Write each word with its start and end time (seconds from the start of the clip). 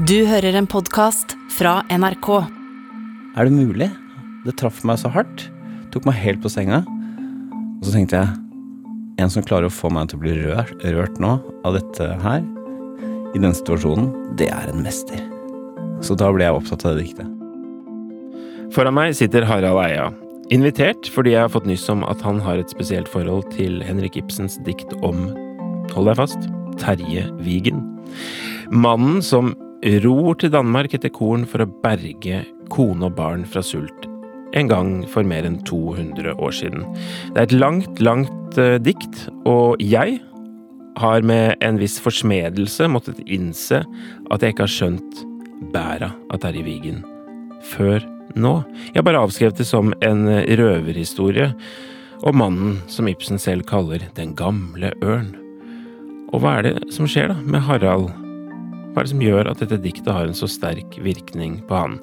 Du 0.00 0.22
hører 0.24 0.56
en 0.56 0.64
podkast 0.64 1.34
fra 1.52 1.82
NRK. 1.92 2.28
Er 3.36 3.44
det 3.44 3.52
mulig? 3.52 3.90
Det 4.46 4.54
traff 4.56 4.78
meg 4.88 4.96
så 4.96 5.10
hardt. 5.12 5.42
Tok 5.92 6.06
meg 6.08 6.16
helt 6.16 6.38
på 6.40 6.48
senga. 6.48 6.78
Og 7.76 7.82
så 7.84 7.92
tenkte 7.92 8.22
jeg 8.22 8.38
En 9.20 9.28
som 9.28 9.44
klarer 9.44 9.68
å 9.68 9.74
få 9.74 9.90
meg 9.92 10.08
til 10.08 10.16
å 10.16 10.22
bli 10.22 10.32
rørt, 10.38 10.72
rørt 10.80 11.18
nå 11.20 11.34
av 11.68 11.76
dette 11.76 12.06
her, 12.22 12.40
i 13.36 13.42
den 13.42 13.52
situasjonen, 13.52 14.08
det 14.40 14.48
er 14.48 14.70
en 14.70 14.80
mester. 14.80 15.20
Så 16.00 16.16
da 16.16 16.30
ble 16.32 16.46
jeg 16.46 16.56
opptatt 16.56 16.86
av 16.88 16.96
det 16.96 17.04
diktet. 17.04 17.28
Foran 18.72 18.96
meg 18.96 19.12
sitter 19.18 19.44
Harald 19.44 19.82
Eia. 19.84 20.08
Invitert 20.56 21.10
fordi 21.12 21.34
jeg 21.34 21.44
har 21.44 21.52
fått 21.52 21.68
nyss 21.68 21.84
om 21.92 22.06
at 22.08 22.24
han 22.24 22.40
har 22.40 22.62
et 22.62 22.72
spesielt 22.72 23.12
forhold 23.12 23.44
til 23.52 23.84
Henrik 23.84 24.16
Ibsens 24.16 24.56
dikt 24.64 24.96
om, 25.04 25.28
hold 25.92 26.08
deg 26.08 26.16
fast, 26.22 26.48
Terje 26.80 27.28
Vigen. 27.44 27.84
Mannen 28.72 29.20
som 29.20 29.52
ror 29.82 30.36
til 30.38 30.52
Danmark 30.54 30.94
etter 30.94 31.12
korn 31.12 31.46
for 31.48 31.64
å 31.64 31.70
berge 31.82 32.44
kone 32.72 33.08
og 33.08 33.16
barn 33.18 33.46
fra 33.48 33.62
sult. 33.66 34.08
En 34.54 34.68
gang 34.68 34.90
for 35.08 35.24
mer 35.26 35.46
enn 35.48 35.58
200 35.66 36.36
år 36.36 36.52
siden. 36.54 36.84
Det 37.32 37.40
er 37.40 37.48
et 37.48 37.56
langt, 37.56 38.02
langt 38.04 38.58
uh, 38.60 38.76
dikt, 38.82 39.26
og 39.48 39.80
jeg 39.80 40.20
har 41.00 41.24
med 41.24 41.56
en 41.64 41.80
viss 41.80 41.96
forsmedelse 42.04 42.88
måttet 42.92 43.22
innse 43.24 43.80
at 44.30 44.42
jeg 44.42 44.54
ikke 44.54 44.66
har 44.66 44.74
skjønt 44.74 45.22
bæra 45.72 46.12
av 46.28 46.42
Terje 46.42 46.64
Vigen 46.66 47.00
før 47.72 48.02
nå. 48.36 48.58
Jeg 48.90 49.00
har 49.00 49.06
bare 49.06 49.22
avskrevet 49.24 49.60
det 49.60 49.68
som 49.68 49.94
en 50.04 50.26
røverhistorie 50.28 51.52
og 52.22 52.36
mannen 52.38 52.80
som 52.92 53.08
Ibsen 53.10 53.40
selv 53.40 53.66
kaller 53.70 54.04
Den 54.16 54.36
gamle 54.38 54.92
ørn. 55.02 55.32
Og 56.32 56.42
hva 56.42 56.58
er 56.58 56.68
det 56.68 56.92
som 56.94 57.08
skjer 57.10 57.32
da 57.32 57.40
med 57.40 57.64
Harald? 57.66 58.21
Hva 58.92 59.00
er 59.00 59.06
det 59.06 59.14
som 59.14 59.22
gjør 59.24 59.48
at 59.48 59.60
dette 59.62 59.80
diktet 59.80 60.12
har 60.12 60.26
en 60.28 60.36
så 60.36 60.44
sterk 60.50 60.98
virkning 61.00 61.62
på 61.64 61.76
han? 61.80 61.94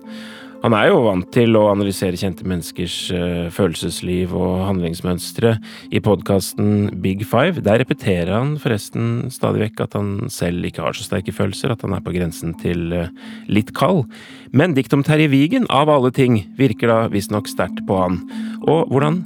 Han 0.64 0.74
er 0.76 0.90
jo 0.90 1.04
vant 1.06 1.28
til 1.32 1.54
å 1.56 1.68
analysere 1.70 2.18
kjente 2.20 2.44
menneskers 2.50 2.96
uh, 3.14 3.46
følelsesliv 3.54 4.34
og 4.36 4.66
handlingsmønstre 4.66 5.54
i 5.94 6.02
podkasten 6.04 6.90
Big 7.04 7.22
Five. 7.30 7.62
Der 7.64 7.80
repeterer 7.80 8.34
han 8.34 8.56
forresten 8.60 9.30
stadig 9.32 9.68
vekk 9.68 9.84
at 9.86 9.96
han 9.96 10.10
selv 10.34 10.66
ikke 10.66 10.84
har 10.84 10.98
så 10.98 11.06
sterke 11.06 11.32
følelser, 11.36 11.72
at 11.72 11.86
han 11.86 11.94
er 11.96 12.04
på 12.04 12.16
grensen 12.18 12.58
til 12.60 12.90
uh, 12.92 13.12
litt 13.48 13.70
kald. 13.78 14.08
Men 14.52 14.74
dikt 14.76 14.96
om 14.98 15.06
Terje 15.06 15.30
Vigen, 15.32 15.70
av 15.70 15.94
alle 15.94 16.10
ting, 16.12 16.42
virker 16.58 16.90
da 16.90 17.04
visstnok 17.14 17.48
sterkt 17.48 17.86
på 17.88 18.02
han. 18.02 18.24
Og 18.66 18.90
hvordan 18.90 19.22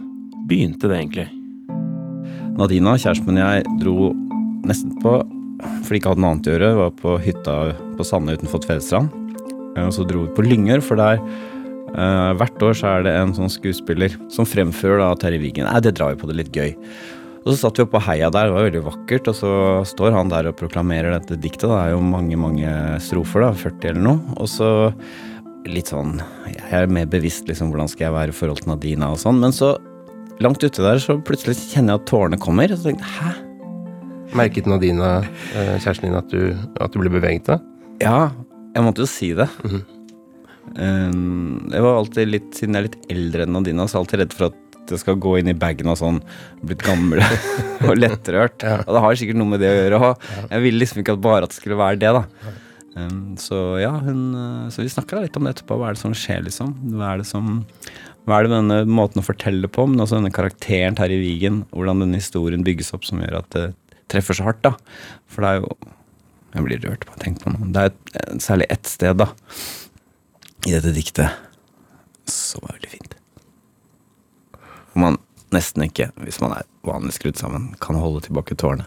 begynte 0.51 0.91
det 0.91 0.99
egentlig? 0.99 1.29
Nadina, 2.59 2.99
kjæresten 2.99 3.31
min 3.31 3.39
og 3.39 3.55
jeg, 3.55 3.71
dro 3.81 4.11
nesten 4.67 4.99
på 5.01 5.21
fordi 5.83 5.99
ikke 5.99 6.13
hadde 6.13 6.23
noe 6.23 6.35
annet 6.35 6.49
å 6.49 6.53
gjøre. 6.55 6.71
Var 6.79 6.93
på 6.99 7.15
hytta 7.23 7.57
på 7.97 8.07
Sande 8.07 8.37
utenfor 8.37 8.63
Tvedestrand. 8.63 9.11
Og 9.81 9.91
så 9.95 10.05
dro 10.07 10.27
vi 10.27 10.35
på 10.37 10.45
Lyngør, 10.45 10.83
for 10.85 10.99
der 10.99 11.19
uh, 11.97 12.31
hvert 12.37 12.65
år 12.65 12.77
så 12.77 12.91
er 12.91 13.07
det 13.07 13.15
en 13.17 13.33
sånn 13.35 13.51
skuespiller 13.51 14.15
som 14.33 14.47
fremfører 14.47 15.01
da 15.01 15.11
Terje 15.19 15.41
Vigen. 15.41 15.67
Nei, 15.69 15.81
det 15.83 15.95
drar 15.97 16.13
vi 16.13 16.21
på 16.21 16.29
det 16.29 16.37
litt 16.39 16.55
gøy. 16.55 16.75
Og 17.43 17.51
så 17.51 17.57
satt 17.59 17.79
vi 17.79 17.83
oppe 17.83 17.97
på 17.97 18.05
heia 18.05 18.29
der, 18.31 18.47
det 18.47 18.55
var 18.55 18.67
veldig 18.69 18.85
vakkert, 18.85 19.27
og 19.27 19.35
så 19.35 19.53
står 19.89 20.15
han 20.15 20.31
der 20.31 20.47
og 20.47 20.55
proklamerer 20.61 21.17
dette 21.17 21.35
diktet. 21.35 21.67
Det 21.67 21.79
er 21.81 21.91
jo 21.91 22.03
mange, 22.05 22.39
mange 22.39 22.75
strofer, 23.03 23.43
da, 23.43 23.51
40 23.65 23.89
eller 23.91 24.05
noe. 24.05 24.37
Og 24.39 24.47
så 24.47 24.69
litt 25.67 25.87
sånn 25.91 26.17
Jeg 26.49 26.75
er 26.75 26.91
mer 26.91 27.07
bevisst 27.07 27.47
liksom 27.47 27.69
hvordan 27.71 27.87
skal 27.87 28.09
jeg 28.09 28.15
være 28.17 28.33
i 28.33 28.35
forhold 28.35 28.63
til 28.63 28.73
Nadina 28.73 29.13
og 29.13 29.21
sånn, 29.21 29.39
men 29.39 29.55
så 29.55 29.77
langt 30.43 30.63
ute 30.63 30.83
der 30.83 30.99
så 30.99 31.15
plutselig 31.23 31.55
kjenner 31.71 31.95
jeg 31.95 32.01
at 32.01 32.09
tårene 32.09 32.39
kommer, 32.41 32.71
og 32.71 32.79
så 32.79 32.89
tenker 32.91 33.07
jeg 33.07 33.15
hæ? 33.21 33.52
Merket 34.37 34.67
Nadina, 34.69 35.19
eh, 35.53 35.75
kjæresten 35.77 36.09
din, 36.09 36.17
at 36.17 36.29
du, 36.31 36.53
at 36.81 36.93
du 36.93 37.01
ble 37.01 37.11
beveget 37.13 37.51
da? 37.51 37.59
Ja, 38.01 38.31
jeg 38.73 38.85
måtte 38.85 39.03
jo 39.03 39.09
si 39.09 39.33
det. 39.37 39.49
Mm 39.63 39.71
-hmm. 39.71 41.71
jeg 41.71 41.81
var 41.81 41.97
alltid 41.97 42.27
litt, 42.27 42.55
Siden 42.55 42.73
jeg 42.73 42.83
er 42.83 42.87
litt 42.87 43.05
eldre 43.09 43.43
enn 43.43 43.53
Nadina, 43.53 43.87
så 43.87 43.95
er 43.95 43.99
jeg 43.99 44.03
alltid 44.03 44.19
redd 44.19 44.33
for 44.33 44.45
at 44.45 44.55
det 44.89 44.99
skal 44.99 45.15
gå 45.15 45.39
inn 45.39 45.47
i 45.47 45.53
bagen 45.53 45.87
og 45.87 45.97
sånn. 45.97 46.21
Blitt 46.63 46.83
gammel 46.83 47.21
og 47.87 47.97
lettrørt. 47.97 48.63
Ja. 48.63 48.83
Og 48.87 48.93
det 48.95 49.01
har 49.01 49.15
sikkert 49.15 49.37
noe 49.37 49.47
med 49.47 49.59
det 49.59 49.69
å 49.69 49.79
gjøre. 49.79 50.15
Jeg 50.49 50.61
ville 50.61 50.79
liksom 50.79 50.99
ikke 50.99 51.13
at 51.13 51.21
bare 51.21 51.43
at 51.43 51.49
det 51.49 51.59
skulle 51.59 51.77
være 51.77 51.99
det, 51.99 52.13
da. 52.13 52.23
Um, 52.95 53.37
så 53.37 53.81
ja, 53.81 53.89
hun 53.89 54.69
Så 54.69 54.83
vi 54.83 54.89
snakka 54.89 55.21
litt 55.21 55.37
om 55.37 55.43
det 55.43 55.55
etterpå. 55.55 55.77
Hva 55.77 55.89
er 55.89 55.93
det 55.93 56.03
som 56.03 56.13
skjer, 56.13 56.43
liksom? 56.43 56.73
Hva 56.93 57.13
er 57.13 57.17
det 57.17 57.27
som 57.27 57.63
hva 58.23 58.39
er 58.39 58.47
det 58.47 58.55
denne 58.55 58.77
måten 58.87 59.19
å 59.19 59.25
fortelle 59.25 59.67
på, 59.67 59.83
men 59.89 59.99
også 59.99 60.15
denne 60.15 60.31
karakteren 60.31 60.95
Terje 60.95 61.19
Vigen, 61.19 61.65
hvordan 61.75 62.05
denne 62.05 62.21
historien 62.21 62.63
bygges 62.63 62.93
opp 62.95 63.03
som 63.03 63.19
gjør 63.19 63.41
at 63.41 63.49
det 63.51 63.65
treffer 64.11 64.37
så 64.37 64.47
hardt, 64.47 64.63
da. 64.65 64.73
For 65.31 65.45
det 65.45 65.51
er 65.51 65.61
jo 65.63 65.75
Jeg 66.53 66.65
blir 66.67 66.83
rørt 66.85 67.07
å 67.09 67.15
tenke 67.17 67.41
på 67.41 67.49
noe. 67.49 67.71
Det 67.73 67.87
er 67.87 68.39
særlig 68.43 68.67
ett 68.69 68.85
sted, 68.85 69.17
da, 69.17 69.31
i 70.67 70.75
dette 70.75 70.91
diktet, 70.93 71.33
som 72.29 72.67
er 72.67 72.75
veldig 72.75 72.91
fint. 72.91 73.15
Hvor 74.91 75.01
man 75.01 75.17
nesten 75.49 75.87
ikke, 75.87 76.11
hvis 76.21 76.37
man 76.43 76.53
er 76.53 76.69
vanlig 76.85 77.15
skrudd 77.17 77.41
sammen, 77.41 77.71
kan 77.81 77.97
holde 77.97 78.21
tilbake 78.27 78.53
tårene. 78.53 78.85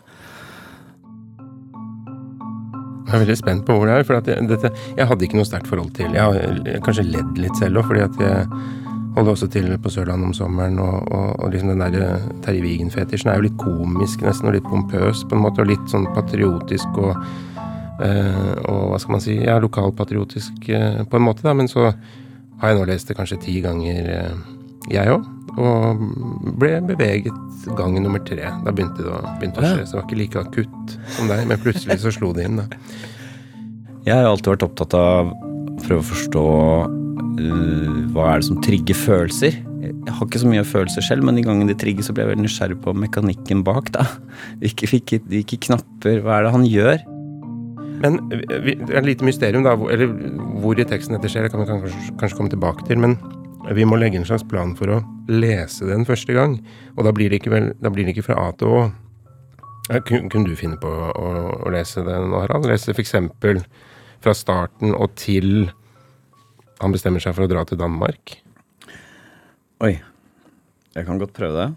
Jeg 3.07 3.15
er 3.15 3.23
veldig 3.23 3.37
spent 3.39 3.67
på 3.67 3.75
hvor 3.75 3.87
det 3.87 3.99
er. 3.99 4.07
for 4.07 4.19
jeg, 4.19 4.47
dette, 4.51 4.71
jeg 4.99 5.07
hadde 5.11 5.27
ikke 5.27 5.39
noe 5.39 5.47
sterkt 5.47 5.69
forhold 5.71 5.93
til 5.95 6.15
Jeg 6.15 6.23
har 6.23 6.81
kanskje 6.87 7.07
ledd 7.07 7.39
litt 7.39 7.59
selv 7.59 7.83
òg, 7.83 7.91
fordi 7.91 8.03
at 8.03 8.23
jeg 8.23 8.86
holder 9.17 9.33
også 9.33 9.49
til 9.53 9.71
på 9.83 9.91
Sørlandet 9.93 10.29
om 10.31 10.35
sommeren. 10.37 10.79
Og, 10.83 11.13
og, 11.13 11.29
og 11.41 11.53
liksom 11.53 11.73
den 11.73 11.85
der 11.85 12.27
Terje 12.45 12.65
Vigen-fetisjen 12.65 13.33
er 13.33 13.41
jo 13.41 13.47
litt 13.49 13.59
komisk 13.61 14.25
nesten, 14.27 14.51
og 14.51 14.57
litt 14.57 14.69
pompøs 14.69 15.25
på 15.29 15.37
en 15.37 15.45
måte. 15.47 15.65
Og 15.65 15.71
litt 15.73 15.87
sånn 15.93 16.09
patriotisk 16.17 17.01
og, 17.01 17.17
øh, 18.05 18.53
og 18.69 18.83
hva 18.93 19.01
skal 19.03 19.17
man 19.17 19.25
si, 19.25 19.39
ja, 19.41 19.57
lokalpatriotisk 19.63 20.69
øh, 20.69 21.01
på 21.09 21.21
en 21.21 21.27
måte, 21.27 21.47
da. 21.47 21.57
Men 21.57 21.71
så 21.73 21.89
har 22.61 22.73
jeg 22.73 22.81
nå 22.81 22.85
lest 22.91 23.09
det 23.09 23.17
kanskje 23.19 23.41
ti 23.47 23.59
ganger, 23.65 24.13
øh, 24.19 24.53
jeg 24.93 25.17
òg. 25.17 25.33
Og 25.57 26.03
ble 26.61 26.75
beveget 26.85 27.73
gang 27.79 27.97
nummer 28.03 28.21
tre. 28.21 28.51
Da 28.65 28.75
begynte 28.75 29.01
det 29.01 29.13
å, 29.13 29.23
begynte 29.41 29.63
å 29.63 29.71
skje. 29.71 29.87
Så 29.87 29.97
det 29.97 30.01
var 30.03 30.07
ikke 30.07 30.21
like 30.21 30.43
akutt 30.43 30.97
som 31.17 31.33
deg, 31.33 31.47
men 31.49 31.63
plutselig 31.63 32.03
så 32.05 32.13
slo 32.13 32.35
det 32.37 32.51
inn, 32.51 32.61
da. 32.61 32.69
Jeg 34.07 34.21
har 34.21 34.29
alltid 34.29 34.53
vært 34.53 34.69
opptatt 34.69 34.95
av 34.95 35.33
å 35.33 35.81
prøve 35.81 36.03
å 36.05 36.09
forstå 36.13 36.47
uh, 37.41 37.99
hva 38.15 38.31
er 38.33 38.43
det 38.43 38.49
som 38.49 38.61
trigger 38.65 38.99
følelser. 38.99 39.59
Jeg 39.87 40.15
har 40.19 40.27
ikke 40.27 40.43
så 40.43 40.51
mye 40.51 40.67
følelser 40.67 41.05
selv, 41.05 41.27
men 41.27 41.39
de 41.39 41.45
gangene 41.47 41.71
de 41.71 41.79
trigger, 41.79 42.07
så 42.07 42.15
blir 42.15 42.27
jeg 42.27 42.35
veldig 42.35 42.47
nysgjerrig 42.47 42.79
på 42.85 42.97
mekanikken 42.97 43.63
bak. 43.67 43.93
da. 43.95 44.07
Hvilke, 44.63 44.91
hvilke, 44.91 45.21
hvilke 45.31 45.61
knapper, 45.69 46.23
hva 46.25 46.39
er 46.39 46.47
det 46.47 46.57
han 46.57 46.67
gjør? 46.71 47.07
Men 47.97 48.19
det 48.29 48.91
er 48.91 49.01
et 49.01 49.09
lite 49.09 49.25
mysterium, 49.25 49.65
da, 49.65 49.73
eller 49.73 50.11
hvor 50.61 50.77
i 50.77 50.85
teksten 50.85 51.17
dette 51.17 51.31
skjer, 51.33 51.47
det 51.47 51.55
kan 51.55 51.63
vi 51.63 51.69
kanskje, 51.71 52.13
kanskje 52.21 52.37
komme 52.37 52.53
tilbake 52.53 52.85
til. 52.89 53.01
men 53.01 53.17
vi 53.75 53.87
må 53.89 53.97
legge 53.99 54.21
en 54.21 54.27
slags 54.27 54.45
plan 54.47 54.77
for 54.79 54.93
å 54.93 55.01
lese 55.31 55.89
den 55.89 56.07
første 56.07 56.35
gang. 56.37 56.61
Og 56.95 57.07
da 57.07 57.13
blir 57.15 57.33
det 57.33 57.41
ikke, 57.41 57.51
vel, 57.55 57.73
blir 57.83 58.07
det 58.07 58.15
ikke 58.15 58.29
fra 58.29 58.39
A 58.45 58.53
til 58.59 58.71
Å. 58.71 58.85
Kunne 60.07 60.47
du 60.47 60.55
finne 60.59 60.79
på 60.83 60.91
å, 60.91 61.33
å 61.67 61.73
lese 61.75 62.05
den, 62.07 62.31
Harald? 62.35 62.69
Lese 62.71 62.95
f.eks. 62.95 63.17
fra 64.23 64.35
starten 64.35 64.95
og 64.95 65.15
til 65.19 65.69
han 66.83 66.95
bestemmer 66.95 67.23
seg 67.23 67.37
for 67.37 67.47
å 67.47 67.51
dra 67.51 67.65
til 67.69 67.81
Danmark? 67.81 68.39
Oi. 69.85 69.97
Jeg 70.97 71.05
kan 71.09 71.19
godt 71.21 71.35
prøve 71.37 71.59
det. 71.61 71.73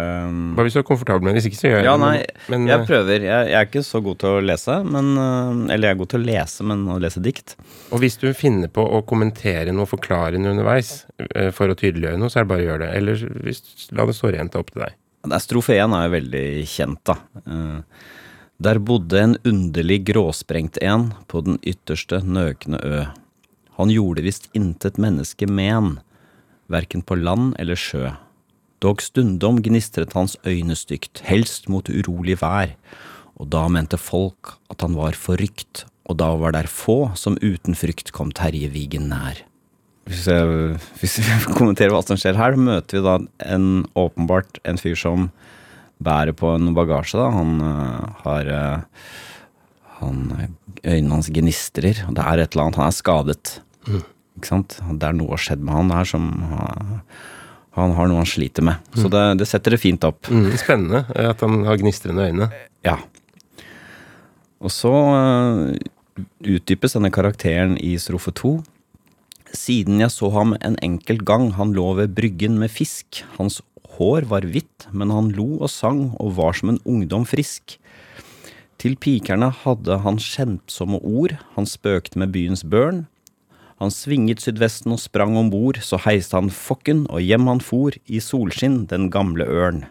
Um, 0.00 0.52
Bare 0.54 0.68
hvis 0.68 0.76
du 0.76 0.80
er 0.80 0.86
komfortabel 0.86 1.24
med 1.26 1.34
det. 1.34 1.40
Hvis 1.40 1.50
ikke, 1.50 1.58
så 1.58 1.70
gjør 1.70 1.78
jeg 1.80 1.88
ja. 1.88 1.94
Nei, 2.00 2.14
men, 2.52 2.66
jeg 2.70 2.86
prøver. 2.88 3.24
Jeg, 3.26 3.48
jeg, 3.50 3.56
er 3.58 3.68
ikke 3.68 3.82
så 3.84 4.00
god 4.04 4.20
til 4.22 4.36
å 4.36 4.44
lese, 4.44 4.76
men, 4.86 5.10
eller 5.18 5.88
jeg 5.88 5.96
er 5.96 6.00
god 6.00 6.12
til 6.12 6.20
å 6.20 6.28
lese, 6.28 6.66
men 6.70 6.86
å 6.92 6.98
lese 7.02 7.24
dikt. 7.24 7.56
Og 7.90 8.04
hvis 8.04 8.16
du 8.20 8.28
finner 8.36 8.72
på 8.72 8.84
å 8.84 9.02
kommentere 9.08 9.74
noe, 9.76 9.88
forklare 9.90 10.40
noe 10.40 10.54
underveis 10.54 10.92
for 11.56 11.72
å 11.72 11.76
tydeliggjøre 11.76 12.20
noe, 12.20 12.32
så 12.32 12.40
er 12.40 12.46
det 12.46 12.52
bare 12.54 12.64
å 12.64 12.68
gjøre 12.68 12.86
det. 12.86 12.92
Eller 13.00 13.26
hvis, 13.48 13.62
la 13.96 14.08
det 14.08 14.16
stå 14.16 14.32
rent 14.36 14.56
opp 14.60 14.72
til 14.72 14.86
deg. 14.86 14.96
Strofe 15.44 15.76
én 15.76 15.92
er 15.96 16.06
jo 16.06 16.14
veldig 16.16 16.46
kjent, 16.70 17.02
da. 17.10 17.18
Der 18.60 18.80
bodde 18.84 19.20
en 19.20 19.36
underlig 19.48 20.02
gråsprengt 20.08 20.78
en 20.84 21.10
på 21.32 21.42
den 21.44 21.58
ytterste 21.64 22.22
nøkne 22.24 22.80
ø. 22.84 23.02
Han 23.80 23.92
gjorde 23.92 24.24
visst 24.26 24.50
intet 24.56 25.00
menneske 25.00 25.48
men, 25.48 25.98
verken 26.70 27.02
på 27.02 27.16
land 27.18 27.54
eller 27.60 27.78
sjø. 27.78 28.12
Dog 28.80 29.02
stundom 29.04 29.60
gnistret 29.64 30.14
hans 30.16 30.36
øyne 30.48 30.76
stygt, 30.78 31.22
helst 31.26 31.68
mot 31.72 31.88
urolig 31.88 32.38
vær, 32.40 32.76
og 33.40 33.50
da 33.52 33.66
mente 33.72 34.00
folk 34.00 34.56
at 34.72 34.84
han 34.84 34.96
var 34.96 35.16
forrykt, 35.16 35.84
og 36.08 36.18
da 36.20 36.32
var 36.40 36.56
der 36.56 36.68
få 36.70 37.12
som 37.16 37.38
uten 37.40 37.76
frykt 37.78 38.12
kom 38.16 38.32
Terje 38.36 38.70
Vigen 38.72 39.08
nær. 39.12 39.44
Hvis, 40.08 40.26
jeg, 40.26 40.76
hvis 41.00 41.18
vi 41.22 41.38
kommenterer 41.58 41.94
hva 41.94 42.02
som 42.04 42.18
skjer 42.20 42.38
her, 42.40 42.56
møter 42.58 42.98
vi 42.98 43.04
da 43.06 43.16
en, 43.54 43.66
åpenbart 43.98 44.60
en 44.68 44.80
fyr 44.80 44.98
som 44.98 45.28
bærer 46.00 46.34
på 46.36 46.54
en 46.56 46.72
bagasje. 46.76 47.20
da. 47.20 47.28
Han 47.36 47.60
uh, 47.60 48.22
har 48.24 48.50
uh, 48.50 49.10
han, 50.00 50.56
Øynene 50.80 51.12
hans 51.12 51.28
gnistrer, 51.28 52.06
og 52.08 52.16
det 52.16 52.24
er 52.24 52.40
et 52.40 52.54
eller 52.54 52.70
annet 52.70 52.80
Han 52.80 52.88
er 52.88 52.96
skadet. 52.96 53.58
Mm. 53.88 54.02
Ikke 54.38 54.50
sant? 54.50 54.78
Det 54.78 55.06
er 55.08 55.16
noe 55.16 55.34
har 55.34 55.44
skjedd 55.44 55.62
med 55.64 55.76
han 55.76 55.94
her 55.94 56.08
som 56.08 56.30
han 57.76 57.94
har 57.94 58.10
noe 58.10 58.20
han 58.20 58.28
sliter 58.28 58.64
med. 58.66 58.82
Så 58.98 59.08
det, 59.12 59.22
det 59.40 59.46
setter 59.48 59.76
det 59.76 59.80
fint 59.82 60.04
opp. 60.06 60.26
Mm, 60.32 60.50
spennende 60.58 61.04
at 61.14 61.42
han 61.44 61.62
har 61.68 61.78
gnistrende 61.80 62.26
øyne. 62.26 62.50
Ja. 62.86 62.96
Og 64.60 64.72
så 64.74 64.90
uh, 64.90 65.70
utdypes 66.44 66.96
denne 66.96 67.12
karakteren 67.14 67.76
i 67.80 67.94
strofe 68.02 68.34
to. 68.36 68.58
Siden 69.56 70.02
jeg 70.02 70.12
så 70.14 70.30
ham 70.34 70.54
en 70.60 70.76
enkelt 70.84 71.24
gang, 71.26 71.50
han 71.56 71.74
lå 71.74 71.92
ved 71.98 72.14
bryggen 72.18 72.58
med 72.60 72.72
fisk. 72.74 73.22
Hans 73.38 73.60
hår 73.96 74.28
var 74.30 74.46
hvitt, 74.46 74.88
men 74.92 75.12
han 75.14 75.30
lo 75.34 75.56
og 75.58 75.70
sang 75.72 76.10
og 76.22 76.36
var 76.38 76.58
som 76.58 76.74
en 76.74 76.82
ungdom 76.88 77.26
frisk. 77.28 77.78
Til 78.80 78.94
pikerne 78.96 79.50
hadde 79.62 79.98
han 80.04 80.20
skjemtsomme 80.22 81.02
ord, 81.04 81.34
han 81.56 81.66
spøkte 81.68 82.20
med 82.20 82.32
byens 82.32 82.62
børn. 82.64 83.04
Han 83.80 83.92
svinget 83.94 84.42
sydvesten 84.44 84.92
og 84.92 85.00
sprang 85.00 85.36
om 85.40 85.48
bord, 85.52 85.78
så 85.80 85.96
heiste 86.04 86.36
han 86.36 86.50
fokken, 86.52 87.06
og 87.08 87.22
hjem 87.24 87.46
han 87.48 87.62
for, 87.64 87.96
i 88.06 88.20
solskinn, 88.20 88.82
den 88.90 89.08
gamle 89.12 89.46
ørn. 89.48 89.86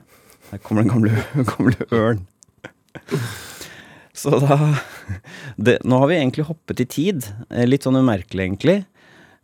Der 0.52 0.62
kommer 0.62 0.86
den 0.86 0.92
gamle, 0.94 1.24
gamle 1.54 1.88
ørn. 1.94 2.22
Så 4.20 4.34
da 4.42 4.58
det, 5.58 5.78
Nå 5.88 6.00
har 6.02 6.10
vi 6.12 6.18
egentlig 6.20 6.46
hoppet 6.50 6.82
i 6.84 6.88
tid. 6.90 7.28
Eh, 7.50 7.66
Litt 7.70 7.86
sånn 7.88 8.00
umerkelig, 8.02 8.46
egentlig. 8.50 8.78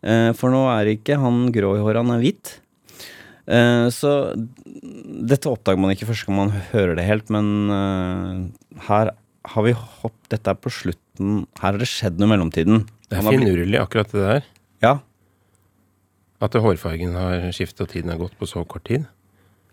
Eh, 0.06 0.32
For 0.38 0.52
nå 0.54 0.66
er 0.74 0.90
ikke 0.94 1.18
han 1.22 1.46
grå 1.56 1.76
i 1.78 1.84
håret, 1.86 2.02
han 2.04 2.16
er 2.18 2.24
hvit. 2.26 2.56
Eh, 3.48 3.88
Så 3.94 4.12
dette 4.36 5.50
oppdager 5.52 5.80
man 5.82 5.94
ikke 5.96 6.10
første 6.10 6.28
gang 6.30 6.40
man 6.44 6.56
hører 6.74 6.98
det 7.00 7.08
helt, 7.08 7.32
men 7.34 8.52
her 8.90 9.14
har 9.46 9.66
vi 9.66 9.74
hopp... 9.78 10.18
Dette 10.30 10.50
er 10.52 10.58
på 10.58 10.72
slutten 10.74 11.46
Her 11.62 11.72
har 11.76 11.78
det 11.82 11.88
skjedd 11.90 12.18
noe 12.20 12.28
i 12.28 12.34
mellomtiden. 12.34 12.86
Det 13.10 13.20
er 13.20 13.28
finurlig, 13.28 13.78
akkurat 13.82 14.14
det 14.14 14.24
der. 14.24 14.48
Ja. 14.84 14.94
At 16.44 16.58
hårfargen 16.60 17.14
har 17.18 17.46
skiftet 17.56 17.86
og 17.86 17.92
tiden 17.94 18.12
har 18.14 18.22
gått 18.22 18.36
på 18.40 18.50
så 18.50 18.66
kort 18.68 18.88
tid. 18.90 19.06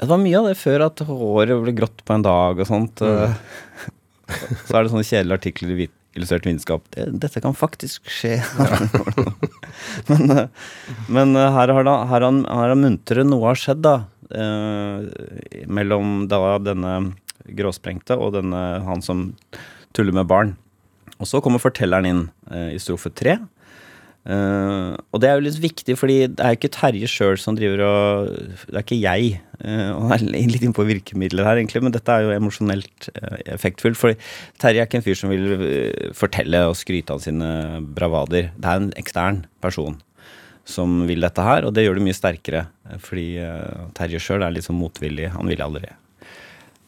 Det 0.02 0.08
var 0.10 0.20
mye 0.20 0.38
av 0.38 0.50
det 0.50 0.58
før 0.58 0.86
at 0.88 1.02
håret 1.06 1.58
ble 1.62 1.74
grått 1.78 2.04
på 2.04 2.14
en 2.16 2.24
dag 2.26 2.60
og 2.62 2.68
sånt. 2.68 3.02
Mm. 3.02 3.34
Så 4.66 4.76
er 4.76 4.84
det 4.84 4.92
sånne 4.92 5.06
kjedelige 5.06 5.38
artikler 5.40 5.74
i 5.74 5.88
illustrert 6.16 6.46
vitenskap. 6.46 6.84
Det, 6.92 7.06
dette 7.22 7.40
kan 7.44 7.54
faktisk 7.56 8.08
skje. 8.10 8.38
men 10.10 10.34
eh, 10.34 10.48
men 11.08 11.36
eh, 11.36 11.52
her 11.56 11.72
har, 11.72 11.86
da, 11.88 11.96
her 12.10 12.26
har, 12.26 12.40
her 12.44 12.72
har 12.74 12.78
muntre 12.78 13.24
noe 13.26 13.48
har 13.50 13.60
skjedd, 13.60 13.82
da. 13.84 13.94
eh, 14.32 15.64
mellom 15.72 16.26
da 16.30 16.58
denne 16.62 16.96
gråsprengte 17.48 18.16
og 18.20 18.36
denne 18.36 18.62
han 18.86 19.02
som 19.04 19.30
tuller 19.96 20.14
med 20.16 20.28
barn. 20.30 20.54
Og 21.22 21.28
så 21.30 21.40
kommer 21.44 21.62
fortelleren 21.62 22.08
inn 22.08 22.22
eh, 22.50 22.72
i 22.74 22.80
strofe 22.82 23.12
tre. 23.14 23.38
Eh, 24.22 24.90
og 25.10 25.18
det 25.22 25.28
er 25.28 25.38
jo 25.38 25.42
litt 25.48 25.58
viktig, 25.62 25.96
fordi 25.98 26.18
det 26.30 26.42
er 26.42 26.52
jo 26.54 26.58
ikke 26.60 26.70
Terje 26.76 27.08
sjøl 27.10 27.40
som 27.42 27.56
driver 27.58 27.80
og 27.82 28.28
Det 28.68 28.76
er 28.76 28.84
ikke 28.84 29.00
jeg. 29.00 29.40
eh, 29.64 29.88
og 29.90 30.12
det 30.12 30.18
er 30.20 30.52
litt 30.52 30.66
innpå 30.66 30.86
virkemidler 30.86 31.48
her, 31.48 31.58
egentlig, 31.58 31.82
men 31.82 31.94
dette 31.94 32.14
er 32.14 32.26
jo 32.26 32.36
emosjonelt 32.36 33.08
uh, 33.16 33.40
effektfullt. 33.56 33.98
For 33.98 34.14
Terje 34.62 34.82
er 34.82 34.86
ikke 34.86 35.00
en 35.00 35.06
fyr 35.06 35.18
som 35.18 35.32
vil 35.32 35.56
eh, 35.58 36.14
fortelle 36.18 36.62
og 36.70 36.78
skryte 36.78 37.14
av 37.14 37.22
sine 37.24 37.50
bravader. 37.98 38.52
Det 38.54 38.70
er 38.70 38.82
en 38.84 38.94
ekstern 39.00 39.44
person 39.64 39.98
som 40.68 41.02
vil 41.08 41.24
dette 41.26 41.42
her, 41.42 41.66
og 41.66 41.74
det 41.74 41.82
gjør 41.82 41.98
det 41.98 42.06
mye 42.06 42.18
sterkere. 42.18 42.66
eh, 42.90 42.98
Fordi 43.02 43.28
eh, 43.42 43.86
Terje 43.98 44.22
sjøl 44.22 44.46
er 44.46 44.54
litt 44.54 44.68
sånn 44.68 44.78
motvillig. 44.78 45.32
Han 45.34 45.50
vil 45.50 45.66
aldri. 45.66 45.90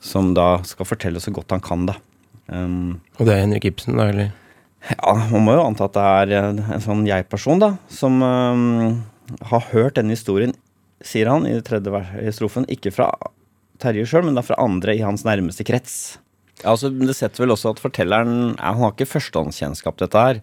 Som 0.05 0.35
da 0.39 0.61
skal 0.69 0.87
fortelle 0.87 1.23
så 1.23 1.35
godt 1.35 1.51
han 1.55 1.65
kan, 1.65 1.87
da. 1.91 1.99
Um, 2.49 3.01
Og 3.19 3.27
det 3.27 3.35
er 3.35 3.45
Henrik 3.45 3.65
Ibsen, 3.71 3.97
da, 3.97 4.09
eller? 4.13 4.33
ja, 4.91 5.15
man 5.31 5.47
må 5.47 5.55
jo 5.57 5.63
anta 5.65 5.87
at 5.89 5.95
det 5.97 6.05
er 6.05 6.35
eh, 6.37 6.75
en 6.77 6.83
sånn 6.85 7.07
jeg-person, 7.09 7.63
da, 7.63 7.71
som 7.89 8.19
um, 8.21 8.99
har 9.49 9.71
hørt 9.71 9.97
denne 9.97 10.13
historien, 10.13 10.53
sier 11.05 11.31
han 11.33 11.47
i 11.49 11.55
tredje 11.65 11.93
vers 11.93 12.37
strofen, 12.37 12.69
ikke 12.69 12.93
fra 12.95 13.09
Terje 13.83 14.05
sjøl, 14.07 14.23
men 14.29 14.37
da 14.37 14.45
fra 14.45 14.59
andre 14.63 14.95
i 14.95 15.03
hans 15.03 15.25
nærmeste 15.27 15.65
krets. 15.67 16.19
Ja, 16.61 16.71
altså, 16.77 16.93
Det 16.95 17.17
setter 17.19 17.43
vel 17.43 17.53
også 17.57 17.73
at 17.75 17.81
fortelleren 17.83 18.55
ja, 18.55 18.71
Han 18.71 18.85
har 18.85 18.93
ikke 18.95 19.09
førstehåndskjennskap 19.11 19.97
til 19.99 20.07
dette 20.07 20.23
her, 20.23 20.39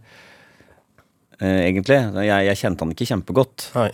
eh, 1.40 1.62
egentlig. 1.70 2.02
Jeg, 2.28 2.48
jeg 2.50 2.60
kjente 2.60 2.84
han 2.86 2.92
ikke 2.96 3.08
kjempegodt. 3.14 3.70
Nei. 3.78 3.92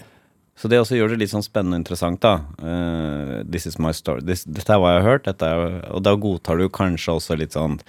Så 0.57 0.69
det 0.71 0.79
også 0.81 0.97
gjør 0.97 1.13
det 1.13 1.19
litt 1.21 1.31
sånn 1.33 1.45
spennende 1.45 1.77
og 1.77 1.83
interessant, 1.83 2.23
da. 2.23 2.39
Uh, 2.57 3.43
this 3.45 3.67
is 3.69 3.77
my 3.81 3.91
story. 3.93 4.23
This, 4.25 4.41
dette 4.49 4.73
er 4.73 4.81
hva 4.81 4.95
jeg 4.95 5.03
har 5.03 5.11
hørt, 5.11 5.29
er, 5.29 5.65
og 5.93 6.01
da 6.05 6.15
godtar 6.17 6.57
du 6.57 6.65
kanskje 6.73 7.19
også 7.19 7.37
litt 7.39 7.57
sånn 7.57 7.79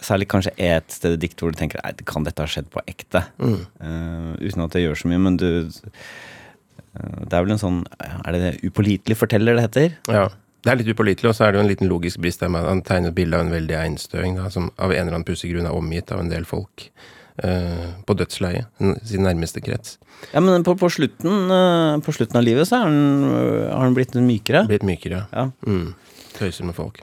Særlig 0.00 0.28
kanskje 0.30 0.52
et 0.62 0.94
sted 0.94 1.16
i 1.16 1.18
diktet 1.20 1.42
hvor 1.42 1.52
du 1.52 1.58
tenker 1.58 1.80
Nei, 1.82 1.90
kan 2.08 2.24
dette 2.24 2.40
ha 2.40 2.48
skjedd 2.48 2.68
på 2.72 2.80
ekte? 2.88 3.24
Eh, 3.42 4.28
uten 4.38 4.62
at 4.62 4.76
det 4.76 4.84
gjør 4.84 5.00
så 5.00 5.10
mye, 5.10 5.18
men 5.20 5.36
du 5.36 5.48
uh, 5.66 7.18
Det 7.26 7.34
er 7.34 7.42
vel 7.42 7.56
en 7.56 7.60
sånn 7.60 7.80
Er 7.98 8.30
det 8.32 8.40
det 8.44 8.70
upålitelig 8.70 9.18
forteller 9.18 9.58
det 9.58 9.66
heter? 9.66 9.96
Ja. 10.08 10.28
Det 10.62 10.72
er 10.72 10.78
litt 10.78 10.92
upålitelig, 10.94 11.32
og 11.32 11.36
så 11.36 11.46
er 11.46 11.52
det 11.52 11.60
jo 11.60 11.64
en 11.66 11.72
liten 11.72 11.90
logisk 11.90 12.22
brist 12.22 12.42
der 12.44 12.52
med 12.54 12.62
at 12.62 12.70
han 12.70 12.84
tegner 12.86 13.16
bilde 13.16 13.36
av 13.36 13.46
en 13.48 13.54
veldig 13.54 13.76
einstøing, 13.80 14.38
da, 14.38 14.46
som 14.54 14.70
av 14.78 14.94
en 14.94 15.02
eller 15.02 15.18
annen 15.18 15.26
pussig 15.26 15.50
grunn 15.52 15.68
er 15.68 15.76
omgitt 15.76 16.14
av 16.14 16.22
en 16.22 16.32
del 16.32 16.46
folk 16.48 16.86
på 17.36 18.14
dødsleiet, 18.18 18.66
sin 19.06 19.22
nærmeste 19.24 19.62
krets. 19.64 19.98
Ja, 20.34 20.40
men 20.44 20.64
på, 20.66 20.74
på, 20.78 20.90
slutten, 20.92 21.50
eh, 21.50 21.96
på 22.04 22.14
slutten 22.14 22.38
av 22.40 22.44
livet 22.46 22.68
så 22.68 22.82
han, 22.84 22.96
øh, 23.24 23.66
har 23.72 23.84
han 23.86 23.96
blitt 23.96 24.16
mykere. 24.20 24.66
Blitt 24.70 24.86
mykere. 24.86 25.24
Ja. 25.32 25.48
Mm. 25.66 25.94
Tøyser 26.36 26.68
med 26.68 26.76
folk. 26.76 27.00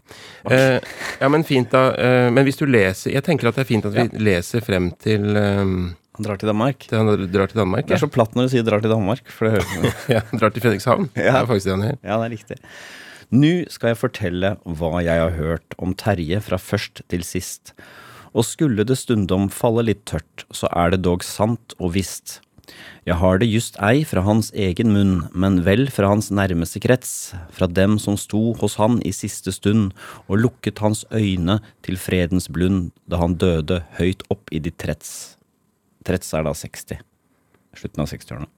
Eh, 0.49 0.77
ja, 1.19 1.29
men 1.29 1.45
fint, 1.45 1.71
da. 1.73 1.89
Eh, 1.93 2.27
men 2.33 2.47
hvis 2.47 2.57
du 2.57 2.65
leser 2.69 3.11
Jeg 3.11 3.25
tenker 3.25 3.49
at 3.49 3.57
det 3.57 3.65
er 3.65 3.69
fint 3.69 3.85
at 3.85 3.93
vi 3.93 4.05
leser 4.23 4.63
frem 4.65 4.87
til 5.03 5.35
eh, 5.37 5.59
Han 5.61 6.25
drar 6.25 6.39
til 6.41 6.49
Danmark. 6.49 6.87
til 6.87 6.97
han 6.97 7.27
drar 7.33 7.51
til 7.51 7.59
Danmark. 7.61 7.89
Det 7.89 7.97
er 7.97 8.05
så 8.05 8.09
platt 8.09 8.37
når 8.37 8.47
du 8.47 8.53
sier 8.55 8.63
'drar 8.65 8.81
til 8.81 8.93
Danmark'. 8.93 9.27
For 9.29 9.49
det 9.49 9.59
høres 9.59 10.07
Ja, 10.15 10.21
drar 10.31 10.53
til 10.53 10.63
Fredrikshavn. 10.63 11.09
Det 11.17 11.27
er 11.27 11.45
faktisk 11.45 11.67
det 11.67 11.75
han 11.75 11.85
gjør. 11.89 11.99
Ja, 12.03 12.17
det 12.17 12.25
er 12.25 12.35
riktig. 12.37 12.57
Nå 13.29 13.53
skal 13.69 13.91
jeg 13.91 13.99
fortelle 13.99 14.55
hva 14.63 15.03
jeg 15.03 15.19
har 15.19 15.35
hørt 15.35 15.75
om 15.77 15.93
Terje 15.93 16.39
fra 16.41 16.57
først 16.57 17.03
til 17.11 17.25
sist. 17.27 17.73
Og 18.33 18.45
skulle 18.47 18.85
det 18.87 18.97
stundom 18.99 19.47
falle 19.53 19.85
litt 19.87 20.03
tørt, 20.09 20.45
så 20.51 20.69
er 20.73 20.93
det 20.93 21.03
dog 21.05 21.23
sant 21.25 21.75
og 21.79 21.95
visst. 21.95 22.41
Jeg 23.07 23.15
har 23.21 23.39
det 23.39 23.47
just 23.47 23.77
ei 23.79 24.03
fra 24.03 24.21
hans 24.25 24.49
egen 24.51 24.91
munn, 24.91 25.13
men 25.31 25.61
vel 25.63 25.85
fra 25.93 26.09
hans 26.11 26.27
nærmeste 26.35 26.81
krets, 26.83 27.31
fra 27.55 27.69
dem 27.71 27.95
som 28.03 28.17
sto 28.19 28.51
hos 28.59 28.75
han 28.81 28.99
i 29.07 29.13
siste 29.15 29.53
stund 29.55 29.93
og 30.27 30.41
lukket 30.43 30.83
hans 30.83 31.05
øyne 31.15 31.61
til 31.87 31.99
fredens 32.01 32.49
blund 32.51 32.91
da 33.07 33.21
han 33.23 33.37
døde 33.39 33.79
høyt 34.01 34.25
opp 34.33 34.51
i 34.51 34.59
de 34.59 34.75
trets. 34.75 35.37
Trets 36.03 36.33
er 36.35 36.43
da 36.47 36.53
60. 36.55 36.99
Slutten 37.77 38.03
av 38.03 38.11
60-årene. 38.11 38.51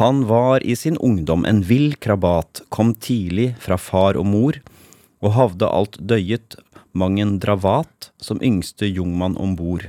Han 0.00 0.22
var 0.30 0.62
i 0.64 0.76
sin 0.78 0.96
ungdom 0.96 1.44
en 1.44 1.60
vill 1.68 1.96
krabat, 2.00 2.62
kom 2.72 2.94
tidlig 2.94 3.52
fra 3.60 3.76
far 3.76 4.16
og 4.16 4.24
mor, 4.24 4.56
og 5.22 5.34
havde 5.36 5.68
alt 5.68 5.98
døyet 6.00 6.56
mang 6.92 7.18
en 7.20 7.38
dravat 7.42 8.10
som 8.22 8.40
yngste 8.42 8.88
jungmann 8.88 9.36
om 9.40 9.56
bord. 9.56 9.88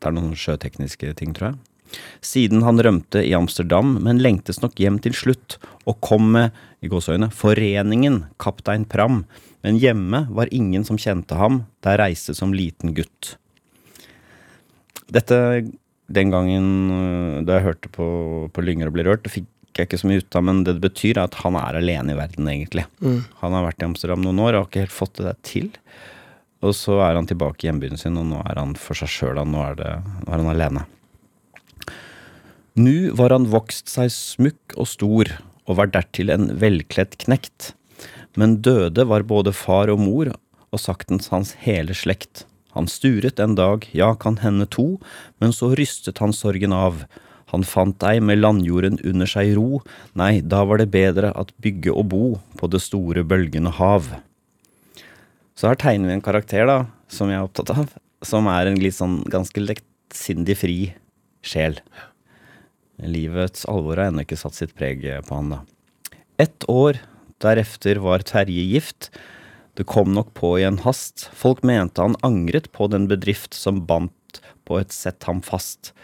Det 0.00 0.10
er 0.10 0.16
noen 0.16 0.36
sjøtekniske 0.38 1.14
ting, 1.18 1.34
tror 1.36 1.52
jeg. 1.52 1.58
Siden 2.24 2.64
han 2.66 2.80
rømte 2.82 3.22
i 3.22 3.34
Amsterdam, 3.36 3.96
men 4.02 4.20
lengtes 4.22 4.60
nok 4.62 4.78
hjem 4.80 4.98
til 5.02 5.14
slutt, 5.16 5.58
og 5.86 6.00
kom 6.04 6.32
med, 6.34 6.54
i 6.84 6.90
gåsøgne, 6.92 7.30
foreningen 7.32 8.24
Kaptein 8.42 8.84
Pram, 8.88 9.24
men 9.64 9.80
hjemme 9.80 10.26
var 10.34 10.52
ingen 10.54 10.84
som 10.86 10.98
kjente 11.00 11.38
ham, 11.38 11.64
der 11.86 12.00
reiste 12.02 12.34
som 12.36 12.52
liten 12.54 12.94
gutt. 12.96 13.36
Dette 15.12 15.38
den 16.06 16.30
gangen 16.30 16.66
øh, 16.90 17.44
da 17.46 17.58
jeg 17.58 17.66
hørte 17.66 17.90
på, 17.90 18.06
på 18.54 18.62
Lynger 18.62 18.90
og 18.90 18.94
ble 18.94 19.06
rørt, 19.08 19.24
det 19.26 19.32
fikk 19.34 19.80
jeg 19.80 19.88
ikke 19.88 19.98
så 20.00 20.08
mye 20.08 20.22
ut 20.22 20.38
av, 20.38 20.44
men 20.46 20.60
det 20.64 20.76
betyr 20.80 21.18
at 21.20 21.34
han 21.42 21.58
er 21.58 21.80
alene 21.80 22.14
i 22.14 22.18
verden, 22.18 22.46
egentlig. 22.48 22.86
Han 23.42 23.56
har 23.56 23.66
vært 23.66 23.82
i 23.82 23.88
Amsterdam 23.88 24.22
noen 24.24 24.38
år 24.40 24.54
og 24.54 24.62
har 24.62 24.70
ikke 24.70 24.84
helt 24.86 24.94
fått 24.94 25.18
det 25.18 25.26
der 25.26 25.40
til. 25.44 25.66
Og 26.64 26.72
så 26.76 26.98
er 27.04 27.18
han 27.18 27.28
tilbake 27.28 27.64
i 27.64 27.68
hjembyen 27.68 28.00
sin, 28.00 28.16
og 28.16 28.28
nå 28.30 28.40
er 28.46 28.60
han 28.60 28.74
for 28.80 28.96
seg 28.98 29.12
sjøl. 29.12 29.40
Nå, 29.44 29.64
nå 29.76 29.86
er 29.86 30.32
han 30.32 30.52
alene. 30.52 30.86
Nu 32.76 33.12
var 33.16 33.32
han 33.32 33.48
vokst 33.52 33.88
seg 33.92 34.10
smukk 34.12 34.76
og 34.76 34.88
stor, 34.88 35.30
og 35.66 35.78
var 35.80 35.92
dertil 35.92 36.32
en 36.32 36.50
velkledt 36.60 37.16
knekt. 37.24 37.72
Men 38.36 38.58
døde 38.64 39.06
var 39.08 39.24
både 39.28 39.54
far 39.56 39.92
og 39.92 40.02
mor, 40.02 40.32
og 40.72 40.82
saktens 40.82 41.30
hans 41.32 41.54
hele 41.64 41.96
slekt. 41.96 42.44
Han 42.76 42.88
sturet 42.92 43.40
en 43.40 43.54
dag, 43.56 43.86
ja, 43.96 44.10
kan 44.12 44.36
hende 44.42 44.66
to, 44.68 44.98
men 45.40 45.54
så 45.56 45.70
rystet 45.78 46.20
han 46.20 46.36
sorgen 46.36 46.74
av. 46.76 47.06
Han 47.54 47.64
fant 47.64 48.04
ei 48.04 48.18
med 48.20 48.42
landjorden 48.42 48.98
under 49.06 49.30
seg 49.30 49.54
ro, 49.56 49.80
nei, 50.18 50.42
da 50.44 50.64
var 50.68 50.82
det 50.82 50.90
bedre 50.92 51.30
at 51.32 51.54
bygge 51.62 51.94
og 51.94 52.10
bo 52.12 52.24
på 52.60 52.68
det 52.68 52.82
store 52.84 53.24
bølgende 53.24 53.72
hav. 53.78 54.10
Så 55.56 55.70
her 55.70 55.78
tegner 55.80 56.10
vi 56.10 56.18
en 56.18 56.24
karakter, 56.24 56.66
da, 56.68 56.84
som 57.08 57.30
jeg 57.32 57.40
er 57.40 57.46
opptatt 57.46 57.72
av, 57.72 57.94
som 58.26 58.48
er 58.52 58.68
en 58.68 58.80
litt 58.80 58.96
sånn 58.98 59.22
ganske 59.32 59.62
lettsindig 59.62 60.58
fri 60.60 60.78
sjel. 61.46 61.78
Livets 63.00 63.64
alvor 63.68 63.96
har 63.96 64.10
ennå 64.10 64.26
ikke 64.26 64.38
satt 64.40 64.56
sitt 64.58 64.74
preg 64.76 65.04
på 65.24 65.38
han, 65.38 65.54
da. 65.54 65.62
Ett 66.40 66.66
år 66.68 67.00
derefter 67.40 68.00
var 68.04 68.24
Terje 68.28 68.66
gift. 68.68 69.10
Det 69.76 69.88
kom 69.88 70.12
nok 70.16 70.34
på 70.36 70.54
i 70.60 70.66
en 70.68 70.80
hast. 70.84 71.28
Folk 71.36 71.62
mente 71.64 72.04
han 72.04 72.16
angret 72.24 72.68
på 72.76 72.88
den 72.92 73.08
bedrift 73.08 73.56
som 73.56 73.84
bandt 73.88 74.42
på 74.68 74.80
et 74.80 74.92
sett 74.92 75.24
ham 75.28 75.40
fast. 75.44 75.94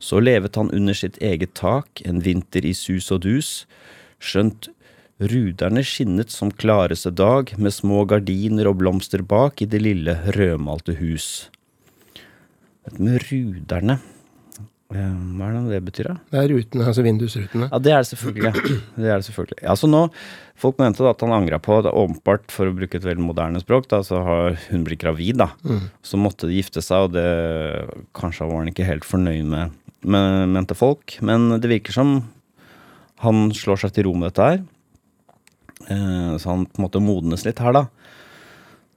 Så 0.00 0.20
levet 0.20 0.56
han 0.56 0.72
under 0.72 0.96
sitt 0.96 1.16
eget 1.24 1.54
tak, 1.60 2.00
en 2.04 2.20
vinter 2.24 2.64
i 2.64 2.74
sus 2.76 3.10
og 3.12 3.24
dus, 3.24 3.64
skjønt 4.20 4.68
ruderne 5.30 5.82
skinnet 5.86 6.32
som 6.32 6.52
klareste 6.52 7.12
dag, 7.14 7.52
med 7.58 7.74
små 7.74 8.04
gardiner 8.10 8.70
og 8.70 8.80
blomster 8.82 9.24
bak 9.24 9.62
i 9.64 9.68
det 9.70 9.82
lille 9.82 10.18
rødmalte 10.36 10.96
hus. 11.00 11.48
Dette 12.84 13.00
med 13.00 13.22
ruderne 13.30 13.96
eh, 14.92 15.12
Hva 15.38 15.46
er 15.48 15.54
det 15.56 15.62
det 15.72 15.82
betyr, 15.86 16.08
da? 16.10 16.16
Det 16.32 16.40
er 16.42 16.50
rutene, 16.52 16.88
altså 16.90 17.04
vindusrutene. 17.06 17.68
Ja, 17.72 17.80
det 17.80 17.94
er 17.94 18.02
det 18.02 18.10
selvfølgelig. 18.10 18.52
Det 18.98 19.08
er 19.08 19.14
det 19.16 19.28
selvfølgelig. 19.30 19.62
Ja, 19.64 19.76
så 19.80 19.88
nå, 19.90 20.02
Folk 20.60 20.78
mente 20.78 21.02
da 21.02 21.10
at 21.10 21.22
han 21.24 21.32
angra 21.34 21.58
på 21.58 21.80
det. 21.82 21.90
Åpenbart, 21.90 22.52
for 22.54 22.70
å 22.70 22.74
bruke 22.76 23.00
et 23.00 23.06
veldig 23.06 23.24
moderne 23.24 23.58
språk, 23.62 23.88
da, 23.90 24.02
så 24.06 24.20
har 24.22 24.58
hun 24.68 24.84
blitt 24.86 25.02
gravid. 25.02 25.40
da. 25.40 25.48
Så 26.06 26.20
måtte 26.20 26.46
de 26.46 26.60
gifte 26.60 26.82
seg, 26.84 27.08
og 27.08 27.16
det 27.16 27.24
kanskje 28.14 28.46
var 28.46 28.62
han 28.62 28.70
ikke 28.70 28.86
helt 28.86 29.08
fornøyd 29.08 29.48
med, 29.50 29.74
mente 30.54 30.76
folk. 30.78 31.16
Men 31.26 31.48
det 31.58 31.72
virker 31.72 31.96
som 31.96 32.14
han 33.24 33.48
slår 33.56 33.82
seg 33.82 33.96
til 33.96 34.06
ro 34.06 34.14
med 34.14 34.30
dette 34.30 34.46
her. 34.52 34.62
Eh, 35.90 36.36
så 36.38 36.50
han 36.50 36.68
på 36.68 36.80
en 36.80 36.86
måte 36.86 37.02
modnes 37.02 37.44
litt 37.46 37.62
her, 37.62 37.74
da. 37.76 37.86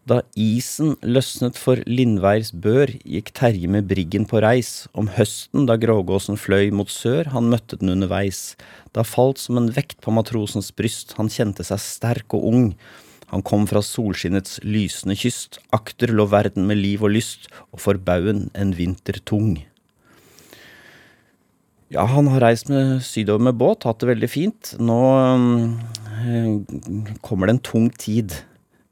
Da 0.07 0.21
isen 0.39 0.93
løsnet 1.03 1.57
for 1.59 1.81
Lindveirs 1.83 2.53
bør, 2.55 2.93
gikk 3.03 3.33
Terje 3.35 3.67
med 3.67 3.89
briggen 3.89 4.23
på 4.29 4.39
reis. 4.39 4.85
Om 4.95 5.09
høsten, 5.17 5.65
da 5.67 5.75
grågåsen 5.75 6.39
fløy 6.39 6.71
mot 6.71 6.87
sør, 6.87 7.27
han 7.33 7.49
møtte 7.51 7.75
den 7.81 7.91
underveis. 7.91 8.55
Da 8.95 9.03
falt 9.03 9.41
som 9.43 9.59
en 9.59 9.67
vekt 9.75 9.99
på 10.05 10.13
matrosens 10.15 10.71
bryst, 10.71 11.17
han 11.19 11.27
kjente 11.33 11.65
seg 11.67 11.83
sterk 11.83 12.37
og 12.37 12.47
ung. 12.47 12.69
Han 13.33 13.43
kom 13.43 13.65
fra 13.67 13.81
solskinnets 13.83 14.61
lysende 14.63 15.17
kyst, 15.19 15.59
akter 15.75 16.13
lå 16.15 16.23
verden 16.31 16.69
med 16.69 16.79
liv 16.79 17.03
og 17.03 17.11
lyst, 17.17 17.49
og 17.75 17.83
for 17.83 17.99
baugen 17.99 18.45
en 18.55 18.71
vinter 18.77 19.19
tung. 19.27 19.57
Ja, 21.91 22.07
han 22.07 22.31
har 22.31 22.43
reist 22.43 22.71
med 22.71 23.01
sydover 23.03 23.43
med 23.49 23.59
båt, 23.59 23.83
hatt 23.83 23.99
det 23.99 24.13
veldig 24.13 24.31
fint. 24.31 24.73
Nå 24.79 25.01
kommer 27.25 27.47
det 27.47 27.57
en 27.57 27.65
tung 27.65 27.89
tid 27.93 28.35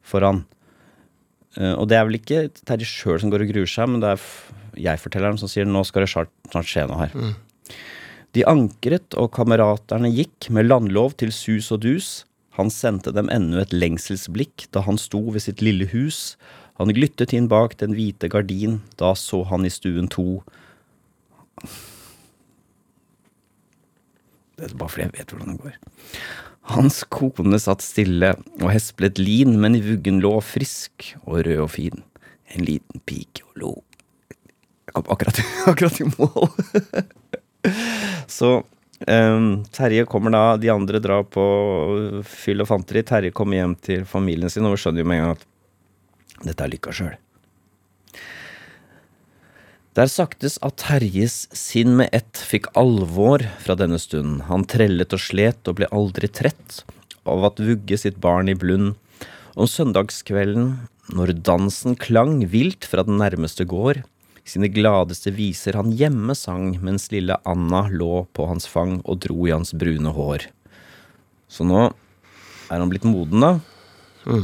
for 0.06 0.26
han. 0.26 0.44
Eh, 1.56 1.74
og 1.74 1.88
det 1.90 1.98
er 1.98 2.06
vel 2.08 2.20
ikke 2.20 2.46
Terje 2.68 2.88
sjøl 2.90 3.22
som 3.24 3.32
går 3.34 3.46
og 3.46 3.52
gruer 3.54 3.72
seg, 3.72 3.90
men 3.92 4.04
det 4.04 4.14
er 4.14 4.30
jeg-fortelleren 4.86 5.40
som 5.40 5.52
sier 5.52 5.68
nå 5.68 5.84
skal 5.88 6.06
det 6.06 6.12
snart, 6.12 6.32
snart 6.52 6.70
skje 6.70 6.86
noe 6.90 7.06
her. 7.06 7.36
De 8.36 8.44
ankret, 8.52 9.16
og 9.16 9.32
kameraterne 9.36 10.12
gikk 10.12 10.50
med 10.52 10.68
landlov 10.68 11.16
til 11.22 11.32
sus 11.32 11.72
og 11.72 11.86
dus. 11.86 12.10
Han 12.60 12.72
sendte 12.72 13.14
dem 13.16 13.30
ennå 13.32 13.62
et 13.62 13.74
lengselsblikk 13.76 14.68
da 14.76 14.84
han 14.84 15.00
sto 15.00 15.22
ved 15.32 15.44
sitt 15.46 15.64
lille 15.64 15.88
hus. 15.92 16.36
Han 16.80 16.92
glyttet 16.92 17.32
inn 17.36 17.48
bak 17.52 17.78
den 17.80 17.96
hvite 17.96 18.28
gardin, 18.32 18.82
da 19.00 19.14
så 19.16 19.44
han 19.48 19.68
i 19.68 19.72
stuen 19.72 20.12
to. 20.12 20.42
Det 24.56 24.68
er 24.68 24.76
bare 24.76 24.92
fordi 24.92 25.06
jeg 25.08 25.16
vet 25.16 25.32
hvordan 25.32 25.56
det 25.56 25.62
går. 25.64 25.80
Hans 26.66 27.04
kone 27.14 27.60
satt 27.62 27.84
stille 27.86 28.32
og 28.58 28.70
hesplet 28.74 29.20
lin, 29.22 29.54
men 29.62 29.78
i 29.78 29.84
vuggen 29.86 30.18
lå 30.24 30.34
frisk 30.42 31.12
og 31.24 31.44
rød 31.46 31.66
og 31.68 31.72
fin. 31.76 32.06
En 32.56 32.66
liten 32.66 33.04
pike 33.06 33.46
og 33.46 33.60
lo. 33.62 33.74
Jeg 34.86 34.96
kom 34.98 35.12
akkurat, 35.14 35.42
akkurat 35.72 36.00
i 36.02 36.08
mål. 36.10 36.50
Så 38.38 38.52
um, 38.62 39.50
Terje 39.74 40.08
kommer 40.10 40.34
da, 40.34 40.46
de 40.62 40.72
andre 40.74 41.02
drar 41.04 41.28
på 41.30 41.46
fyll 42.26 42.66
og 42.66 42.72
fanteri. 42.72 43.06
Terje 43.06 43.36
kommer 43.36 43.62
hjem 43.62 43.78
til 43.86 44.08
familien 44.10 44.50
sin, 44.50 44.66
og 44.66 44.74
vi 44.74 44.82
skjønner 44.82 45.06
jo 45.06 45.12
med 45.12 45.22
en 45.22 45.28
gang 45.28 45.38
at 45.38 46.50
dette 46.50 46.66
er 46.66 46.74
lykka 46.74 46.96
sjøl. 46.96 47.16
Der 49.96 50.10
saktes 50.12 50.58
at 50.60 50.82
Terjes 50.82 51.46
sinn 51.56 51.94
med 51.96 52.12
ett 52.12 52.36
fikk 52.44 52.66
alvor 52.76 53.40
fra 53.64 53.78
denne 53.80 53.96
stunden. 54.02 54.42
Han 54.50 54.66
trellet 54.68 55.14
og 55.16 55.22
slet 55.24 55.70
og 55.72 55.78
ble 55.78 55.88
aldri 55.96 56.28
trett 56.28 56.82
av 57.24 57.46
at 57.48 57.62
vugge 57.64 57.96
sitt 58.02 58.18
barn 58.20 58.52
i 58.52 58.58
blund. 58.60 58.98
Om 59.56 59.70
søndagskvelden, 59.72 60.74
når 61.16 61.32
dansen 61.48 61.96
klang 61.96 62.42
vilt 62.52 62.84
fra 62.84 63.06
den 63.08 63.22
nærmeste 63.22 63.64
gård, 63.64 64.02
sine 64.44 64.68
gladeste 64.68 65.32
viser 65.32 65.80
han 65.80 65.96
hjemme 65.96 66.36
sang 66.36 66.76
mens 66.84 67.08
lille 67.16 67.40
Anna 67.48 67.86
lå 67.88 68.26
på 68.36 68.50
hans 68.52 68.68
fang 68.68 69.00
og 69.06 69.24
dro 69.24 69.48
i 69.48 69.56
hans 69.56 69.72
brune 69.80 70.12
hår. 70.12 70.50
Så 71.48 71.64
nå 71.64 71.88
er 71.88 72.76
han 72.84 72.92
blitt 72.92 73.08
moden, 73.08 73.48
da. 73.48 74.36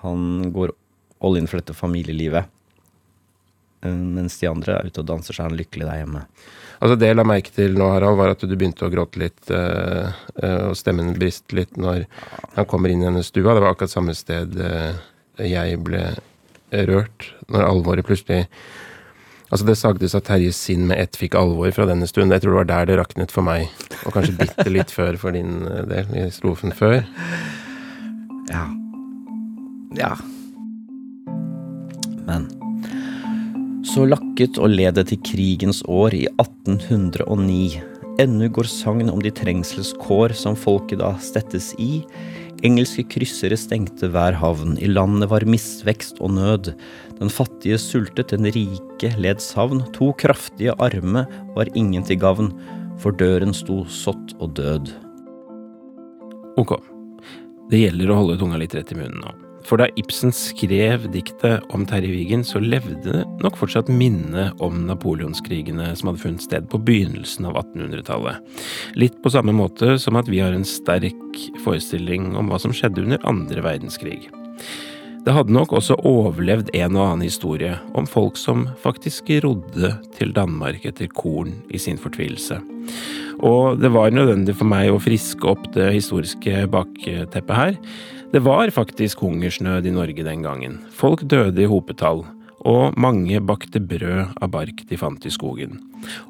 Han 0.00 0.48
går 0.56 0.72
all 1.20 1.36
in 1.36 1.52
for 1.52 1.60
dette 1.60 1.76
familielivet. 1.76 2.48
Eh, 3.84 3.94
Mens 4.18 4.38
de 4.40 4.50
andre 4.50 4.78
er 4.78 4.90
ute 4.90 5.02
og 5.02 5.08
danser, 5.08 5.36
seg 5.36 5.50
en 5.50 5.58
lykkelig 5.58 5.88
der 5.88 6.02
hjemme. 6.02 6.24
Altså 6.84 6.98
Det 7.00 7.08
jeg 7.08 7.16
la 7.16 7.24
merke 7.24 7.52
til 7.54 7.76
nå, 7.78 7.88
Harald, 7.92 8.18
var 8.18 8.34
at 8.34 8.42
du 8.44 8.54
begynte 8.54 8.84
å 8.86 8.92
gråte 8.92 9.20
litt, 9.22 9.50
eh, 9.50 10.10
og 10.68 10.76
stemmen 10.76 11.14
briste 11.16 11.56
litt 11.56 11.76
når 11.80 12.04
han 12.56 12.68
kommer 12.68 12.92
inn 12.92 13.04
i 13.04 13.08
hennes 13.08 13.30
stua. 13.30 13.54
Det 13.54 13.62
var 13.62 13.72
akkurat 13.72 13.92
samme 13.94 14.16
sted 14.16 14.58
øh, 14.58 14.96
jeg 15.40 15.78
ble 15.86 16.08
rørt, 16.74 17.30
når 17.48 17.68
alvoret 17.68 18.06
plutselig 18.06 18.48
Altså 19.52 19.66
Det 19.68 19.74
sagdes 19.78 20.14
at 20.18 20.24
Terjes 20.26 20.58
sinn 20.58 20.86
med 20.88 20.98
ett 20.98 21.14
fikk 21.14 21.36
alvor 21.38 21.70
fra 21.76 21.84
denne 21.86 22.08
stund. 22.10 22.32
Jeg 22.32 22.42
tror 22.42 22.56
det 22.56 22.58
var 22.58 22.70
der 22.72 22.88
det 22.88 22.96
raknet 22.98 23.30
for 23.30 23.46
meg, 23.46 23.68
og 24.02 24.16
kanskje 24.16 24.34
bitte 24.40 24.66
litt 24.72 24.90
før 24.90 25.14
for 25.20 25.36
din 25.36 25.60
del, 25.86 26.08
i 26.10 26.24
strofen 26.34 26.74
før. 26.74 27.04
Ja. 28.50 28.64
Ja. 29.94 30.10
Men 32.26 32.48
så 33.84 34.06
lakket 34.08 34.58
og 34.60 34.72
led 34.72 34.96
det 34.98 35.08
til 35.10 35.20
krigens 35.26 35.82
år 35.90 36.14
i 36.16 36.24
1809. 36.40 37.82
Ennu 38.22 38.46
går 38.54 38.68
sagn 38.70 39.10
om 39.10 39.20
de 39.22 39.32
trengselskår 39.34 40.34
som 40.38 40.56
folket 40.58 41.00
da 41.02 41.12
stettes 41.22 41.72
i. 41.82 42.04
Engelske 42.64 43.04
kryssere 43.12 43.58
stengte 43.60 44.08
hver 44.14 44.36
havn, 44.40 44.78
i 44.80 44.88
landet 44.88 45.28
var 45.32 45.44
misvekst 45.44 46.22
og 46.24 46.32
nød. 46.38 46.72
Den 47.18 47.32
fattige 47.32 47.78
sultet, 47.82 48.32
den 48.32 48.48
rike 48.54 49.12
led 49.20 49.42
savn, 49.44 49.84
to 49.92 50.12
kraftige 50.16 50.76
arme 50.80 51.26
var 51.56 51.72
ingen 51.76 52.06
til 52.06 52.22
gavn, 52.22 52.52
for 53.02 53.12
døren 53.12 53.52
sto 53.52 53.82
sått 53.90 54.36
og 54.38 54.54
død. 54.56 54.94
Ok. 56.60 56.78
Det 57.68 57.84
gjelder 57.84 58.12
å 58.12 58.22
holde 58.22 58.38
tunga 58.40 58.60
litt 58.60 58.76
rett 58.76 58.94
i 58.94 59.00
munnen 59.00 59.20
nå. 59.24 59.43
For 59.64 59.80
da 59.80 59.88
Ibsen 59.96 60.32
skrev 60.36 61.06
diktet 61.12 61.64
om 61.72 61.86
Terje 61.88 62.12
Vigen, 62.12 62.44
så 62.44 62.60
levde 62.60 63.22
nok 63.40 63.56
fortsatt 63.56 63.88
minnet 63.88 64.60
om 64.64 64.84
napoleonskrigene 64.90 65.90
som 65.96 66.10
hadde 66.10 66.20
funnet 66.20 66.44
sted 66.44 66.68
på 66.68 66.80
begynnelsen 66.84 67.48
av 67.48 67.56
1800-tallet. 67.62 68.60
Litt 69.00 69.16
på 69.24 69.32
samme 69.32 69.56
måte 69.56 69.96
som 70.02 70.20
at 70.20 70.28
vi 70.28 70.42
har 70.44 70.52
en 70.52 70.68
sterk 70.68 71.40
forestilling 71.64 72.34
om 72.36 72.52
hva 72.52 72.60
som 72.60 72.76
skjedde 72.76 73.06
under 73.06 73.24
andre 73.28 73.64
verdenskrig. 73.64 74.26
Det 75.24 75.32
hadde 75.32 75.54
nok 75.56 75.72
også 75.72 75.96
overlevd 76.04 76.68
en 76.76 76.98
og 76.98 77.06
annen 77.06 77.24
historie 77.24 77.78
om 77.96 78.04
folk 78.04 78.36
som 78.36 78.66
faktisk 78.82 79.30
rodde 79.40 79.94
til 80.18 80.34
Danmark 80.36 80.84
etter 80.84 81.08
korn 81.08 81.54
i 81.72 81.80
sin 81.80 81.96
fortvilelse. 81.96 82.58
Og 83.40 83.80
det 83.80 83.88
var 83.94 84.12
nødvendig 84.12 84.52
for 84.58 84.68
meg 84.68 84.92
å 84.92 85.00
friske 85.00 85.48
opp 85.48 85.64
det 85.72 85.94
historiske 85.96 86.66
bakteppet 86.68 87.56
her. 87.56 87.78
Det 88.34 88.40
var 88.42 88.66
faktisk 88.74 89.20
hungersnød 89.22 89.86
i 89.86 89.92
Norge 89.94 90.24
den 90.26 90.40
gangen. 90.42 90.80
Folk 90.90 91.20
døde 91.30 91.62
i 91.62 91.68
hopetall, 91.70 92.24
og 92.66 92.96
mange 92.98 93.38
bakte 93.38 93.78
brød 93.78 94.32
av 94.42 94.48
bark 94.50 94.80
de 94.88 94.96
fant 94.98 95.22
i 95.22 95.30
skogen. 95.30 95.76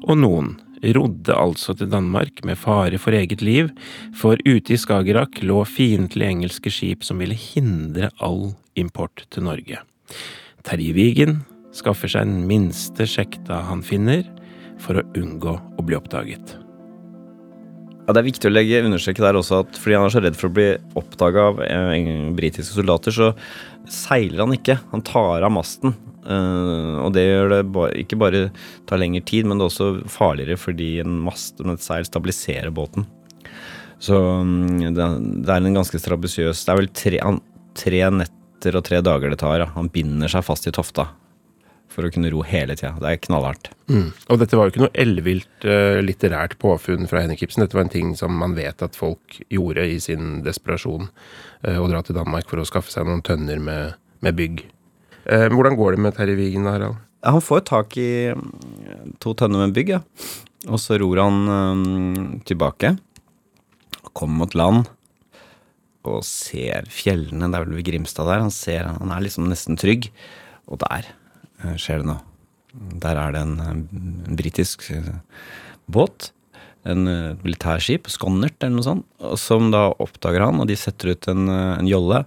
Og 0.05 0.19
noen 0.19 0.51
rodde 0.93 1.33
altså 1.33 1.73
til 1.73 1.89
Danmark 1.89 2.43
med 2.45 2.59
fare 2.61 2.99
for 3.01 3.17
eget 3.17 3.41
liv, 3.41 3.71
for 4.13 4.37
ute 4.45 4.75
i 4.75 4.77
Skagerrak 4.77 5.41
lå 5.41 5.63
fiendtlige 5.65 6.29
engelske 6.29 6.69
skip 6.69 7.01
som 7.07 7.23
ville 7.23 7.33
hindre 7.33 8.11
all 8.21 8.51
import 8.77 9.25
til 9.33 9.47
Norge. 9.47 9.81
Terje 10.61 10.93
Vigen 10.93 11.39
skaffer 11.73 12.13
seg 12.13 12.29
den 12.29 12.45
minste 12.45 13.09
sjekta 13.09 13.63
han 13.71 13.81
finner, 13.81 14.21
for 14.77 15.01
å 15.01 15.07
unngå 15.17 15.57
å 15.57 15.87
bli 15.87 15.97
oppdaget. 15.97 16.53
Ja, 18.05 18.13
Det 18.13 18.21
er 18.21 18.27
viktig 18.27 18.49
å 18.49 18.53
legge 18.53 18.83
understreke 18.85 19.23
der 19.23 19.37
også 19.39 19.63
at 19.63 19.77
fordi 19.81 19.95
han 19.97 20.05
er 20.05 20.13
så 20.13 20.21
redd 20.21 20.35
for 20.37 20.51
å 20.51 20.55
bli 20.55 20.67
oppdaga 20.99 21.47
av 21.49 21.61
eh, 21.65 22.11
britiske 22.37 22.77
soldater, 22.77 23.15
så 23.15 23.31
seiler 23.89 24.43
han 24.43 24.53
ikke. 24.53 24.77
Han 24.91 25.01
tar 25.05 25.45
av 25.45 25.53
masten. 25.53 25.95
Eh, 26.21 26.93
og 27.01 27.15
det 27.17 27.25
gjør 27.25 27.55
det 27.55 27.63
ikke 28.03 28.19
bare 28.21 28.43
tar 28.85 29.01
lengre 29.01 29.25
tid, 29.25 29.49
men 29.49 29.57
det 29.57 29.65
er 29.65 29.73
også 29.73 29.89
farligere 30.13 30.61
fordi 30.61 30.91
en 31.01 31.17
mast 31.25 31.61
med 31.65 31.79
et 31.79 31.85
seil 31.85 32.05
stabiliserer 32.05 32.69
båten. 32.73 33.09
Så 33.97 34.21
mm, 34.21 34.93
det, 34.93 35.49
er 35.49 35.55
en 35.55 35.77
ganske 35.77 35.97
strabasiøs 35.97 36.65
Det 36.65 36.73
er 36.73 36.77
vel 36.81 36.89
tre, 36.91 37.19
tre 37.79 38.01
netter 38.11 38.77
og 38.77 38.85
tre 38.85 38.99
dager 39.01 39.33
det 39.33 39.41
tar. 39.41 39.65
Han 39.73 39.89
binder 39.89 40.29
seg 40.29 40.45
fast 40.45 40.69
i 40.69 40.75
tofta 40.75 41.09
for 41.91 42.07
å 42.07 42.11
kunne 42.11 42.29
ro 42.33 42.41
hele 42.45 42.75
tida. 42.75 42.93
Det 42.99 43.11
er 43.11 43.21
knallhardt. 43.23 43.69
Mm. 43.87 44.09
Og 44.31 44.39
dette 44.41 44.57
var 44.57 44.67
jo 44.67 44.73
ikke 44.73 44.83
noe 44.83 44.95
ellevilt 44.99 45.67
uh, 45.67 46.01
litterært 46.03 46.57
påfunn 46.61 47.07
fra 47.09 47.23
Henrik 47.23 47.45
Ibsen. 47.45 47.63
Dette 47.63 47.77
var 47.77 47.85
en 47.85 47.93
ting 47.93 48.13
som 48.19 48.35
man 48.35 48.55
vet 48.57 48.83
at 48.83 48.97
folk 48.99 49.39
gjorde 49.53 49.85
i 49.87 49.99
sin 50.03 50.41
desperasjon. 50.45 51.07
Uh, 51.63 51.79
å 51.79 51.89
dra 51.91 52.01
til 52.05 52.17
Danmark 52.17 52.49
for 52.51 52.61
å 52.61 52.67
skaffe 52.67 52.91
seg 52.93 53.07
noen 53.07 53.23
tønner 53.25 53.61
med, 53.63 53.95
med 54.25 54.39
bygg. 54.39 54.65
Uh, 55.23 55.47
hvordan 55.53 55.79
går 55.79 55.95
det 55.95 56.03
med 56.05 56.17
Terje 56.17 56.37
Vigen, 56.39 56.67
Harald? 56.69 56.99
Ja, 57.23 57.33
han 57.37 57.41
får 57.45 57.65
tak 57.71 57.95
i 57.97 58.09
to 59.23 59.33
tønner 59.37 59.63
med 59.63 59.73
bygg, 59.77 59.95
ja. 59.95 60.03
Og 60.69 60.81
så 60.81 60.97
ror 61.01 61.21
han 61.21 61.41
um, 61.49 62.39
tilbake. 62.45 62.95
Kommer 64.13 64.43
mot 64.43 64.57
land. 64.57 64.89
Og 66.05 66.21
ser 66.27 66.85
fjellene. 66.93 67.49
Det 67.49 67.57
er 67.57 67.65
vel 67.65 67.77
ved 67.79 67.87
Grimstad 67.87 68.29
der. 68.29 68.43
Han 68.43 68.53
ser, 68.53 68.89
han 68.99 69.13
er 69.13 69.23
liksom 69.25 69.47
nesten 69.49 69.77
trygg. 69.79 70.11
Og 70.69 70.81
der 70.83 71.09
skjer 71.79 72.01
det 72.01 72.09
noe. 72.09 72.21
Der 72.75 73.19
er 73.19 73.35
det 73.35 73.41
en, 73.45 73.59
en 73.63 74.37
britisk 74.37 74.89
eh, 74.91 75.13
båt, 75.87 76.31
en 76.85 77.07
eh, 77.07 77.37
militærskip, 77.45 78.09
Skonnert 78.11 78.59
eller 78.61 78.75
noe 78.77 78.85
sånt, 78.85 79.05
som 79.39 79.71
da 79.73 79.87
oppdager 80.03 80.43
han, 80.45 80.59
og 80.61 80.69
de 80.69 80.77
setter 80.79 81.13
ut 81.15 81.29
en, 81.31 81.47
eh, 81.51 81.73
en 81.79 81.89
jolle 81.89 82.25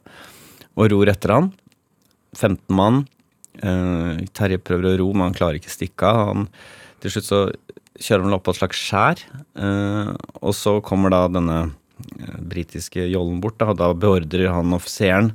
og 0.78 0.90
ror 0.92 1.10
etter 1.12 1.34
han. 1.34 1.50
15 2.36 2.74
mann. 2.74 3.02
Eh, 3.58 4.24
Terje 4.36 4.60
prøver 4.62 4.92
å 4.92 4.98
ro, 5.02 5.10
men 5.12 5.28
han 5.28 5.36
klarer 5.36 5.60
ikke 5.60 5.74
stikke 5.74 6.08
av. 6.08 6.46
Til 7.02 7.14
slutt 7.14 7.28
så 7.28 7.42
kjører 7.98 8.26
han 8.26 8.36
opp 8.36 8.46
på 8.46 8.54
et 8.54 8.60
slags 8.60 8.80
skjær, 8.88 9.22
eh, 9.58 10.12
og 10.38 10.54
så 10.54 10.78
kommer 10.86 11.12
da 11.12 11.24
denne 11.30 11.58
eh, 11.66 12.38
britiske 12.38 13.08
jollen 13.10 13.40
bort, 13.42 13.58
da, 13.60 13.72
og 13.74 13.80
da 13.80 13.90
beordrer 13.92 14.52
han 14.54 14.76
offiseren 14.76 15.32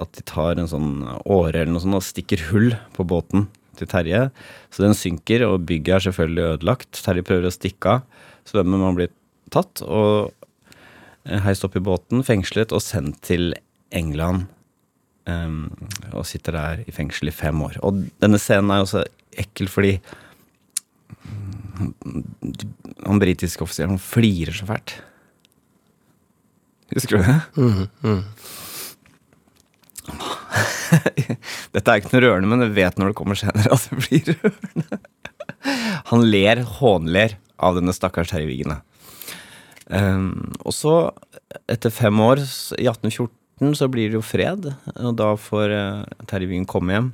at 0.00 0.12
de 0.16 0.24
tar 0.28 0.60
en 0.60 0.68
sånn 0.70 0.90
åre 1.24 1.62
eller 1.62 1.72
noe 1.74 1.84
sånt 1.84 1.98
og 1.98 2.04
stikker 2.04 2.48
hull 2.50 2.74
på 2.96 3.06
båten 3.08 3.46
til 3.76 3.88
Terje. 3.90 4.26
Så 4.72 4.84
den 4.84 4.96
synker, 4.96 5.46
og 5.48 5.66
bygget 5.68 5.98
er 5.98 6.04
selvfølgelig 6.08 6.48
ødelagt. 6.54 7.00
Terje 7.04 7.24
prøver 7.26 7.48
å 7.48 7.54
stikke 7.54 7.96
av. 7.96 8.26
Svømmer, 8.48 8.82
man 8.82 8.98
blir 8.98 9.12
tatt 9.52 9.82
og 9.84 10.32
eh, 11.26 11.40
heist 11.44 11.66
opp 11.66 11.76
i 11.78 11.84
båten, 11.84 12.24
fengslet 12.26 12.74
og 12.76 12.84
sendt 12.84 13.22
til 13.26 13.54
England. 13.94 14.46
Um, 15.26 15.72
og 16.14 16.22
sitter 16.28 16.54
der 16.54 16.84
i 16.86 16.92
fengsel 16.94 17.32
i 17.32 17.34
fem 17.34 17.58
år. 17.66 17.80
Og 17.82 18.04
denne 18.22 18.38
scenen 18.38 18.70
er 18.70 18.84
jo 18.84 18.90
så 18.92 19.02
ekkel 19.36 19.66
fordi 19.66 19.96
mm, 21.26 21.88
han 23.02 23.18
britiske 23.18 23.64
offiseren 23.66 23.96
han 23.96 24.02
flirer 24.02 24.54
så 24.54 24.68
fælt. 24.68 25.00
Husker 26.94 27.18
du 27.18 27.26
det? 27.26 27.40
Mhm, 27.58 28.22
Dette 31.74 31.86
er 31.90 32.00
ikke 32.00 32.14
noe 32.14 32.24
rørende, 32.24 32.50
men 32.50 32.64
jeg 32.66 32.74
vet 32.76 33.00
når 33.00 33.12
det 33.12 33.18
kommer 33.18 33.38
senere 33.38 33.72
at 33.74 33.88
det 33.90 34.02
blir 34.04 34.36
rørende. 34.36 35.00
Han 36.12 36.26
ler, 36.26 36.62
hånler 36.78 37.36
av 37.56 37.78
denne 37.78 37.94
stakkars 37.96 38.30
Terje 38.30 38.48
Wigen. 38.48 38.76
Um, 39.86 40.52
og 40.66 40.74
så, 40.74 40.96
etter 41.70 41.94
fem 41.94 42.18
år, 42.22 42.42
i 42.78 42.88
1814, 42.88 43.76
så 43.78 43.88
blir 43.90 44.10
det 44.10 44.18
jo 44.18 44.24
fred. 44.24 44.68
Og 44.96 45.14
da 45.18 45.32
får 45.40 45.74
uh, 45.74 46.26
Terje 46.30 46.50
Wigen 46.50 46.68
komme 46.70 46.96
hjem. 46.96 47.12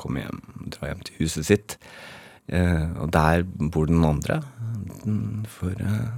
Komme 0.00 0.24
hjem, 0.24 0.42
dra 0.74 0.90
hjem 0.90 1.04
til 1.06 1.22
huset 1.22 1.48
sitt. 1.48 1.78
Uh, 2.52 2.90
og 3.04 3.12
der 3.14 3.44
bor 3.44 3.88
den 3.88 4.04
andre. 4.04 4.42
For 5.04 5.72
får 5.72 5.84
eh, 5.84 6.08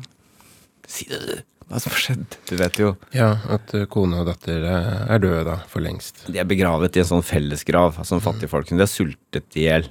Si 0.86 1.06
det, 1.10 1.18
du. 1.26 1.55
Hva 1.66 1.80
som 1.82 1.90
har 1.90 2.02
skjedd? 2.02 2.36
Du 2.46 2.54
vet 2.60 2.78
jo. 2.78 2.92
Ja, 3.16 3.32
at 3.50 3.72
eh, 3.74 3.88
kone 3.90 4.20
og 4.22 4.28
datter 4.28 4.62
eh, 4.62 4.98
er 5.10 5.22
døde 5.22 5.42
da, 5.48 5.56
for 5.70 5.82
lengst. 5.82 6.22
De 6.30 6.38
er 6.38 6.46
begravet 6.46 6.94
i 6.94 7.02
en 7.02 7.08
sånn 7.08 7.26
fellesgrav, 7.26 7.98
altså 7.98 8.20
en 8.20 8.22
mm. 8.22 8.46
folk. 8.52 8.70
De 8.70 8.84
er 8.84 8.90
sultet 8.90 9.58
i 9.58 9.66
hjel. 9.66 9.88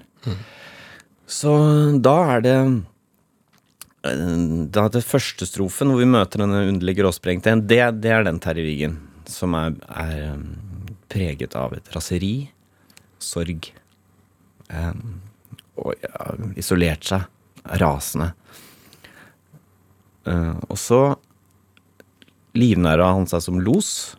Så 1.28 1.52
da 2.06 2.16
er 2.36 2.46
det 2.46 2.56
eh, 4.08 4.24
Da 4.72 4.86
er 4.86 4.94
det 4.96 5.04
første 5.06 5.48
strofen 5.50 5.92
hvor 5.92 6.00
vi 6.00 6.08
møter 6.08 6.46
denne 6.46 6.64
underlige 6.70 7.02
gråsprengte 7.02 7.52
en, 7.52 7.66
det, 7.68 7.82
det 8.00 8.14
er 8.14 8.26
den 8.28 8.40
Terje 8.44 8.66
Wigen 8.66 8.98
som 9.30 9.56
er, 9.58 9.76
er 9.90 10.38
preget 11.10 11.56
av 11.58 11.74
et 11.74 11.88
raseri, 11.96 12.52
sorg 13.22 13.72
um, 14.70 15.16
og 15.82 15.96
ja, 15.98 16.36
isolert 16.62 17.08
seg, 17.10 17.26
rasende. 17.82 18.30
Eh, 20.30 20.54
og 20.70 20.78
så 20.80 21.00
livnæra 22.58 23.12
han 23.16 23.28
seg 23.30 23.44
som 23.46 23.60
los. 23.64 24.16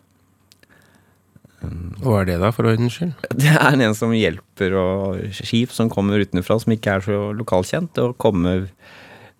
Hva 2.02 2.20
er 2.20 2.28
det 2.28 2.36
da, 2.42 2.52
for 2.54 2.68
ordens 2.68 2.98
skyld? 2.98 3.14
Det 3.40 3.52
er 3.54 3.80
en 3.80 3.96
som 3.96 4.14
hjelper 4.14 4.76
og 4.78 5.24
skip 5.34 5.72
som 5.74 5.90
kommer 5.92 6.22
utenfra, 6.22 6.58
som 6.62 6.74
ikke 6.74 6.98
er 6.98 7.06
så 7.06 7.18
lokalkjent, 7.36 7.98
og 8.04 8.16
kommer 8.22 8.68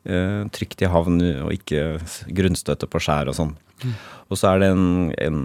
eh, 0.09 0.43
trygt 0.57 0.82
i 0.82 0.91
havn 0.91 1.21
og 1.45 1.52
ikke 1.54 2.00
grunnstøtte 2.37 2.89
på 2.91 3.02
skjær 3.02 3.32
og 3.32 3.39
sånn. 3.39 3.54
Og 4.26 4.41
så 4.41 4.54
er 4.54 4.63
det 4.63 4.73
en, 4.73 5.13
en, 5.23 5.41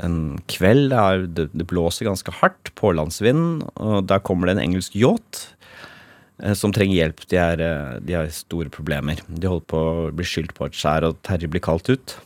en 0.00 0.18
kveld, 0.48 0.88
det, 0.92 0.98
er, 0.98 1.26
det, 1.26 1.48
det 1.52 1.66
blåser 1.68 2.08
ganske 2.08 2.32
hardt, 2.40 2.72
pålandsvind, 2.78 3.66
og 3.74 4.06
der 4.08 4.22
kommer 4.24 4.48
det 4.48 4.56
en 4.56 4.64
engelsk 4.68 4.96
yacht 4.96 5.42
eh, 6.40 6.54
som 6.56 6.72
trenger 6.72 7.02
hjelp. 7.02 7.26
De, 7.28 7.40
er, 7.42 7.64
eh, 7.64 7.98
de 8.06 8.16
har 8.16 8.30
store 8.32 8.72
problemer. 8.72 9.20
De 9.28 9.50
holder 9.50 9.68
på 9.74 9.82
å 9.82 10.08
bli 10.14 10.28
skyldt 10.28 10.56
på 10.56 10.70
et 10.70 10.78
skjær, 10.78 11.10
og 11.10 11.20
Terje 11.26 11.50
blir 11.50 11.64
kalt 11.64 11.90
ut. 11.90 12.16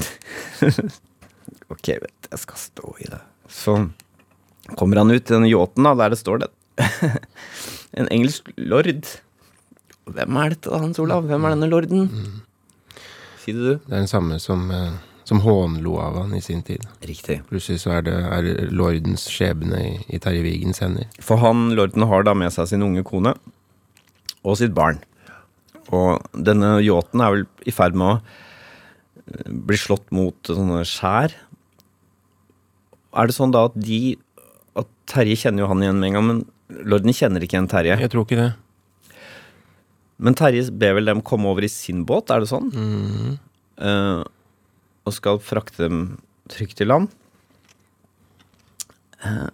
ok, 1.72 1.86
du, 2.02 2.06
jeg 2.30 2.42
skal 2.42 2.62
stå 2.62 2.94
i 3.00 3.08
det. 3.10 3.20
Så 3.50 3.76
kommer 4.78 5.00
han 5.02 5.10
ut 5.10 5.24
i 5.24 5.34
den 5.34 5.48
yachten, 5.50 5.86
da, 5.86 5.94
der 5.98 6.14
det 6.14 6.20
står 6.20 6.44
det. 6.44 6.50
en 7.98 8.08
engelsk 8.10 8.50
lord. 8.56 8.90
Hvem 10.10 10.40
er 10.42 10.54
dette, 10.54 10.70
da, 10.70 10.80
Hans 10.82 11.00
Olav? 11.02 11.26
Hvem 11.28 11.46
er 11.46 11.54
denne 11.56 11.70
lorden? 11.70 12.08
Si 13.42 13.54
det, 13.54 13.60
du. 13.60 13.72
Det 13.86 13.94
er 13.94 14.02
den 14.02 14.10
samme 14.10 14.38
som, 14.42 14.66
eh, 14.74 14.98
som 15.28 15.42
hånlo 15.44 15.96
av 16.02 16.18
han 16.22 16.34
i 16.36 16.42
sin 16.44 16.62
tid. 16.66 16.86
Riktig. 17.06 17.40
Plutselig 17.50 17.82
så 17.84 17.96
er 17.98 18.06
det 18.08 18.16
er 18.16 18.72
lordens 18.74 19.28
skjebne 19.30 19.80
i, 19.80 19.94
i 20.10 20.20
Terje 20.22 20.44
Vigens 20.46 20.82
hender. 20.84 21.08
For 21.22 21.40
han, 21.42 21.70
lorden 21.78 22.06
har 22.10 22.26
da 22.26 22.34
med 22.36 22.52
seg 22.54 22.70
sin 22.70 22.86
unge 22.86 23.04
kone 23.06 23.34
og 24.40 24.56
sitt 24.60 24.74
barn. 24.76 25.02
Og 25.90 26.22
denne 26.46 26.78
yachten 26.84 27.22
er 27.22 27.34
vel 27.34 27.48
i 27.66 27.74
ferd 27.74 27.96
med 27.98 28.14
å 28.14 28.20
eh, 29.34 29.52
bli 29.68 29.78
slått 29.80 30.08
mot 30.14 30.50
sånne 30.50 30.82
skjær. 30.88 31.36
Er 33.10 33.30
det 33.30 33.36
sånn 33.36 33.54
da 33.54 33.66
at 33.70 33.78
de 33.78 34.18
At 34.78 34.86
Terje 35.10 35.34
kjenner 35.34 35.64
jo 35.64 35.70
han 35.72 35.80
igjen 35.82 35.98
med 35.98 36.08
en 36.08 36.16
gang, 36.16 36.26
men 36.28 36.42
lorden 36.86 37.14
kjenner 37.14 37.42
ikke 37.42 37.56
igjen 37.56 37.70
Terje. 37.70 37.96
Jeg 37.98 38.12
tror 38.12 38.26
ikke 38.26 38.38
det. 38.38 38.50
Men 40.22 40.36
Terje 40.38 40.68
ber 40.70 40.94
vel 40.98 41.10
dem 41.10 41.22
komme 41.26 41.50
over 41.50 41.66
i 41.66 41.72
sin 41.72 42.04
båt, 42.06 42.30
er 42.30 42.44
det 42.44 42.50
sånn? 42.52 42.68
Eh, 43.80 44.22
og 45.02 45.16
skal 45.16 45.40
frakte 45.42 45.88
dem 45.88 46.04
trygt 46.52 46.78
til 46.78 46.90
land. 46.92 47.10
Uh, 49.24 49.50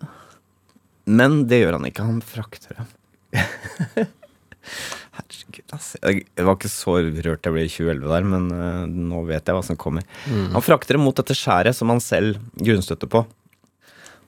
men 1.07 1.45
det 1.51 1.63
gjør 1.63 1.79
han 1.79 1.89
ikke. 1.89 2.07
Han 2.07 2.23
frakter 2.25 2.81
dem. 2.81 2.93
Herregud, 5.47 5.73
ass. 5.77 5.93
Jeg 6.03 6.25
var 6.47 6.57
ikke 6.57 6.71
så 6.73 6.97
rørt 6.99 7.47
jeg 7.47 7.55
ble 7.55 7.63
i 7.65 7.71
2011 7.71 8.11
der, 8.11 8.27
men 8.27 8.47
uh, 8.51 8.85
nå 8.91 9.21
vet 9.29 9.47
jeg 9.47 9.55
hva 9.57 9.63
som 9.65 9.79
kommer. 9.79 10.03
Han 10.27 10.65
frakter 10.65 10.97
det 10.99 11.03
mot 11.05 11.17
dette 11.17 11.37
skjæret 11.39 11.77
som 11.79 11.89
han 11.93 12.01
selv 12.03 12.41
grunnstøtter 12.59 13.09
på. 13.13 13.23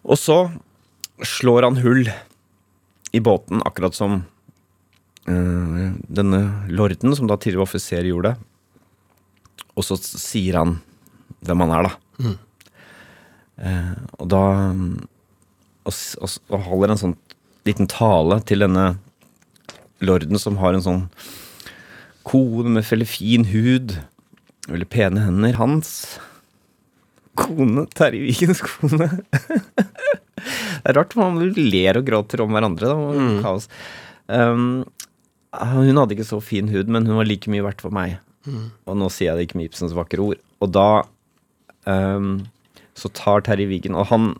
Og 0.09 0.16
så 0.20 0.38
slår 1.26 1.66
han 1.66 1.81
hull 1.83 2.07
i 3.16 3.20
båten, 3.24 3.62
akkurat 3.66 3.96
som 3.98 4.20
uh, 5.28 5.88
denne 6.07 6.42
lorden, 6.70 7.16
som 7.18 7.26
da 7.31 7.37
tidligere 7.37 7.66
offiser, 7.66 8.07
gjorde. 8.07 8.37
Og 9.78 9.85
så 9.87 9.98
sier 9.98 10.61
han 10.62 10.78
hvem 11.46 11.66
han 11.66 11.74
er, 11.78 11.88
da. 11.90 12.35
Eh, 13.59 13.94
og 14.22 14.28
da 14.31 14.40
og, 14.70 15.90
s- 15.90 16.14
og, 16.22 16.31
og 16.54 16.61
holder 16.68 16.92
en 16.94 17.00
sånn 17.00 17.14
liten 17.66 17.88
tale 17.90 18.37
til 18.46 18.62
denne 18.62 18.85
lorden 20.05 20.41
som 20.41 20.59
har 20.63 20.77
en 20.77 20.85
sånn 20.85 21.05
kone 22.29 22.75
med 22.77 22.87
veldig 22.87 23.09
fin 23.09 23.47
hud, 23.49 23.97
veldig 24.69 24.89
pene 24.93 25.25
hender. 25.25 25.57
Hans 25.59 25.91
kone, 27.39 27.87
Terje 27.97 28.27
Vigens 28.27 28.61
kone. 28.65 29.09
det 30.83 30.93
er 30.93 30.99
rart 30.99 31.17
man 31.19 31.41
ler 31.57 32.01
og 32.01 32.07
gråter 32.09 32.45
om 32.45 32.55
hverandre. 32.55 32.93
Da. 32.93 33.27
Kaos. 33.45 33.69
Um, 34.29 34.85
hun 35.57 35.97
hadde 35.97 36.19
ikke 36.19 36.29
så 36.29 36.41
fin 36.45 36.69
hud, 36.73 36.91
men 36.93 37.09
hun 37.09 37.21
var 37.21 37.29
like 37.29 37.51
mye 37.51 37.65
verdt 37.65 37.85
for 37.85 37.95
meg. 37.95 38.19
Og 38.89 38.97
nå 38.97 39.09
sier 39.13 39.33
jeg 39.33 39.39
det 39.39 39.49
ikke 39.49 39.61
med 39.61 39.71
Ibsens 39.71 39.97
vakre 39.97 40.25
ord. 40.25 40.43
Og 40.65 40.71
da 40.73 40.89
um, 41.89 42.33
så 42.99 43.11
tar 43.15 43.45
Terje 43.47 43.69
Wigen 43.71 43.95
Og 43.95 44.09
han, 44.11 44.33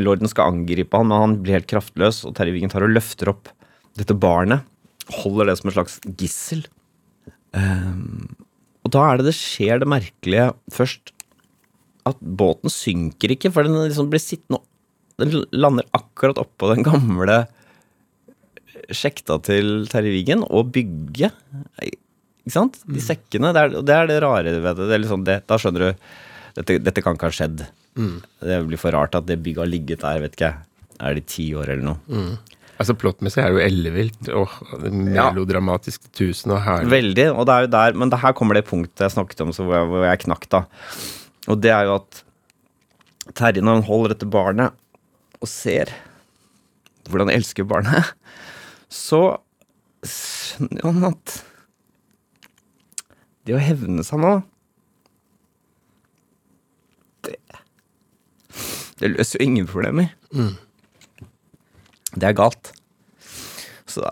lorden 0.00 0.30
skal 0.30 0.54
angripe 0.54 0.96
han, 0.96 1.10
men 1.10 1.24
han 1.24 1.36
blir 1.42 1.58
helt 1.58 1.70
kraftløs, 1.70 2.22
og 2.24 2.36
Terje 2.38 2.54
Wigen 2.54 2.72
tar 2.72 2.86
og 2.86 2.94
løfter 2.94 3.32
opp 3.34 3.50
dette 3.98 4.16
barnet. 4.16 4.66
Holder 5.08 5.50
det 5.50 5.58
som 5.60 5.70
et 5.70 5.76
slags 5.76 5.98
gissel. 6.20 6.64
Um, 7.56 8.36
og 8.84 8.92
da 8.94 9.04
er 9.08 9.20
det 9.20 9.30
det 9.30 9.36
skjer 9.38 9.80
det 9.80 9.88
merkelige 9.88 10.50
først 10.72 11.14
at 12.08 12.18
båten 12.20 12.72
synker 12.72 13.32
ikke, 13.34 13.50
for 13.52 13.66
den 13.66 13.76
liksom 13.76 14.10
blir 14.12 14.22
sittende 14.22 14.60
Den 15.18 15.42
lander 15.52 15.84
akkurat 15.96 16.38
oppå 16.38 16.68
den 16.70 16.84
gamle 16.86 17.40
sjekta 18.94 19.36
til 19.44 19.88
Terje 19.90 20.12
Wigen 20.14 20.44
og 20.46 20.70
bygget. 20.72 21.34
Ikke 21.82 22.54
sant? 22.54 22.78
De 22.86 23.02
sekkene. 23.02 23.50
Det 23.52 23.64
er 23.64 23.74
det, 23.74 23.96
er 23.96 24.06
det 24.08 24.20
rare 24.22 24.54
ved 24.54 24.78
det. 24.78 24.86
det, 24.88 25.00
liksom 25.02 25.24
det 25.26 25.40
da 25.50 25.58
skjønner 25.60 25.88
du 25.88 26.06
dette, 26.60 26.78
dette 26.86 27.02
kan 27.04 27.18
ikke 27.18 27.28
ha 27.28 27.34
skjedd. 27.34 27.64
Det 28.46 28.60
blir 28.68 28.80
for 28.80 28.94
rart 28.94 29.18
at 29.18 29.26
det 29.28 29.40
bygget 29.42 29.64
har 29.64 29.72
ligget 29.72 30.04
der, 30.06 30.22
vet 30.22 30.38
ikke 30.38 30.52
jeg. 30.52 30.64
Er 30.98 31.18
det 31.18 31.26
ti 31.30 31.48
år 31.54 31.74
eller 31.74 31.84
noe? 31.90 31.98
Altså 32.78 32.94
Plottmessig 32.94 33.42
er 33.42 33.50
det 33.50 33.58
jo 33.58 33.66
ellevilt 33.66 34.28
og 34.38 34.52
melodramatisk 34.86 36.04
ja. 36.04 36.12
tusen 36.20 36.54
og 36.54 36.62
herlig. 36.62 36.92
Veldig, 36.92 37.26
og 37.34 37.48
det 37.48 37.54
er 37.54 37.64
jo 37.64 37.70
der 37.74 37.96
Men 37.98 38.12
det 38.12 38.20
her 38.22 38.34
kommer 38.38 38.54
det 38.54 38.68
punktet 38.68 39.08
jeg 39.08 39.16
snakket 39.16 39.42
om 39.42 39.50
så 39.54 39.66
hvor 39.66 39.80
jeg, 39.80 39.88
hvor 39.90 40.06
jeg 40.06 40.20
knakk, 40.26 40.46
da. 40.54 40.62
Og 41.50 41.58
det 41.64 41.72
er 41.74 41.88
jo 41.88 41.96
at 41.98 42.22
Terje, 43.36 43.60
når 43.60 43.80
han 43.80 43.88
holder 43.88 44.14
dette 44.14 44.28
barnet 44.30 44.78
og 45.42 45.50
ser 45.50 45.90
hvordan 47.08 47.30
han 47.30 47.40
elsker 47.40 47.66
barnet, 47.68 48.12
så 48.92 49.38
skjønner 50.06 50.86
han 50.86 51.10
at 51.10 51.34
det 53.48 53.56
å 53.56 53.62
hevne 53.62 54.04
seg 54.04 54.20
nå 54.22 54.32
Det, 57.24 57.34
det 59.00 59.10
løser 59.16 59.40
jo 59.40 59.46
ingen 59.48 59.66
problemer. 59.68 60.12
Det 62.14 62.28
er 62.28 62.36
galt. 62.36 62.72
Så 63.88 64.04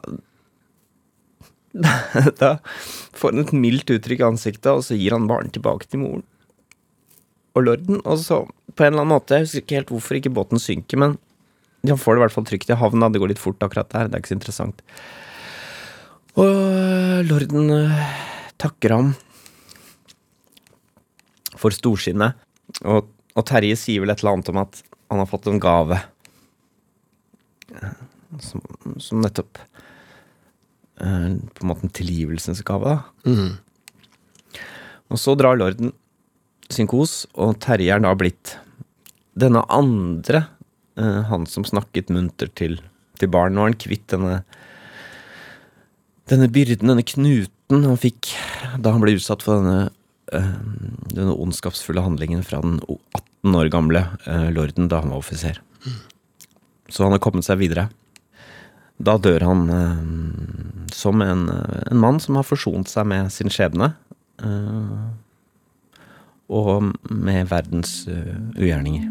da, 1.77 2.57
får 3.19 3.33
han 3.33 3.45
et 3.45 3.53
mildt 3.57 3.93
uttrykk 3.93 4.23
i 4.23 4.29
ansiktet, 4.31 4.73
og 4.73 4.85
så 4.85 4.97
gir 4.99 5.17
han 5.17 5.29
barnet 5.31 5.55
tilbake 5.57 5.89
til 5.89 6.03
moren 6.05 6.25
og 7.57 7.65
lorden. 7.65 8.01
Og 8.05 8.21
så, 8.21 8.43
på 8.77 8.85
en 8.85 8.93
eller 8.93 9.05
annen 9.05 9.15
måte, 9.17 9.37
jeg 9.37 9.47
husker 9.47 9.65
ikke 9.65 9.79
helt 9.81 9.93
hvorfor 9.95 10.19
ikke 10.19 10.35
båten 10.37 10.61
synker, 10.63 11.01
men 11.01 11.17
han 11.87 12.01
får 12.01 12.17
det 12.17 12.21
i 12.21 12.25
hvert 12.25 12.35
fall 12.35 12.49
trygt 12.49 12.73
i 12.73 12.79
havna. 12.79 13.11
Det 13.13 13.23
går 13.23 13.33
litt 13.33 13.43
fort 13.43 13.63
akkurat 13.65 13.89
der, 13.93 14.11
det 14.11 14.19
er 14.19 14.25
ikke 14.25 14.33
så 14.35 14.39
interessant. 14.39 14.83
Og 16.37 17.29
lorden 17.31 17.71
eh, 17.73 18.17
takker 18.61 18.93
ham 18.93 19.15
for 21.57 21.73
storsinnet, 21.73 22.37
og, 22.85 23.09
og 23.33 23.47
Terje 23.49 23.79
sier 23.81 24.03
vel 24.03 24.13
et 24.13 24.21
eller 24.21 24.37
annet 24.37 24.53
om 24.53 24.61
at 24.61 24.83
han 25.13 25.23
har 25.23 25.31
fått 25.31 25.49
en 25.49 25.63
gave. 25.63 25.97
Som, 28.43 28.63
som 29.01 29.21
nettopp 29.23 29.61
eh, 31.01 31.29
På 31.55 31.63
en 31.63 31.71
måte 31.71 31.87
en 31.87 31.95
tilgivelsens 31.95 32.65
gave, 32.67 32.99
Mm. 33.27 33.57
Og 35.07 35.21
så 35.23 35.37
drar 35.39 35.55
lorden 35.55 35.93
sin 36.73 36.89
kos, 36.91 37.29
og 37.39 37.61
Terje 37.63 37.95
er 37.95 38.01
da 38.03 38.11
blitt 38.19 38.57
denne 39.39 39.63
andre, 39.71 40.49
eh, 40.99 41.21
han 41.29 41.47
som 41.47 41.63
snakket 41.63 42.11
munter 42.11 42.51
til, 42.59 42.81
til 43.21 43.31
barn. 43.31 43.55
Nå 43.55 43.63
er 43.63 43.71
han 43.71 43.79
kvitt 43.79 44.09
denne 44.11 44.41
denne 46.27 46.49
byrden, 46.51 46.91
denne 46.91 47.07
knuten 47.07 47.85
han 47.87 48.01
fikk 48.01 48.33
da 48.83 48.93
han 48.95 49.03
ble 49.03 49.15
utsatt 49.15 49.45
for 49.47 49.63
denne, 49.63 49.91
eh, 50.35 50.55
denne 51.13 51.37
ondskapsfulle 51.37 52.03
handlingen 52.03 52.43
fra 52.47 52.61
den 52.65 52.81
18 52.83 53.55
år 53.61 53.71
gamle 53.71 54.03
eh, 54.27 54.49
lorden 54.55 54.91
da 54.91 55.05
han 55.05 55.15
var 55.15 55.23
offiser. 55.23 55.61
Så 56.91 57.07
han 57.07 57.15
har 57.15 57.23
kommet 57.23 57.47
seg 57.47 57.61
videre. 57.63 57.89
Da 58.99 59.19
dør 59.21 59.45
han 59.45 59.69
eh, 59.71 60.01
som 60.97 61.21
en, 61.23 61.47
en 61.91 62.01
mann 62.01 62.21
som 62.23 62.39
har 62.39 62.47
forsont 62.49 62.89
seg 62.89 63.07
med 63.11 63.33
sin 63.35 63.53
skjebne. 63.53 63.93
eh, 64.43 65.07
og 66.47 66.93
med 67.11 67.49
verdens 67.51 68.05
uh, 68.07 68.37
ugjerninger. 68.55 69.09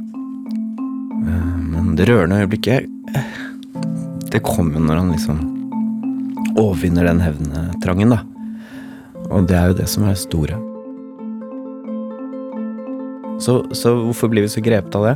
Eh, 1.25 1.57
men 1.67 1.95
det 1.99 2.07
rørende 2.07 2.39
øyeblikket, 2.43 2.87
eh, 3.15 3.41
det 4.31 4.43
kom 4.43 4.71
jo 4.73 4.79
når 4.79 5.01
han 5.01 5.11
liksom 5.11 5.41
overvinner 6.55 7.09
den 7.09 7.19
hevntrangen, 7.19 8.15
da. 8.15 8.21
Og 9.27 9.47
det 9.49 9.57
er 9.59 9.71
jo 9.71 9.77
det 9.81 9.89
som 9.91 10.05
er 10.05 10.13
det 10.13 10.21
store. 10.23 10.59
Så, 13.43 13.59
så 13.75 13.91
hvorfor 13.99 14.31
blir 14.31 14.45
vi 14.45 14.53
så 14.53 14.63
grepet 14.63 14.95
av 14.95 15.09
det? 15.09 15.15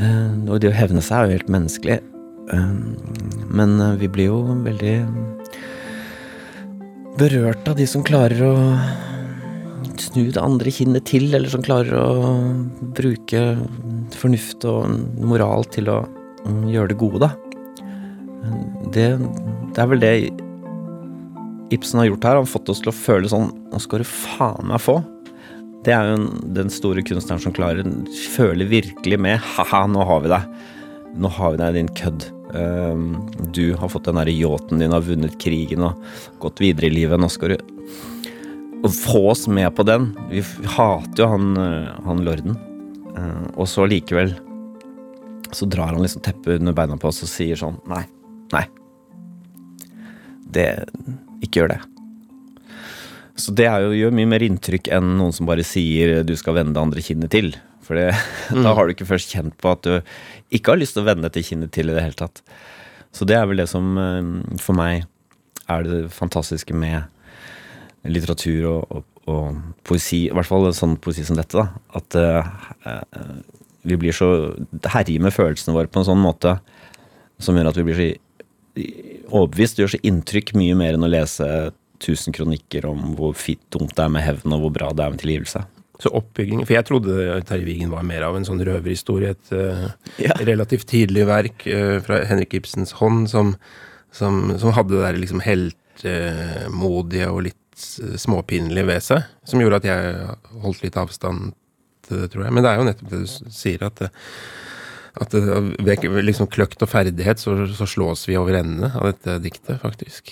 Eh, 0.00 0.32
og 0.50 0.58
det 0.58 0.72
å 0.72 0.74
hevne 0.74 1.04
seg 1.04 1.20
er 1.20 1.28
jo 1.28 1.38
helt 1.38 1.54
menneskelig. 1.54 2.00
Eh, 2.52 2.72
men 3.50 3.80
eh, 3.80 3.96
vi 4.00 4.08
blir 4.12 4.30
jo 4.30 4.40
veldig 4.64 4.96
berørt 7.20 7.68
av 7.68 7.78
de 7.78 7.86
som 7.90 8.04
klarer 8.06 8.42
å 8.46 8.54
snu 10.00 10.30
det 10.32 10.40
andre 10.42 10.72
kinnet 10.72 11.06
til, 11.08 11.28
eller 11.34 11.52
som 11.52 11.62
klarer 11.64 11.92
å 11.98 12.08
bruke 12.96 13.42
fornuft 14.16 14.64
og 14.68 14.88
moral 15.20 15.66
til 15.72 15.90
å 15.92 15.98
mm, 16.46 16.66
gjøre 16.72 16.92
det 16.92 17.00
gode, 17.00 17.28
da. 17.28 17.34
Det, 18.94 19.06
det 19.20 19.82
er 19.82 19.90
vel 19.90 20.00
det 20.00 20.14
Ibsen 21.70 22.00
har 22.00 22.08
gjort 22.08 22.24
her. 22.24 22.38
Han 22.38 22.46
har 22.46 22.50
fått 22.50 22.70
oss 22.72 22.80
til 22.82 22.90
å 22.90 22.96
føle 22.96 23.28
sånn 23.30 23.50
Nå 23.70 23.78
skal 23.84 24.02
du 24.02 24.08
faen 24.08 24.72
meg 24.72 24.80
få. 24.82 24.96
Det 25.86 25.92
er 25.94 26.08
jo 26.10 26.24
den 26.56 26.72
store 26.72 27.04
kunstneren 27.06 27.44
som 27.44 27.54
klarer 27.54 27.86
føle 28.34 28.66
virkelig 28.68 29.20
med 29.22 29.38
Ha-ha, 29.54 29.84
nå 29.86 30.02
har 30.08 30.24
vi 30.24 30.32
deg. 30.32 30.50
Nå 31.20 31.30
har 31.36 31.54
vi 31.54 31.62
deg, 31.62 31.78
din 31.78 31.92
kødd. 32.00 32.26
Um, 32.54 33.30
du 33.54 33.74
har 33.78 33.90
fått 33.92 34.08
den 34.08 34.18
derre 34.18 34.34
yachten 34.34 34.80
din, 34.82 34.94
har 34.94 35.04
vunnet 35.06 35.38
krigen 35.42 35.84
og 35.86 36.00
gått 36.42 36.62
videre 36.62 36.88
i 36.88 36.94
livet. 36.94 37.20
Nå 37.20 37.30
skal 37.30 37.54
du 37.54 38.88
få 38.96 39.26
oss 39.30 39.46
med 39.48 39.70
på 39.76 39.86
den. 39.86 40.10
Vi 40.30 40.42
hater 40.76 41.24
jo 41.24 41.30
han, 41.34 41.50
uh, 41.58 42.00
han 42.06 42.24
lorden. 42.26 42.58
Uh, 43.14 43.46
og 43.56 43.68
så 43.70 43.86
likevel 43.90 44.34
så 45.52 45.66
drar 45.66 45.94
han 45.94 46.02
liksom 46.02 46.22
teppet 46.22 46.60
under 46.60 46.76
beina 46.76 46.98
på 47.00 47.08
oss 47.10 47.24
og 47.24 47.30
sier 47.30 47.58
sånn 47.58 47.80
Nei, 47.90 48.04
nei. 48.54 48.66
Det 50.50 50.68
Ikke 51.42 51.62
gjør 51.62 51.74
det. 51.74 51.80
Så 53.40 53.54
det 53.56 53.66
jo, 53.66 53.94
gjør 53.96 54.14
mye 54.14 54.28
mer 54.28 54.44
inntrykk 54.44 54.90
enn 54.92 55.14
noen 55.16 55.32
som 55.34 55.48
bare 55.48 55.64
sier 55.64 56.20
du 56.26 56.34
skal 56.36 56.58
vende 56.58 56.76
det 56.76 56.82
andre 56.82 57.04
kinnet 57.04 57.32
til. 57.32 57.54
For 57.86 57.98
mm. 58.54 58.62
da 58.64 58.74
har 58.76 58.86
du 58.86 58.94
ikke 58.94 59.08
først 59.08 59.32
kjent 59.34 59.56
på 59.60 59.72
at 59.72 59.86
du 59.86 59.94
ikke 60.54 60.74
har 60.74 60.80
lyst 60.80 60.96
til 60.96 61.04
å 61.04 61.08
vende 61.08 61.28
dette 61.28 61.44
kinnet 61.46 61.72
til 61.74 61.90
i 61.90 61.96
det 61.96 62.04
hele 62.04 62.18
tatt. 62.18 62.42
Så 63.14 63.26
det 63.26 63.38
er 63.38 63.48
vel 63.50 63.62
det 63.62 63.70
som 63.70 63.96
eh, 63.98 64.58
for 64.62 64.78
meg 64.78 65.06
er 65.70 65.86
det 65.86 66.02
fantastiske 66.14 66.74
med 66.74 67.02
litteratur 68.08 68.66
og, 68.70 68.92
og, 68.96 69.24
og 69.30 69.60
poesi, 69.86 70.24
i 70.26 70.34
hvert 70.34 70.48
fall 70.48 70.70
sånn 70.74 70.96
poesi 71.02 71.24
som 71.26 71.38
dette, 71.38 71.60
da. 71.60 71.68
At 71.98 72.16
eh, 72.18 73.34
vi 73.82 73.98
blir 74.00 74.14
så 74.16 74.30
herjer 74.92 75.22
med 75.22 75.34
følelsene 75.34 75.74
våre 75.76 75.90
på 75.90 76.00
en 76.02 76.08
sånn 76.10 76.20
måte 76.20 76.58
som 77.40 77.56
gjør 77.56 77.70
at 77.70 77.78
vi 77.80 77.86
blir 77.86 78.00
så 78.00 78.08
overbevist. 79.30 79.76
Det 79.76 79.84
gjør 79.84 79.94
så 79.94 80.02
inntrykk 80.10 80.54
mye 80.58 80.76
mer 80.78 80.96
enn 80.96 81.06
å 81.06 81.10
lese 81.10 81.46
tusen 82.00 82.34
kronikker 82.36 82.86
om 82.88 83.14
hvor 83.18 83.34
fint 83.36 83.62
dumt 83.72 83.92
det 83.96 84.04
er 84.04 84.12
med 84.12 84.24
hevn, 84.24 84.56
og 84.56 84.64
hvor 84.64 84.74
bra 84.74 84.90
det 84.96 85.04
er 85.04 85.14
med 85.14 85.22
tilgivelse. 85.22 85.64
Så 86.00 86.12
oppbygging 86.16 86.62
For 86.64 86.74
jeg 86.78 86.86
trodde 86.88 87.40
Terje 87.48 87.66
Wigen 87.66 87.90
var 87.92 88.06
mer 88.08 88.24
av 88.24 88.36
en 88.38 88.46
sånn 88.48 88.62
røverhistorie. 88.64 89.34
Et 89.36 89.52
uh, 89.52 89.90
Ja. 90.22 90.36
relativt 90.48 90.88
tidlig 90.88 91.26
verk 91.28 91.66
uh, 91.68 91.98
fra 92.04 92.22
Henrik 92.28 92.56
Ibsens 92.56 92.94
hånd 93.00 93.28
som, 93.32 93.54
som, 94.12 94.56
som 94.60 94.72
hadde 94.76 94.96
det 94.96 95.04
der 95.04 95.20
liksom 95.20 95.42
heltemodige 95.44 97.28
og 97.30 97.44
litt 97.50 97.84
eh, 98.00 98.16
småpinlige 98.20 98.88
ved 98.88 99.04
seg. 99.04 99.28
Som 99.44 99.60
gjorde 99.60 99.82
at 99.82 99.90
jeg 99.90 100.30
holdt 100.64 100.82
litt 100.86 100.96
avstand 101.00 101.52
til 102.08 102.22
det, 102.24 102.30
tror 102.32 102.46
jeg. 102.46 102.56
Men 102.56 102.64
det 102.64 102.72
er 102.72 102.80
jo 102.80 102.88
nettopp 102.88 103.12
det 103.12 103.22
du 103.26 103.52
sier, 103.60 103.84
at 103.86 104.10
at 105.20 105.34
ved 105.34 106.04
liksom 106.22 106.46
kløkt 106.46 106.82
og 106.84 106.88
ferdighet 106.92 107.40
så, 107.42 107.56
så 107.74 107.86
slås 107.88 108.28
vi 108.28 108.36
over 108.38 108.60
ende 108.60 108.92
av 108.94 109.08
dette 109.10 109.40
diktet, 109.42 109.80
faktisk. 109.82 110.30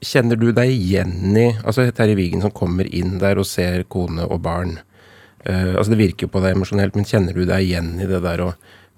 Kjenner 0.00 0.38
du 0.38 0.48
deg 0.54 0.70
igjen 0.72 1.36
i 1.36 1.48
altså 1.58 1.84
Terje 1.92 2.16
Wigen 2.16 2.40
som 2.44 2.54
kommer 2.54 2.88
inn 2.88 3.18
der 3.20 3.40
og 3.40 3.48
ser 3.50 3.82
kone 3.90 4.24
og 4.24 4.40
barn? 4.46 4.78
Eh, 5.44 5.74
altså 5.74 5.92
Det 5.92 6.00
virker 6.00 6.26
jo 6.26 6.32
på 6.34 6.42
deg 6.42 6.56
emosjonelt, 6.56 6.96
men 6.98 7.08
kjenner 7.08 7.36
du 7.36 7.44
deg 7.46 7.66
igjen 7.66 7.94
i 8.02 8.08
det 8.10 8.22
der 8.24 8.42
å 8.44 8.52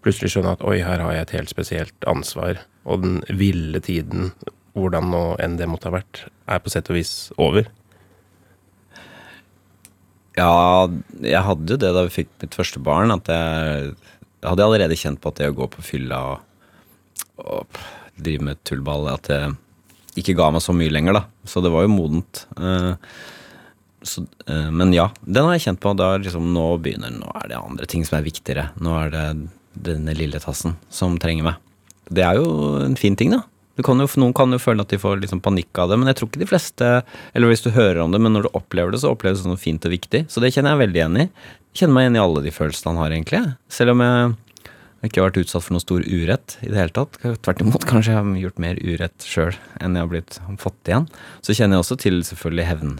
plutselig 0.05 0.33
skjønne 0.33 0.55
at 0.57 0.65
oi, 0.65 0.79
her 0.85 1.03
har 1.05 1.13
jeg 1.13 1.27
et 1.27 1.37
helt 1.37 1.53
spesielt 1.53 2.09
ansvar, 2.09 2.63
og 2.89 3.03
den 3.03 3.19
ville 3.37 3.83
tiden, 3.85 4.31
hvordan 4.79 5.11
nå 5.13 5.25
enn 5.43 5.59
det 5.61 5.69
måtte 5.69 5.91
ha 5.91 5.99
vært, 5.99 6.25
er 6.49 6.63
på 6.63 6.73
sett 6.73 6.89
og 6.89 6.97
vis 6.97 7.15
over? 7.37 7.69
Ja, 10.39 10.87
jeg 11.21 11.43
hadde 11.45 11.75
jo 11.75 11.81
det 11.83 11.91
da 11.93 12.05
vi 12.07 12.15
fikk 12.23 12.31
mitt 12.41 12.57
første 12.57 12.81
barn, 12.81 13.13
at 13.13 13.29
jeg, 13.29 13.97
hadde 14.47 14.65
allerede 14.65 14.97
kjent 14.97 15.21
på 15.21 15.29
at 15.29 15.41
det 15.41 15.51
å 15.51 15.59
gå 15.59 15.67
på 15.69 15.85
fylla 15.85 16.21
og, 16.31 16.95
og 17.45 17.81
drive 18.17 18.47
med 18.47 18.63
tullball, 18.65 19.11
at 19.13 19.29
det 19.29 19.43
ikke 20.21 20.37
ga 20.39 20.49
meg 20.55 20.65
så 20.65 20.73
mye 20.77 20.93
lenger, 20.93 21.19
da. 21.19 21.25
Så 21.49 21.61
det 21.65 21.73
var 21.75 21.85
jo 21.85 21.93
modent. 21.93 22.45
Eh, 22.57 22.95
så, 24.03 24.25
uh, 24.49 24.71
men 24.73 24.95
ja, 24.97 25.11
den 25.21 25.47
har 25.47 25.57
jeg 25.57 25.67
kjent 25.69 25.83
på. 25.83 25.95
Da 25.99 26.15
liksom 26.21 26.53
nå 26.55 26.67
begynner 26.83 27.13
Nå 27.15 27.31
er 27.43 27.51
det 27.53 27.61
andre 27.61 27.89
ting 27.91 28.07
som 28.09 28.19
er 28.19 28.27
viktigere. 28.27 28.71
Nå 28.81 28.97
er 28.97 29.15
det 29.15 29.25
denne 29.81 30.15
lille 30.17 30.41
tassen 30.43 30.77
som 30.93 31.19
trenger 31.21 31.51
meg. 31.51 31.61
Det 32.11 32.25
er 32.27 32.41
jo 32.41 32.81
en 32.83 32.99
fin 32.99 33.17
ting, 33.17 33.37
da. 33.37 33.45
Kan 33.87 34.03
jo, 34.03 34.09
noen 34.21 34.35
kan 34.37 34.53
jo 34.53 34.59
føle 34.61 34.85
at 34.85 34.91
de 34.93 34.99
får 35.01 35.23
liksom 35.23 35.41
panikk 35.41 35.79
av 35.81 35.89
det, 35.89 35.97
men 35.97 36.11
jeg 36.11 36.19
tror 36.19 36.29
ikke 36.29 36.43
de 36.43 36.49
fleste 36.51 36.89
Eller 37.33 37.49
hvis 37.49 37.63
du 37.65 37.71
hører 37.73 38.03
om 38.03 38.13
det, 38.13 38.19
men 38.21 38.35
når 38.37 38.45
du 38.45 38.51
opplever 38.59 38.93
det, 38.93 39.01
så 39.01 39.15
oppleves 39.15 39.39
det 39.39 39.47
som 39.47 39.55
noe 39.55 39.63
fint 39.63 39.87
og 39.87 39.95
viktig. 39.95 40.27
Så 40.29 40.43
det 40.43 40.53
kjenner 40.53 40.75
jeg 40.75 40.83
veldig 40.83 41.01
igjen 41.01 41.19
i. 41.23 41.27
Kjenner 41.79 41.97
meg 41.97 42.07
igjen 42.07 42.19
i 42.19 42.23
alle 42.25 42.45
de 42.45 42.53
følelsene 42.53 42.93
han 42.93 43.01
har, 43.01 43.15
egentlig. 43.15 43.43
Selv 43.73 43.95
om 43.95 44.05
jeg 44.05 45.09
ikke 45.09 45.23
har 45.23 45.31
vært 45.31 45.41
utsatt 45.45 45.65
for 45.65 45.77
noe 45.77 45.85
stor 45.85 46.05
urett 46.05 46.57
i 46.61 46.69
det 46.69 46.77
hele 46.77 46.97
tatt. 46.97 47.17
Tvert 47.23 47.63
imot, 47.65 47.87
kanskje 47.89 48.13
jeg 48.13 48.21
har 48.21 48.43
gjort 48.43 48.61
mer 48.61 48.81
urett 48.85 49.25
sjøl 49.25 49.55
enn 49.81 49.97
jeg 49.97 50.05
har 50.05 50.11
blitt 50.13 50.41
fått 50.61 50.91
igjen. 50.91 51.07
Så 51.47 51.57
kjenner 51.57 51.79
jeg 51.79 51.87
også 51.87 52.01
til 52.03 52.21
selvfølgelig 52.27 52.69
hevn. 52.69 52.99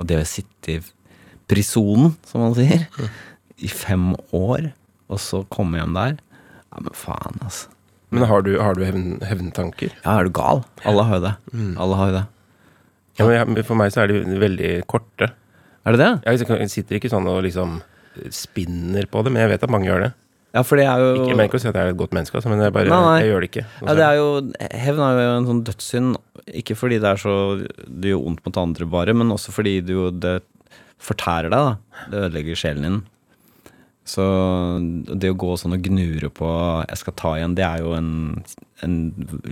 Og 0.00 0.08
det 0.10 0.18
å 0.20 0.26
sitte 0.28 0.74
i 0.74 0.80
prisonen, 1.50 2.14
som 2.26 2.42
man 2.42 2.56
sier, 2.56 2.86
i 3.60 3.70
fem 3.70 4.12
år, 4.34 4.72
og 5.12 5.20
så 5.22 5.42
komme 5.52 5.78
hjem 5.78 5.94
der. 5.96 6.16
Ja, 6.72 6.80
men 6.82 6.96
faen, 6.98 7.38
altså. 7.44 7.70
Men 8.14 8.28
har 8.30 8.44
du, 8.46 8.52
har 8.62 8.76
du 8.78 8.84
hevn, 8.86 9.18
hevntanker? 9.26 9.94
Ja, 10.04 10.18
er 10.20 10.28
du 10.28 10.34
gal? 10.34 10.62
Alle 10.86 11.04
har 11.06 11.18
jo 11.18 11.24
det. 11.24 11.34
Alle 11.82 11.98
har 11.98 12.10
jo 12.10 12.16
det. 12.18 12.24
Ja, 13.18 13.44
men 13.46 13.62
for 13.66 13.78
meg 13.78 13.92
så 13.94 14.04
er 14.04 14.10
de 14.10 14.38
veldig 14.42 14.70
korte. 14.90 15.30
Er 15.84 15.94
det 15.94 16.00
det? 16.02 16.38
Jeg 16.46 16.70
sitter 16.72 16.98
ikke 16.98 17.10
sånn 17.12 17.26
og 17.30 17.42
liksom 17.46 17.80
spinner 18.34 19.06
på 19.10 19.22
det, 19.26 19.32
men 19.34 19.42
jeg 19.42 19.52
vet 19.54 19.66
at 19.66 19.72
mange 19.74 19.90
gjør 19.90 20.06
det. 20.06 20.12
Ja, 20.54 20.62
for 20.62 20.78
det 20.78 20.84
er 20.86 21.02
jo 21.02 21.06
Ikke, 21.16 21.30
jeg 21.32 21.38
mener 21.38 21.48
ikke 21.50 21.58
å 21.58 21.62
si 21.64 21.68
at 21.70 21.76
jeg 21.78 21.88
er 21.88 21.92
et 21.94 21.98
godt 21.98 22.12
menneske, 22.14 22.38
altså, 22.38 22.50
men 22.52 22.60
jeg, 22.62 22.72
bare, 22.74 22.90
Nei, 22.92 22.98
nei. 23.02 23.14
jeg 23.24 23.30
gjør 23.32 23.42
det 23.42 23.48
ikke. 23.50 23.64
Ja, 23.82 23.94
det 23.98 24.04
er 24.06 24.18
jo 24.20 24.26
Hevn 24.84 25.02
er 25.02 25.16
jo 25.18 25.32
en 25.32 25.48
sånn 25.48 25.62
dødssynd, 25.66 26.18
ikke 26.62 26.76
fordi 26.78 27.00
det 27.02 27.10
er 27.10 27.22
så 27.24 27.34
Det 27.82 28.12
gjør 28.12 28.22
vondt 28.28 28.44
mot 28.46 28.60
andre 28.62 28.86
bare, 28.92 29.16
men 29.18 29.34
også 29.34 29.54
fordi 29.56 29.80
det 29.82 29.96
jo 29.96 30.12
det 30.14 30.36
fortærer 31.04 31.50
deg, 31.50 31.58
da. 31.58 32.04
Det 32.12 32.20
ødelegger 32.22 32.56
sjelen 32.56 32.86
din. 32.86 33.00
Så 34.08 34.24
det 35.10 35.32
å 35.32 35.36
gå 35.40 35.50
sånn 35.58 35.74
og 35.76 35.84
gnure 35.84 36.30
på 36.32 36.48
'jeg 36.86 37.00
skal 37.00 37.16
ta 37.18 37.34
igjen', 37.36 37.56
det 37.58 37.64
er 37.64 37.82
jo 37.82 37.92
en, 37.96 38.44
en 38.84 38.96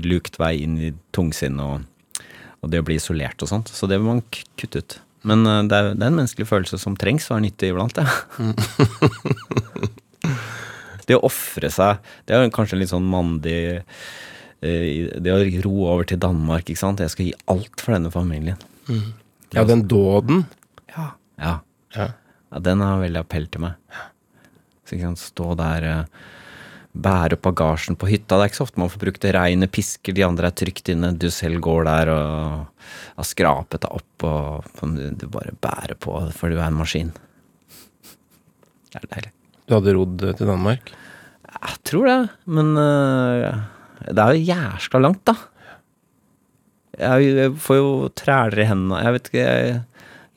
lukt 0.04 0.38
vei 0.38 0.62
inn 0.62 0.78
i 0.78 0.92
tungsinnet 1.12 1.60
og, 1.60 2.22
og 2.62 2.70
det 2.70 2.80
å 2.80 2.86
bli 2.86 2.96
isolert 3.00 3.42
og 3.42 3.48
sånt. 3.48 3.68
Så 3.68 3.88
det 3.88 3.98
vil 3.98 4.06
man 4.06 4.22
kutte 4.56 4.78
ut. 4.84 5.00
Men 5.24 5.46
eh, 5.46 5.62
det 5.66 5.76
er, 5.76 5.94
det 5.94 6.02
er 6.04 6.12
en 6.12 6.20
menneskelig 6.20 6.46
følelse 6.48 6.78
som 6.78 6.96
trengs 6.96 7.30
og 7.30 7.38
er 7.38 7.46
nyttig 7.48 7.72
iblant, 7.72 7.96
det. 7.96 8.06
det 11.08 11.16
å 11.18 11.24
ofre 11.28 11.70
seg, 11.72 12.02
det 12.26 12.36
er 12.36 12.52
kanskje 12.54 12.76
en 12.76 12.82
litt 12.82 12.92
sånn 12.92 13.08
mandig 13.08 13.56
eh, 14.62 15.08
Det 15.18 15.32
å 15.32 15.40
ro 15.64 15.76
over 15.90 16.06
til 16.08 16.20
Danmark, 16.22 16.68
ikke 16.68 16.78
sant. 16.82 17.02
Jeg 17.02 17.10
skal 17.14 17.26
gi 17.28 17.34
alt 17.50 17.82
for 17.82 17.96
denne 17.96 18.12
familien. 18.14 18.60
Ja, 19.52 19.64
den 19.68 19.86
dåden. 19.90 20.44
Ja. 20.94 21.08
Ja, 21.40 21.56
Ja. 21.96 22.06
ja 22.52 22.58
den 22.62 22.80
har 22.84 23.00
veldig 23.02 23.20
appell 23.24 23.48
til 23.50 23.64
meg. 23.66 23.74
Så 24.86 24.96
ikke 24.96 25.10
sant, 25.10 25.22
Stå 25.22 25.56
der, 25.58 25.82
eh, 25.88 26.04
bære 26.92 27.38
opp 27.38 27.42
bagasjen 27.48 27.96
på 27.96 28.06
hytta. 28.10 28.36
Det 28.36 28.44
er 28.44 28.50
ikke 28.52 28.60
så 28.60 28.66
ofte 28.68 28.78
man 28.78 28.90
får 28.92 29.00
brukt 29.00 29.20
det. 29.24 29.34
Regnet 29.34 29.72
pisker, 29.72 30.12
de 30.14 30.22
andre 30.26 30.46
er 30.50 30.56
trygt 30.56 30.90
inne. 30.92 31.14
Du 31.18 31.30
selv 31.32 31.60
går 31.64 31.84
der 31.88 32.10
og 32.12 32.66
har 33.16 33.24
skrapet 33.24 33.80
deg 33.80 33.90
opp, 33.90 34.24
og 34.28 34.96
du 35.18 35.26
bare 35.32 35.54
bærer 35.58 35.96
på, 35.98 36.18
for 36.36 36.52
du 36.52 36.58
er 36.58 36.68
en 36.68 36.76
maskin. 36.76 37.12
Det 38.92 39.00
er 39.00 39.08
deilig. 39.08 39.32
Du 39.72 39.78
hadde 39.78 39.94
rodd 39.96 40.20
til 40.20 40.44
Danmark? 40.44 40.90
Jeg 41.52 41.78
tror 41.88 42.08
det, 42.10 42.16
men 42.44 42.74
uh, 42.76 43.62
det 44.04 44.20
er 44.20 44.34
jo 44.36 44.44
jæskla 44.50 45.00
langt, 45.00 45.22
da. 45.24 45.32
Jeg, 47.00 47.30
jeg 47.38 47.54
får 47.56 47.78
jo 47.78 47.94
træler 48.20 48.60
i 48.60 48.66
hendene. 48.68 49.00
Jeg 49.00 49.14
vet 49.14 49.30
ikke 49.30 49.46
jeg, 49.46 49.78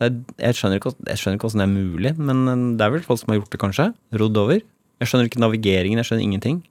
jeg, 0.06 0.14
jeg, 0.40 0.56
skjønner 0.56 0.80
ikke, 0.80 0.94
jeg 1.10 1.20
skjønner 1.20 1.40
ikke 1.40 1.50
åssen 1.50 1.66
det 1.66 1.68
er 1.68 1.74
mulig, 1.74 2.14
men 2.16 2.48
øh, 2.48 2.64
det 2.80 2.88
er 2.88 2.96
vel 2.96 3.04
folk 3.04 3.20
som 3.20 3.34
har 3.34 3.42
gjort 3.42 3.52
det, 3.52 3.62
kanskje? 3.66 3.90
Rodd 4.22 4.40
over. 4.40 4.64
Jeg 5.04 5.12
skjønner 5.12 5.28
ikke 5.28 5.44
navigeringen, 5.44 6.00
jeg 6.00 6.08
skjønner 6.08 6.28
ingenting. 6.30 6.64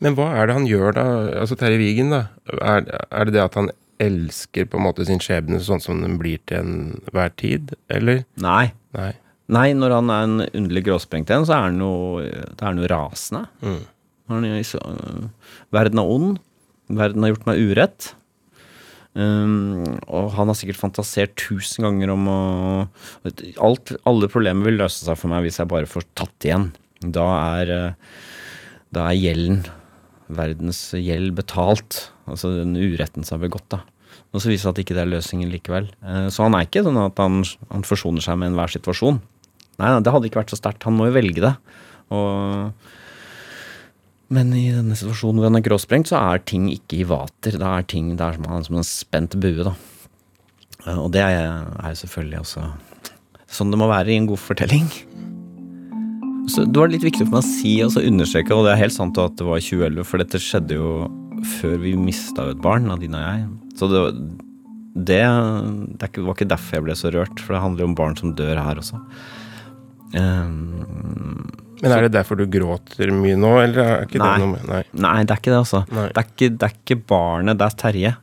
Men 0.00 0.16
hva 0.16 0.30
er 0.38 0.48
det 0.48 0.56
han 0.56 0.68
gjør 0.70 0.96
da? 0.96 1.06
Altså 1.42 1.60
Terje 1.60 1.82
Wigen, 1.82 2.16
da. 2.16 2.24
Er, 2.56 2.88
er 3.12 3.28
det 3.28 3.36
det 3.36 3.44
at 3.44 3.60
han 3.60 3.68
elsker 4.00 4.72
på 4.72 4.80
en 4.80 4.88
måte 4.88 5.04
sin 5.04 5.20
skjebne 5.20 5.60
sånn 5.60 5.84
som 5.84 6.00
den 6.00 6.16
blir 6.16 6.40
til 6.48 6.62
enhver 6.64 7.36
tid, 7.36 7.76
eller? 7.92 8.24
Nei. 8.40 8.70
Nei. 8.96 9.12
Nei, 9.48 9.70
når 9.72 9.94
han 9.96 10.10
er 10.12 10.26
en 10.26 10.40
underlig 10.50 10.84
gråsprengt 10.90 11.30
en, 11.32 11.46
så 11.48 11.56
er 11.56 11.66
han 11.70 11.78
jo, 11.80 11.92
er 12.20 12.66
han 12.66 12.80
jo 12.82 12.90
rasende. 12.92 13.46
Mm. 13.64 13.80
Han 14.28 14.44
er 14.44 14.62
så, 14.68 14.80
verden 15.72 16.02
er 16.02 16.10
ond. 16.16 16.38
Verden 16.98 17.24
har 17.24 17.32
gjort 17.32 17.46
meg 17.48 17.62
urett. 17.70 18.10
Um, 19.18 19.96
og 20.06 20.28
han 20.36 20.50
har 20.50 20.56
sikkert 20.58 20.78
fantasert 20.78 21.32
tusen 21.40 21.82
ganger 21.86 22.12
om 22.12 22.26
å 22.30 22.40
alt, 23.64 23.94
Alle 24.06 24.28
problemer 24.30 24.68
vil 24.68 24.76
løse 24.78 25.00
seg 25.00 25.16
for 25.18 25.32
meg 25.32 25.46
hvis 25.46 25.58
jeg 25.58 25.70
bare 25.72 25.88
får 25.90 26.04
tatt 26.18 26.46
igjen. 26.46 26.68
Da 27.00 27.24
er, 27.56 27.72
øh, 27.72 28.22
da 28.94 29.08
er 29.08 29.18
gjelden, 29.18 29.62
verdens 30.28 30.80
gjeld, 30.92 31.32
betalt. 31.38 32.10
Altså 32.28 32.52
den 32.58 32.76
uretten 32.76 33.24
som 33.24 33.38
er 33.38 33.48
begått, 33.48 33.68
da. 33.72 33.80
Og 34.34 34.42
så 34.44 34.50
viser 34.52 34.68
det 34.68 34.74
at 34.74 34.80
ikke 34.84 34.96
det 34.98 35.04
er 35.06 35.12
løsningen 35.14 35.50
likevel. 35.52 35.88
Eh, 36.04 36.28
Så 36.28 36.44
han 36.44 36.54
er 36.58 36.66
ikke 36.66 36.84
sånn 36.84 37.00
at 37.00 37.16
han, 37.22 37.40
han 37.72 37.86
forsoner 37.86 38.24
seg 38.24 38.36
med 38.38 38.52
enhver 38.52 38.70
situasjon. 38.76 39.22
Nei, 39.78 39.92
det 40.02 40.12
hadde 40.14 40.26
ikke 40.30 40.40
vært 40.42 40.54
så 40.54 40.58
sterkt. 40.58 40.86
Han 40.88 40.96
må 40.98 41.06
jo 41.08 41.14
velge 41.14 41.44
det. 41.44 41.52
Og, 42.14 42.72
men 44.34 44.50
i 44.56 44.66
denne 44.74 44.96
situasjonen 44.98 45.38
hvor 45.40 45.50
han 45.50 45.60
er 45.60 45.66
gråsprengt, 45.66 46.10
så 46.10 46.18
er 46.20 46.42
ting 46.48 46.66
ikke 46.72 47.00
i 47.02 47.06
vater. 47.08 47.58
Da 47.60 47.76
er 47.78 47.86
ting 47.88 48.10
det 48.18 48.32
som, 48.36 48.48
som 48.66 48.80
en 48.80 48.86
spent 48.86 49.38
bue, 49.40 49.68
da. 49.70 49.76
Eh, 50.86 50.98
Og 50.98 51.12
det 51.14 51.22
er, 51.24 51.38
jo 51.92 52.00
selvfølgelig 52.02 52.42
også 52.44 52.66
sånn 53.48 53.70
det 53.72 53.78
må 53.80 53.86
være 53.88 54.12
i 54.12 54.18
en 54.20 54.26
god 54.28 54.40
fortelling. 54.42 54.88
Så 56.52 56.64
Det 56.68 56.80
var 56.80 56.90
litt 56.92 57.04
viktig 57.04 57.24
for 57.26 57.38
meg 57.38 57.44
å 57.44 57.48
si 57.48 57.74
og 57.84 57.94
så 57.94 58.02
understreke, 58.04 58.56
og 58.56 58.66
det 58.66 58.74
er 58.74 58.82
helt 58.82 58.96
sant 58.96 59.16
at 59.20 59.36
det 59.40 59.46
var 59.46 59.62
2011, 59.62 60.04
for 60.08 60.20
dette 60.20 60.40
skjedde 60.42 60.76
jo 60.76 60.90
før 61.58 61.76
vi 61.84 61.94
mista 61.96 62.48
et 62.50 62.60
barn, 62.64 62.88
Nadine 62.88 63.20
og 63.20 63.26
jeg. 63.26 63.48
Så 63.78 63.88
det, 63.92 64.02
det, 65.08 65.20
det 66.00 66.10
var 66.18 66.34
ikke 66.34 66.48
derfor 66.50 66.78
jeg 66.78 66.86
ble 66.88 66.96
så 66.98 67.12
rørt, 67.14 67.40
for 67.44 67.54
det 67.54 67.62
handler 67.64 67.84
jo 67.84 67.90
om 67.92 67.98
barn 68.00 68.16
som 68.18 68.34
dør 68.36 68.60
her 68.64 68.80
også. 68.80 69.00
Um, 70.14 71.48
Men 71.82 71.92
er 71.94 72.06
det 72.06 72.14
derfor 72.16 72.38
du 72.38 72.46
gråter 72.50 73.12
mye 73.14 73.36
nå, 73.38 73.50
eller 73.62 73.82
er 73.84 74.06
ikke 74.06 74.20
Nei. 74.22 74.30
det 74.30 74.42
noe 74.42 74.52
med 74.54 74.68
Nei. 74.70 74.82
Nei, 75.04 75.16
det 75.22 75.34
er 75.34 75.42
ikke 75.42 75.52
det, 75.52 75.58
altså. 75.60 75.82
Det 75.90 76.06
er 76.08 76.28
ikke, 76.30 76.48
det 76.54 76.68
er 76.68 76.76
ikke 76.78 76.98
barnet, 77.12 77.58
det 77.60 77.66
er 77.68 77.76
Terje. 77.82 78.14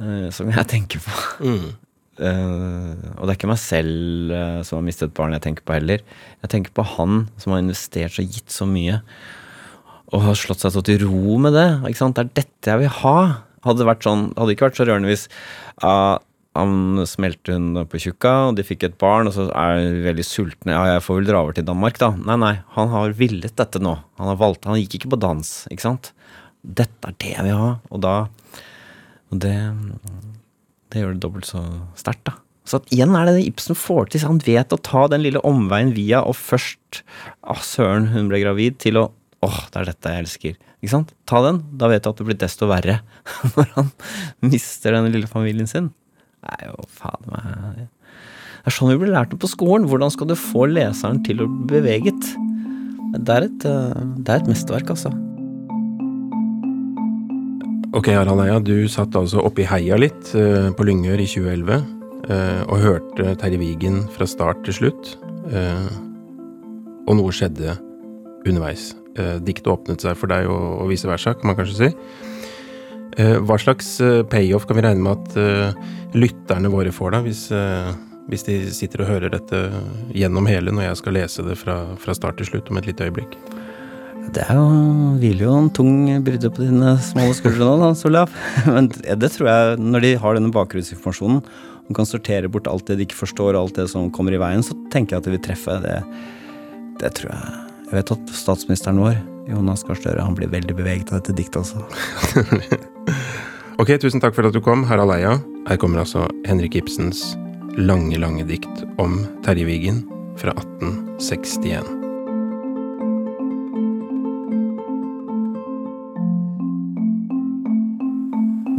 eh, 0.00 0.28
som 0.34 0.50
jeg 0.52 0.70
tenker 0.70 1.02
på. 1.04 1.16
Mm. 1.44 1.72
Uh, 2.14 2.94
og 3.18 3.24
det 3.26 3.32
er 3.32 3.38
ikke 3.40 3.48
meg 3.50 3.58
selv 3.58 4.30
uh, 4.30 4.60
som 4.62 4.78
har 4.78 4.84
mistet 4.86 5.08
et 5.08 5.16
barn 5.18 5.34
jeg 5.34 5.42
tenker 5.48 5.64
på 5.66 5.74
heller. 5.74 6.04
Jeg 6.44 6.52
tenker 6.52 6.74
på 6.76 6.84
han 6.86 7.24
som 7.42 7.54
har 7.56 7.64
investert 7.64 8.20
og 8.22 8.36
gitt 8.36 8.54
så 8.54 8.68
mye. 8.70 9.00
Og 10.14 10.22
har 10.22 10.38
slått 10.38 10.62
seg 10.62 10.76
så 10.76 10.82
til 10.86 11.02
ro 11.02 11.40
med 11.42 11.56
det. 11.58 11.66
Ikke 11.88 11.98
sant? 12.04 12.14
Det 12.14 12.22
er 12.28 12.44
dette 12.44 12.70
jeg 12.70 12.84
vil 12.84 12.94
ha. 13.00 13.16
Hadde 13.66 13.82
det 13.82 13.88
vært 13.88 14.06
sånn, 14.06 14.28
hadde 14.38 14.54
ikke 14.54 14.68
vært 14.68 14.78
så 14.78 14.86
rørende 14.86 15.10
hvis 15.10 15.26
ah, 15.82 16.20
han 16.54 17.02
smelte 17.10 17.56
hun 17.56 17.80
på 17.90 17.98
tjukka, 17.98 18.34
og 18.48 18.58
de 18.58 18.66
fikk 18.66 18.86
et 18.86 18.98
barn, 19.00 19.26
og 19.26 19.34
så 19.34 19.48
er 19.50 19.80
de 19.82 20.04
veldig 20.04 20.26
sultne. 20.26 20.74
Ja, 20.74 20.94
jeg 20.94 21.02
får 21.02 21.18
vel 21.18 21.30
dra 21.32 21.40
over 21.42 21.56
til 21.56 21.66
Danmark, 21.66 21.98
da. 21.98 22.12
Nei, 22.14 22.38
nei, 22.40 22.54
han 22.76 22.92
har 22.92 23.16
villet 23.18 23.56
dette 23.58 23.82
nå. 23.82 23.96
Han 24.20 24.30
har 24.30 24.38
valgt, 24.38 24.68
han 24.70 24.78
gikk 24.78 25.00
ikke 25.00 25.14
på 25.16 25.22
dans, 25.24 25.50
ikke 25.74 25.86
sant. 25.88 26.12
Dette 26.62 27.10
er 27.10 27.18
det 27.20 27.34
jeg 27.34 27.46
vil 27.48 27.58
ha. 27.60 27.72
Og 27.90 28.00
da 28.04 28.14
Og 29.32 29.40
det 29.42 29.56
det 30.94 31.02
gjør 31.02 31.16
det 31.16 31.24
dobbelt 31.24 31.48
så 31.48 31.60
sterkt, 31.98 32.28
da. 32.28 32.36
Så 32.64 32.78
igjen 32.94 33.16
er 33.18 33.26
det 33.26 33.34
det 33.36 33.48
Ibsen 33.48 33.76
får 33.76 34.12
til. 34.12 34.22
Han 34.28 34.38
vet 34.46 34.72
å 34.72 34.78
ta 34.78 35.08
den 35.10 35.24
lille 35.24 35.42
omveien 35.44 35.90
via 35.96 36.22
og 36.24 36.36
først 36.38 37.02
Å, 37.42 37.58
søren, 37.66 38.12
hun 38.14 38.30
ble 38.30 38.40
gravid, 38.44 38.78
til 38.84 39.02
å 39.02 39.08
Åh, 39.44 39.58
det 39.74 39.76
er 39.76 39.88
dette 39.90 40.08
jeg 40.08 40.22
elsker. 40.22 40.52
Ikke 40.80 40.92
sant? 40.94 41.10
Ta 41.28 41.42
den. 41.44 41.58
Da 41.76 41.90
vet 41.90 42.06
du 42.06 42.08
at 42.08 42.16
det 42.16 42.24
blir 42.24 42.38
desto 42.40 42.64
verre 42.70 43.02
når 43.58 43.74
han 43.74 43.90
mister 44.40 44.96
den 44.96 45.10
lille 45.12 45.28
familien 45.28 45.68
sin. 45.68 45.90
Det 46.44 46.56
er 46.60 46.72
jo 46.72 46.88
faen 46.92 47.28
meg 47.32 47.84
Det 47.84 48.68
er 48.68 48.74
sånn 48.74 48.90
vi 48.92 48.98
blir 49.00 49.14
lært 49.14 49.32
det 49.32 49.40
på 49.40 49.48
skolen. 49.48 49.86
Hvordan 49.88 50.12
skal 50.12 50.28
du 50.28 50.36
få 50.36 50.66
leseren 50.68 51.22
til 51.24 51.40
å 51.44 51.48
bli 51.48 51.80
beveget? 51.80 52.32
Det 53.14 53.30
er 53.30 53.46
et, 53.46 53.64
eh, 53.68 54.02
det 54.24 54.32
er 54.32 54.42
et 54.42 54.50
mesterverk, 54.50 54.90
altså. 54.90 55.12
Ok, 57.94 58.08
Harald 58.10 58.42
Eia, 58.42 58.58
du 58.58 58.88
satt 58.90 59.14
altså 59.14 59.44
oppe 59.44 59.62
i 59.62 59.68
heia 59.70 59.96
litt 60.00 60.32
eh, 60.34 60.72
på 60.74 60.86
Lyngør 60.88 61.22
i 61.22 61.28
2011 61.30 61.76
eh, 62.26 62.62
og 62.66 62.82
hørte 62.82 63.36
Terje 63.38 63.60
Vigen 63.60 64.02
fra 64.10 64.26
start 64.26 64.64
til 64.66 64.80
slutt. 64.80 65.16
og 67.04 67.18
noe 67.18 67.32
skjedde 67.36 67.74
underveis. 68.48 68.94
Diktet 69.44 69.68
åpnet 69.68 70.00
seg 70.00 70.16
for 70.16 70.32
deg, 70.32 70.48
og 70.48 70.88
vice 70.88 71.06
versa, 71.06 71.34
kan 71.36 71.50
man 71.50 71.58
kanskje 71.58 71.76
si. 71.76 71.90
Eh, 73.16 73.36
hva 73.46 73.58
slags 73.60 74.00
eh, 74.02 74.22
payoff 74.26 74.66
kan 74.66 74.78
vi 74.78 74.82
regne 74.82 75.04
med 75.04 75.20
at 75.20 75.36
eh, 75.38 75.90
lytterne 76.18 76.70
våre 76.72 76.90
får, 76.94 77.14
da, 77.14 77.20
hvis, 77.22 77.42
hvis 78.30 78.46
de 78.46 78.56
sitter 78.74 79.04
og 79.04 79.10
hører 79.10 79.34
dette 79.34 79.60
gjennom 80.14 80.46
hele 80.50 80.74
når 80.74 80.88
jeg 80.88 81.00
skal 81.02 81.16
lese 81.18 81.44
det 81.46 81.58
fra, 81.58 81.76
fra 82.00 82.14
start 82.16 82.40
til 82.40 82.50
slutt 82.50 82.70
om 82.70 82.80
et 82.80 82.88
lite 82.90 83.06
øyeblikk? 83.06 83.36
Det 84.34 84.46
er 84.46 84.56
jo, 84.56 84.68
hviler 85.20 85.44
jo 85.44 85.56
en 85.58 85.70
tung 85.74 85.92
byrde 86.24 86.50
på 86.54 86.64
dine 86.64 86.94
små 87.04 87.28
skuldre 87.36 87.66
nå, 87.66 87.74
da, 87.82 87.90
Solaf. 87.98 88.34
Men 88.74 88.88
det 88.90 89.30
tror 89.34 89.50
jeg, 89.50 89.82
når 89.82 90.06
de 90.06 90.14
har 90.22 90.38
denne 90.38 90.54
bakgrunnsinformasjonen, 90.54 91.44
og 91.84 91.98
kan 91.98 92.08
sortere 92.08 92.48
bort 92.48 92.70
alt 92.70 92.86
det 92.88 92.96
de 92.96 93.04
ikke 93.04 93.18
forstår, 93.18 93.58
alt 93.58 93.76
det 93.76 93.90
som 93.92 94.08
kommer 94.14 94.34
i 94.34 94.40
veien, 94.40 94.64
så 94.64 94.78
tenker 94.94 95.14
jeg 95.14 95.20
at 95.20 95.28
det 95.28 95.34
vil 95.34 95.44
treffe. 95.50 95.76
Det, 95.84 95.98
det 97.02 97.12
tror 97.18 97.34
jeg. 97.34 97.60
Jeg 97.90 97.98
vet 97.98 98.14
at 98.16 98.34
statsministeren 98.40 99.02
vår, 99.04 99.20
Jonas 99.52 99.84
Gahr 99.84 100.00
Støre, 100.00 100.24
han 100.24 100.38
blir 100.38 100.48
veldig 100.54 100.78
beveget 100.80 101.12
av 101.12 101.20
dette 101.20 101.36
diktet 101.36 101.60
også. 101.60 101.84
Ok, 103.84 103.98
tusen 104.00 104.16
takk 104.16 104.32
for 104.32 104.48
at 104.48 104.54
du 104.56 104.62
kom, 104.64 104.86
Harald 104.88 105.12
Eia. 105.12 105.34
Her 105.68 105.76
kommer 105.76 106.00
altså 106.00 106.22
Henrik 106.48 106.72
Ibsens 106.78 107.34
lange, 107.76 108.16
lange 108.16 108.46
dikt 108.48 108.80
om 108.96 109.18
Terje 109.44 109.66
Vigen 109.68 109.98
fra 110.40 110.54
1861. 110.56 111.84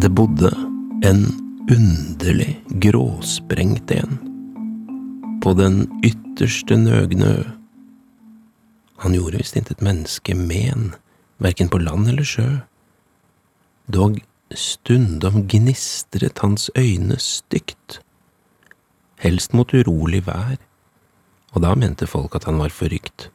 Det 0.02 0.10
bodde 0.18 0.50
en 1.06 1.24
underlig 1.70 2.58
gråsprengt 2.90 3.94
en 4.02 4.18
på 5.46 5.54
den 5.54 5.84
ytterste 6.02 6.82
nøgne 6.82 7.36
ø. 7.38 7.42
Han 9.06 9.22
gjorde 9.22 9.46
visst 9.46 9.62
intet 9.62 9.86
menneske 9.86 10.34
men, 10.34 10.96
verken 11.38 11.70
på 11.70 11.86
land 11.86 12.10
eller 12.10 12.26
sjø. 12.26 12.56
Dog 13.86 14.18
stundom 14.56 15.46
gnistret 15.48 16.40
hans 16.44 16.70
øyne 16.78 17.20
stygt, 17.20 18.00
helst 19.20 19.54
mot 19.54 19.74
urolig 19.74 20.26
vær, 20.28 20.58
og 21.54 21.64
da 21.64 21.76
mente 21.76 22.08
folk 22.08 22.36
at 22.36 22.48
han 22.50 22.60
var 22.60 22.74
forrykt, 22.74 23.30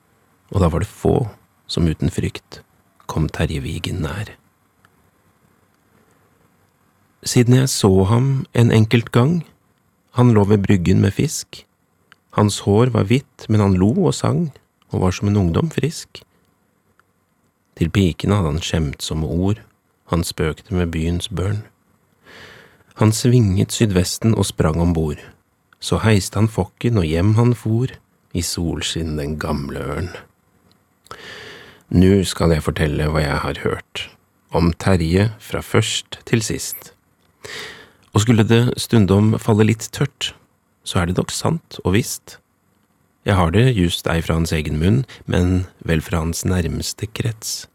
og 0.50 0.60
da 0.60 0.68
var 0.68 0.84
det 0.84 0.90
få 0.90 1.28
som 1.70 1.88
uten 1.88 2.10
frykt 2.10 2.62
kom 3.10 3.28
Terje 3.28 3.62
Vigen 3.62 4.02
nær. 4.04 4.34
Siden 7.26 7.54
jeg 7.58 7.68
så 7.68 7.90
ham 8.08 8.46
en 8.54 8.70
enkelt 8.72 9.10
gang, 9.12 9.42
han 10.16 10.32
lå 10.34 10.44
ved 10.44 10.62
bryggen 10.66 11.00
med 11.00 11.14
fisk, 11.14 11.64
hans 12.38 12.60
hår 12.66 12.92
var 12.94 13.08
hvitt, 13.10 13.48
men 13.48 13.60
han 13.60 13.74
lo 13.74 13.90
og 14.06 14.14
sang, 14.14 14.50
og 14.90 15.02
var 15.02 15.14
som 15.14 15.28
en 15.28 15.36
ungdom 15.36 15.70
frisk. 15.70 16.22
Til 17.78 17.90
pikene 17.90 18.38
hadde 18.38 18.54
han 18.54 18.62
skjemtsomme 18.62 19.26
ord, 19.26 19.60
han 20.10 20.24
spøkte 20.26 20.74
med 20.74 20.90
byens 20.94 21.28
børn. 21.28 21.62
Han 23.00 23.12
svinget 23.16 23.72
sydvesten 23.72 24.34
og 24.34 24.48
sprang 24.50 24.80
om 24.82 24.92
bord, 24.94 25.20
så 25.80 26.00
heiste 26.04 26.36
han 26.36 26.50
fokken 26.50 26.98
og 27.00 27.06
hjem 27.08 27.34
han 27.38 27.54
for, 27.56 27.88
i 28.36 28.42
solskinn 28.46 29.16
den 29.18 29.38
gamle 29.42 29.80
ørn. 29.80 30.10
Nu 31.90 32.22
skal 32.28 32.52
jeg 32.54 32.62
fortelle 32.62 33.08
hva 33.10 33.22
jeg 33.24 33.38
har 33.42 33.62
hørt, 33.64 34.04
om 34.54 34.70
Terje 34.78 35.30
fra 35.42 35.62
først 35.64 36.20
til 36.28 36.44
sist. 36.46 36.92
Og 38.14 38.22
skulle 38.22 38.46
det 38.46 38.76
stundom 38.78 39.32
falle 39.42 39.66
litt 39.66 39.88
tørt, 39.94 40.34
så 40.84 41.00
er 41.00 41.10
det 41.10 41.18
nok 41.18 41.34
sant 41.34 41.80
og 41.84 41.96
visst. 41.96 42.38
Jeg 43.26 43.36
har 43.36 43.50
det 43.52 43.66
just 43.76 44.06
ei 44.08 44.20
fra 44.24 44.38
hans 44.38 44.52
egen 44.54 44.78
munn, 44.80 45.02
men 45.26 45.66
vel 45.86 46.00
fra 46.02 46.22
hans 46.22 46.44
nærmeste 46.44 47.08
krets. 47.10 47.66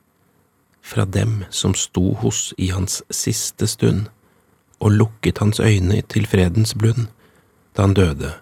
Fra 0.86 1.06
dem 1.06 1.46
som 1.50 1.74
sto 1.74 2.14
hos 2.22 2.54
i 2.62 2.70
hans 2.70 3.02
siste 3.10 3.66
stund, 3.68 4.06
og 4.78 4.94
lukket 4.94 5.42
hans 5.42 5.60
øyne 5.60 6.04
til 6.06 6.28
fredens 6.30 6.76
blund, 6.78 7.08
da 7.74 7.88
han 7.88 7.96
døde, 7.98 8.36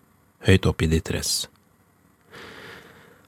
høyt 0.43 0.67
opp 0.67 0.83
i 0.83 0.89
ditt 0.91 1.07
tress. 1.07 1.47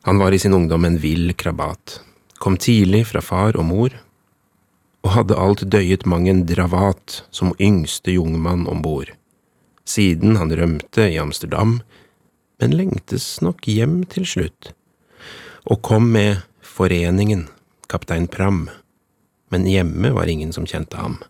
Han 0.03 0.19
var 0.19 0.35
i 0.35 0.39
sin 0.41 0.53
ungdom 0.53 0.83
en 0.85 0.99
vill 0.99 1.31
krabat, 1.33 2.01
kom 2.43 2.59
tidlig 2.59 3.05
fra 3.13 3.23
far 3.23 3.55
og 3.55 3.65
mor, 3.71 3.95
og 5.05 5.13
hadde 5.15 5.39
alt 5.39 5.63
døyet 5.71 6.03
mang 6.05 6.27
en 6.27 6.43
dravat 6.49 7.21
som 7.31 7.55
yngste 7.55 8.17
jungmann 8.17 8.67
om 8.67 8.83
bord. 8.83 9.15
Siden 9.87 10.35
han 10.35 10.51
rømte 10.51 11.07
i 11.07 11.19
Amsterdam, 11.21 11.79
men 12.59 12.75
lengtes 12.75 13.37
nok 13.41 13.63
hjem 13.69 14.01
til 14.11 14.27
slutt, 14.27 14.73
og 15.63 15.81
kom 15.87 16.11
med 16.11 16.43
Foreningen, 16.75 17.47
kaptein 17.87 18.27
Pram, 18.27 18.65
men 19.55 19.67
hjemme 19.71 20.09
var 20.11 20.27
ingen 20.27 20.51
som 20.51 20.65
kjente 20.67 20.99
ham. 20.99 21.21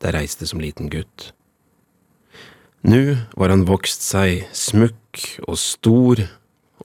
Der 0.00 0.14
reiste 0.16 0.46
som 0.48 0.62
liten 0.64 0.88
gutt. 0.88 1.34
Nu 2.80 3.18
var 3.36 3.52
han 3.52 3.66
vokst 3.68 4.00
seg 4.06 4.46
smukk 4.56 5.20
og 5.44 5.58
stor, 5.60 6.22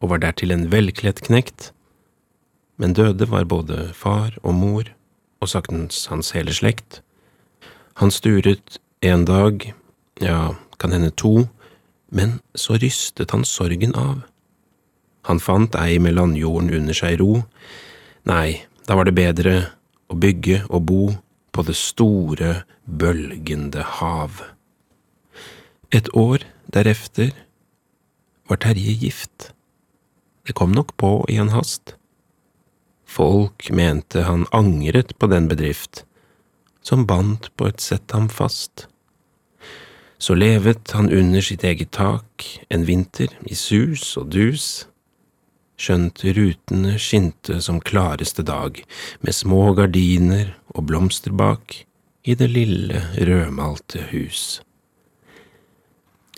og 0.01 0.09
var 0.11 0.19
dertil 0.19 0.51
en 0.51 0.65
velkledt 0.73 1.21
knekt, 1.23 1.69
men 2.75 2.95
døde 2.97 3.29
var 3.31 3.47
både 3.47 3.93
far 3.95 4.35
og 4.41 4.57
mor, 4.57 4.89
og 5.39 5.47
saktens 5.47 6.09
hans 6.11 6.33
hele 6.35 6.51
slekt. 6.51 6.99
Han 8.01 8.11
sturet 8.11 8.81
en 8.99 9.23
dag, 9.29 9.69
ja, 10.19 10.57
kan 10.75 10.91
hende 10.91 11.13
to, 11.15 11.45
men 12.11 12.41
så 12.51 12.75
rystet 12.81 13.31
han 13.31 13.45
sorgen 13.47 13.95
av. 13.95 14.25
Han 15.29 15.39
fant 15.39 15.79
ei 15.79 16.01
med 16.03 16.17
landjorden 16.17 16.73
under 16.81 16.99
seg 16.99 17.21
ro, 17.23 17.45
nei, 18.27 18.65
da 18.83 18.99
var 18.99 19.07
det 19.07 19.15
bedre 19.15 19.55
å 20.13 20.19
bygge 20.19 20.61
og 20.69 20.85
bo 20.89 21.03
på 21.53 21.65
det 21.65 21.75
store, 21.77 22.63
bølgende 22.85 23.83
hav. 23.99 24.41
Et 25.93 26.07
år 26.13 26.45
derefter 26.73 27.33
var 28.49 28.61
Terje 28.61 28.93
gift. 28.97 29.51
Det 30.45 30.55
kom 30.57 30.73
nok 30.73 30.95
på 30.97 31.11
i 31.29 31.37
en 31.41 31.53
hast. 31.53 31.95
Folk 33.05 33.69
mente 33.71 34.25
han 34.25 34.47
angret 34.51 35.13
på 35.19 35.29
den 35.29 35.47
bedrift, 35.47 36.03
som 36.81 37.05
bandt 37.07 37.51
på 37.57 37.69
et 37.69 37.81
sett 37.81 38.11
ham 38.11 38.29
fast. 38.29 38.87
Så 40.17 40.35
levet 40.35 40.91
han 40.95 41.11
under 41.11 41.43
sitt 41.43 41.63
eget 41.63 41.93
tak 41.93 42.47
en 42.73 42.87
vinter 42.87 43.31
i 43.45 43.55
sus 43.55 44.15
og 44.17 44.31
dus, 44.33 44.87
skjønt 45.83 46.23
rutene 46.37 46.97
skinte 47.01 47.59
som 47.63 47.81
klareste 47.83 48.45
dag, 48.47 48.79
med 49.21 49.35
små 49.35 49.73
gardiner 49.77 50.53
og 50.73 50.87
blomster 50.89 51.35
bak, 51.35 51.83
i 52.23 52.35
det 52.39 52.49
lille 52.55 53.03
rødmalte 53.19 54.07
hus. 54.13 54.61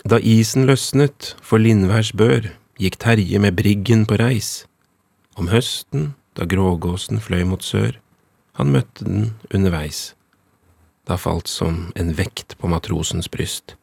Da 0.06 0.18
isen 0.18 0.66
løsnet 0.66 1.34
for 1.42 1.62
Lindværs 1.62 2.12
bør, 2.14 2.50
gikk 2.78 2.98
Terje 3.02 3.38
med 3.42 3.56
briggen 3.58 4.04
på 4.06 4.18
reis. 4.20 4.66
Om 5.38 5.50
høsten 5.50 6.12
da 6.36 6.46
grågåsen 6.46 7.20
fløy 7.22 7.44
mot 7.48 7.64
sør. 7.64 7.96
Han 8.60 8.72
møtte 8.72 9.04
den 9.04 9.32
underveis. 9.54 10.14
Da 11.08 11.16
falt 11.20 11.48
som 11.48 11.90
en 11.96 12.12
vekt 12.18 12.56
på 12.60 12.70
matrosens 12.70 13.28
bryst. 13.32 13.76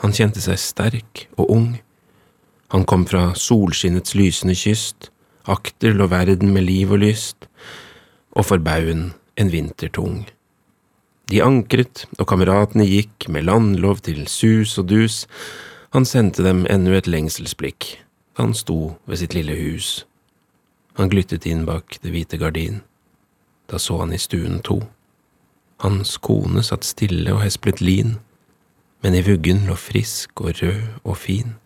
Han 0.00 0.14
kjente 0.16 0.42
seg 0.42 0.58
sterk 0.60 1.26
og 1.36 1.50
ung. 1.52 1.70
Han 2.70 2.84
kom 2.84 3.06
fra 3.06 3.32
solskinnets 3.34 4.14
lysende 4.14 4.54
kyst, 4.54 5.08
akter 5.50 5.96
lå 5.96 6.06
verden 6.10 6.52
med 6.54 6.68
liv 6.68 6.92
og 6.94 7.02
lyst, 7.02 7.48
og 8.30 8.46
for 8.46 8.62
baugen 8.62 9.10
en 9.36 9.50
vinter 9.50 9.90
tung. 9.90 10.28
De 11.30 11.42
ankret, 11.42 12.04
og 12.18 12.28
kameratene 12.30 12.86
gikk 12.86 13.26
med 13.28 13.48
landlov 13.48 14.04
til 14.06 14.22
sus 14.30 14.76
og 14.78 14.86
dus, 14.90 15.24
han 15.90 16.06
sendte 16.06 16.44
dem 16.46 16.62
ennå 16.70 16.94
et 16.94 17.10
lengselsblikk, 17.10 17.96
han 18.38 18.54
sto 18.54 18.94
ved 19.06 19.18
sitt 19.18 19.34
lille 19.34 19.56
hus. 19.58 20.04
Han 20.94 21.10
glyttet 21.10 21.46
inn 21.50 21.64
bak 21.66 21.98
det 22.04 22.12
hvite 22.14 22.38
gardin. 22.38 22.82
Da 23.66 23.78
så 23.78 23.98
han 24.02 24.14
i 24.14 24.18
stuen 24.18 24.60
to. 24.66 24.78
Hans 25.82 26.18
kone 26.22 26.62
satt 26.66 26.86
stille 26.86 27.34
og 27.34 27.42
hesplet 27.42 27.82
lin, 27.82 28.18
men 29.02 29.16
i 29.16 29.24
vuggen 29.26 29.64
lå 29.66 29.74
frisk 29.78 30.44
og 30.44 30.54
rød 30.62 31.02
og 31.02 31.18
fin 31.18 31.56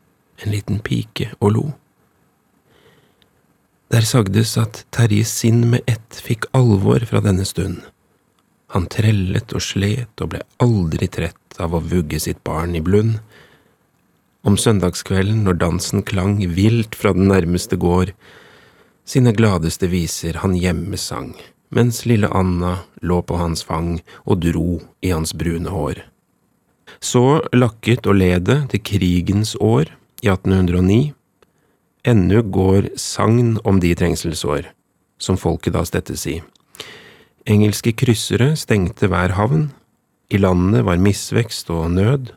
en 0.42 0.55
liten 0.55 0.81
pike 0.85 1.31
og 1.40 1.55
lo. 1.57 1.64
Der 3.94 4.07
sagdes 4.09 4.57
at 4.59 4.85
Terjes 4.94 5.31
sinn 5.31 5.68
med 5.70 5.85
ett 5.87 6.18
fikk 6.25 6.49
alvor 6.57 7.05
fra 7.07 7.20
denne 7.23 7.44
stund. 7.47 7.83
Han 8.75 8.88
trellet 8.90 9.53
og 9.55 9.62
slet 9.62 10.23
og 10.25 10.33
ble 10.33 10.40
aldri 10.64 11.07
trett 11.07 11.61
av 11.62 11.77
å 11.77 11.83
vugge 11.85 12.18
sitt 12.18 12.40
barn 12.42 12.75
i 12.75 12.83
blund. 12.83 13.20
Om 14.42 14.57
søndagskvelden, 14.59 15.44
når 15.47 15.61
dansen 15.61 16.03
klang 16.03 16.40
vilt 16.57 16.97
fra 16.99 17.14
den 17.14 17.31
nærmeste 17.31 17.79
gård, 17.79 18.11
sine 19.07 19.35
gladeste 19.37 19.87
viser 19.92 20.40
han 20.42 20.57
hjemme 20.57 20.99
sang, 20.99 21.35
mens 21.70 22.03
lille 22.09 22.29
Anna 22.33 22.81
lå 23.05 23.20
på 23.23 23.38
hans 23.38 23.62
fang 23.68 23.99
og 24.25 24.42
dro 24.42 24.81
i 25.05 25.12
hans 25.12 25.37
brune 25.37 25.70
hår. 25.70 26.03
Så 27.05 27.44
lakket 27.53 28.09
og 28.09 28.18
ledet 28.18 28.64
til 28.73 28.83
krigens 28.83 29.55
år, 29.61 29.92
i 30.25 30.31
1809. 30.33 31.13
Ennu 32.05 32.43
går 32.43 32.89
sagn 33.01 33.59
om 33.65 33.81
de 33.81 33.93
trengselsår, 33.97 34.71
som 35.21 35.37
folket 35.41 35.77
da 35.77 35.85
stettes 35.85 36.25
i. 36.29 36.39
Engelske 37.45 37.93
kryssere 37.93 38.55
stengte 38.57 39.09
hver 39.13 39.37
havn, 39.37 39.69
i 40.33 40.41
landet 40.41 40.87
var 40.87 41.01
misvekst 41.01 41.69
og 41.71 41.91
nød. 41.93 42.33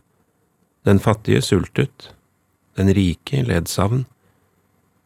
Den 0.83 0.99
fattige 0.99 1.41
sultet, 1.41 2.11
den 2.75 2.91
rike 2.95 3.41
led 3.47 3.71
savn. 3.71 4.05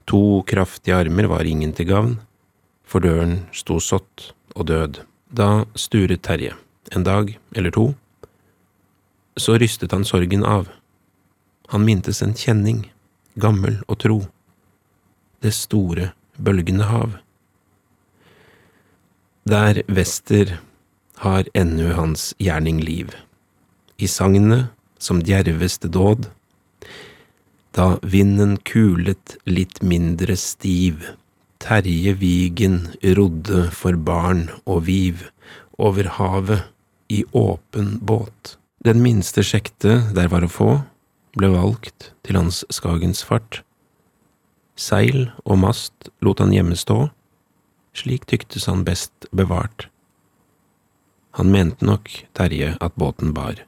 To 0.09 0.41
kraftige 0.49 0.97
armer 0.97 1.29
var 1.29 1.45
ingen 1.45 1.73
til 1.77 1.87
gavn, 1.93 2.17
for 2.83 3.05
døren 3.05 3.45
sto 3.53 3.77
sått 3.79 4.31
og 4.57 4.67
død. 4.73 5.03
Da 5.31 5.63
sturet 5.77 6.25
Terje, 6.25 6.57
en 6.91 7.05
dag 7.05 7.37
eller 7.55 7.71
to. 7.71 7.91
Så 9.37 9.55
rystet 9.61 9.93
han 9.93 10.03
sorgen 10.05 10.43
av. 10.43 10.67
Han 11.71 11.85
mintes 11.87 12.19
en 12.21 12.33
kjenning, 12.35 12.89
gammel 13.39 13.77
og 13.87 14.01
tro. 14.03 14.17
Det 15.39 15.53
store, 15.55 16.11
bølgende 16.35 16.89
hav. 16.89 17.15
Der 19.47 19.79
vester 19.87 20.57
har 21.23 21.47
ennu 21.55 21.93
hans 21.95 22.33
gjerning 22.43 22.83
liv. 22.83 23.15
I 23.97 24.09
sagnet, 24.11 24.67
som 24.99 25.23
djerveste 25.23 25.87
dåd, 25.87 26.27
da 27.71 27.95
vinden 28.03 28.57
kulet 28.67 29.37
litt 29.47 29.79
mindre 29.81 30.35
stiv, 30.35 31.07
Terje 31.61 32.17
Vigen 32.17 32.89
rodde 33.15 33.67
for 33.71 33.95
barn 33.95 34.47
og 34.65 34.87
viv 34.89 35.27
over 35.79 36.09
havet 36.17 36.67
i 37.07 37.23
åpen 37.31 37.99
båt. 38.01 38.57
Den 38.83 38.99
minste 39.05 39.45
sjekte 39.45 40.01
der 40.15 40.27
var 40.33 40.43
å 40.43 40.51
få, 40.51 40.71
ble 41.37 41.51
valgt 41.53 42.11
til 42.25 42.39
hans 42.39 42.63
Skagens 42.73 43.23
fart. 43.27 43.61
Seil 44.75 45.29
og 45.45 45.61
mast 45.61 46.11
lot 46.25 46.41
han 46.43 46.53
hjemme 46.55 46.77
stå, 46.79 47.09
slik 47.95 48.27
tyktes 48.29 48.67
han 48.71 48.85
best 48.87 49.27
bevart. 49.35 49.87
Han 51.39 51.51
mente 51.51 51.85
nok, 51.85 52.09
Terje, 52.35 52.75
at 52.81 52.97
båten 52.99 53.31
bar, 53.35 53.63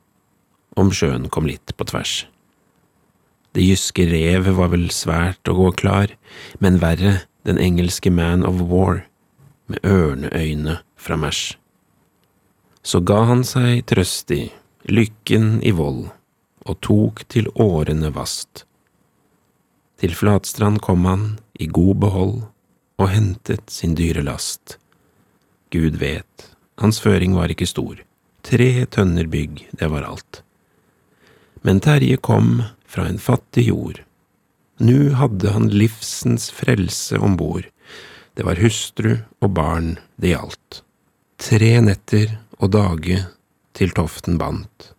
om 0.75 0.91
sjøen 0.91 1.29
kom 1.31 1.47
litt 1.47 1.75
på 1.77 1.87
tvers. 1.87 2.23
Det 3.53 3.63
jyske 3.63 4.07
revet 4.09 4.57
var 4.57 4.71
vel 4.73 4.89
svært 4.91 5.47
å 5.47 5.55
gå 5.55 5.69
klar, 5.77 6.11
men 6.59 6.81
verre 6.81 7.21
den 7.47 7.59
engelske 7.61 8.11
man 8.11 8.43
of 8.47 8.63
war, 8.71 9.03
med 9.69 9.79
ørneøyne 9.87 10.79
fra 10.99 11.15
Mash. 11.19 11.55
Så 12.83 12.99
ga 12.99 13.21
han 13.29 13.45
seg 13.47 13.85
trøstig, 13.87 14.49
lykken 14.89 15.61
i 15.63 15.71
vold, 15.71 16.09
og 16.65 16.79
tok 16.85 17.23
til 17.31 17.49
årene 17.59 18.11
vast. 18.15 18.65
Til 19.99 20.15
Flatstrand 20.15 20.81
kom 20.83 21.05
han 21.07 21.27
i 21.59 21.67
god 21.67 21.99
behold 22.03 22.37
og 22.99 23.11
hentet 23.11 23.69
sin 23.71 23.95
dyre 23.97 24.23
last. 24.25 24.77
Gud 25.73 25.97
vet, 26.01 26.47
hans 26.81 26.99
føring 27.03 27.35
var 27.37 27.51
ikke 27.51 27.69
stor, 27.69 27.97
tre 28.45 28.85
tønner 28.91 29.29
bygg, 29.31 29.63
det 29.71 29.89
var 29.91 30.05
alt. 30.07 30.41
Men 31.63 31.79
Terje 31.79 32.19
kom 32.19 32.61
fra 32.85 33.07
en 33.09 33.19
fattig 33.19 33.69
jord. 33.69 34.01
Nu 34.83 35.13
hadde 35.17 35.53
han 35.55 35.69
livsens 35.71 36.49
frelse 36.51 37.19
om 37.19 37.37
bord, 37.39 37.69
det 38.33 38.45
var 38.47 38.59
hustru 38.61 39.15
og 39.41 39.53
barn 39.53 39.95
det 40.17 40.33
gjaldt. 40.33 40.81
Tre 41.43 41.71
netter 41.85 42.37
og 42.59 42.73
dage 42.73 43.19
til 43.77 43.93
toften 43.93 44.39
bandt, 44.41 44.92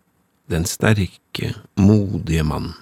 den 0.51 0.65
sterke, 0.69 1.53
modige 1.75 2.43
mann. 2.43 2.73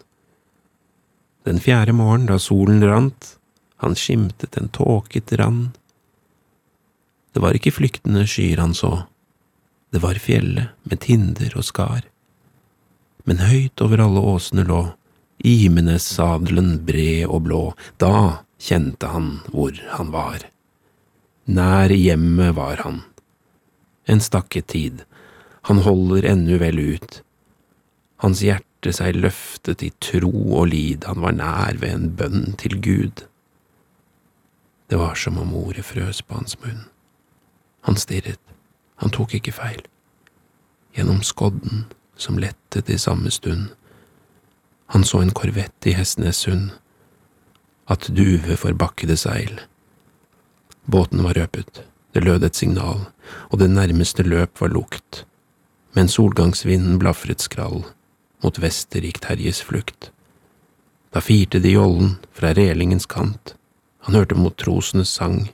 Den 1.44 1.60
fjerde 1.60 1.96
morgen 1.96 2.28
da 2.30 2.40
solen 2.40 2.84
rant, 2.84 3.36
han 3.84 3.96
skimtet 4.00 4.58
en 4.58 4.72
tåket 4.72 5.34
rand. 5.40 5.76
Det 7.34 7.42
var 7.44 7.56
ikke 7.58 7.76
flyktende 7.76 8.28
skyer 8.30 8.62
han 8.62 8.76
så, 8.78 9.06
det 9.94 10.02
var 10.02 10.22
fjellet 10.22 10.74
med 10.88 11.02
tinder 11.04 11.54
og 11.58 11.68
skar 11.68 12.04
men 13.24 13.44
høyt 13.44 13.82
over 13.84 14.04
alle 14.04 14.24
åsene 14.34 14.66
lå 14.68 14.82
Imenes-sadelen 15.44 16.78
bred 16.88 17.26
og 17.28 17.42
blå, 17.48 17.62
da 18.00 18.46
kjente 18.62 19.10
han 19.12 19.42
hvor 19.52 19.76
han 19.92 20.12
var. 20.14 20.46
Nær 21.52 21.92
hjemmet 21.92 22.54
var 22.56 22.80
han. 22.86 23.02
En 24.08 24.24
stakket 24.24 24.70
tid, 24.72 25.02
han 25.68 25.82
holder 25.84 26.30
ennu 26.32 26.56
vel 26.62 26.80
ut. 26.80 27.20
Hans 28.24 28.40
hjerte 28.40 28.94
seg 28.96 29.18
løftet 29.20 29.84
i 29.84 29.90
tro 30.00 30.32
og 30.32 30.70
lid, 30.72 31.04
han 31.04 31.20
var 31.20 31.36
nær 31.36 31.76
ved 31.82 31.92
en 31.92 32.12
bønn 32.16 32.54
til 32.60 32.78
Gud. 32.80 33.26
Det 34.88 35.00
var 35.00 35.18
som 35.20 35.40
om 35.42 35.52
ordet 35.60 35.84
frøs 35.84 36.22
på 36.24 36.38
hans 36.38 36.56
munn. 36.62 36.86
Han 37.84 38.00
stirret, 38.00 38.40
han 39.04 39.12
tok 39.12 39.34
ikke 39.36 39.52
feil. 39.58 39.82
Gjennom 40.96 41.20
skodden 41.26 41.84
som 42.16 42.40
lettet 42.40 42.92
i 42.94 42.98
samme 43.02 43.32
stund. 43.32 43.74
Han 44.94 45.04
så 45.04 45.20
en 45.20 45.34
korvett 45.36 45.88
i 45.90 45.96
Hestnessund, 45.98 46.70
at 47.92 48.08
duve 48.16 48.56
forbakkede 48.56 49.18
seil. 49.20 49.58
Båten 50.86 51.24
var 51.26 51.36
røpet, 51.36 51.82
det 52.16 52.24
lød 52.24 52.44
et 52.48 52.56
signal, 52.56 53.04
og 53.50 53.60
det 53.60 53.72
nærmeste 53.72 54.24
løp 54.24 54.62
var 54.62 54.72
lukt, 54.72 55.26
men 55.92 56.08
solgangsvinden 56.08 57.00
blafret 57.02 57.44
skrall, 57.44 57.84
mot 58.44 58.60
vester 58.60 59.06
gikk 59.06 59.22
Terjes 59.24 59.62
flukt. 59.64 60.12
Da 61.14 61.22
firte 61.22 61.62
de 61.64 61.74
jollen 61.76 62.18
fra 62.36 62.54
relingens 62.58 63.06
kant, 63.10 63.56
han 64.04 64.18
hørte 64.18 64.36
mot 64.36 64.56
trosenes 64.60 65.14
sang, 65.14 65.48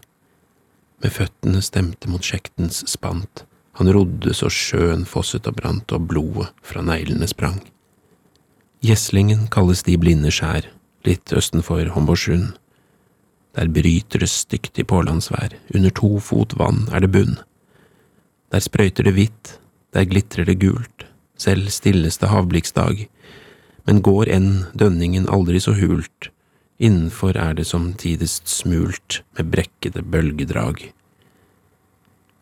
med 1.00 1.14
føttene 1.16 1.62
stemte 1.64 2.10
mot 2.12 2.24
sjektens 2.26 2.82
spant, 2.90 3.46
han 3.80 3.92
rodde 3.96 4.34
så 4.36 4.50
sjøen 4.52 5.06
fosset 5.08 5.48
og 5.48 5.56
brant 5.60 5.94
og 5.96 6.08
blodet 6.12 6.50
fra 6.66 6.82
neglene 6.84 7.28
sprang. 7.32 7.62
Gjeslingen 8.84 9.48
kalles 9.52 9.86
de 9.88 9.96
blinde 10.00 10.32
skjær, 10.32 10.68
litt 11.08 11.32
østenfor 11.36 11.92
Homborsund. 11.96 12.54
Der 13.56 13.72
bryter 13.72 14.24
det 14.24 14.30
stygt 14.32 14.80
i 14.80 14.86
pålandsvær, 14.88 15.56
under 15.76 15.96
to 15.96 16.18
fot 16.24 16.56
vann 16.60 16.86
er 16.92 17.04
det 17.04 17.12
bunn. 17.16 17.38
Der 18.52 18.64
sprøyter 18.64 19.08
det 19.08 19.16
hvitt, 19.16 19.56
der 19.96 20.08
glitrer 20.08 20.48
det 20.48 20.60
gult, 20.62 21.06
selv 21.40 21.72
stilleste 21.74 22.30
havblikksdag, 22.30 23.08
men 23.88 24.04
går 24.06 24.30
enn 24.36 24.52
dønningen 24.78 25.30
aldri 25.32 25.62
så 25.64 25.74
hult, 25.80 26.30
innenfor 26.80 27.38
er 27.40 27.56
det 27.58 27.68
som 27.68 27.92
tidest 28.00 28.48
smult 28.52 29.22
med 29.38 29.52
brekkede 29.54 30.04
bølgedrag. 30.04 30.90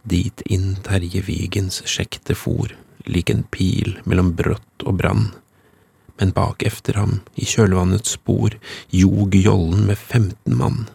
Dit 0.08 0.43
inn 0.45 0.78
Terje 0.86 1.22
Vigens 1.26 1.82
sjekte 1.89 2.36
for, 2.38 2.72
lik 3.08 3.32
en 3.32 3.43
pil 3.52 3.98
mellom 4.06 4.34
brått 4.39 4.86
og 4.86 5.00
brann. 5.02 5.30
Men 6.18 6.32
bak 6.34 6.64
efter 6.66 6.98
ham, 6.98 7.20
i 7.36 7.45
kjølvannets 7.45 8.16
spor, 8.18 8.56
jog 8.89 9.36
jollen 9.36 9.86
med 9.89 10.00
femten 10.00 10.58
mann. 10.58 10.88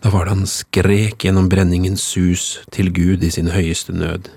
Da 0.00 0.12
var 0.14 0.26
det 0.26 0.36
han 0.36 0.46
skrek 0.48 1.24
gjennom 1.26 1.48
brenningens 1.50 2.04
sus 2.04 2.60
til 2.72 2.92
Gud 2.94 3.24
i 3.26 3.32
sin 3.34 3.50
høyeste 3.50 3.92
nød. 3.96 4.30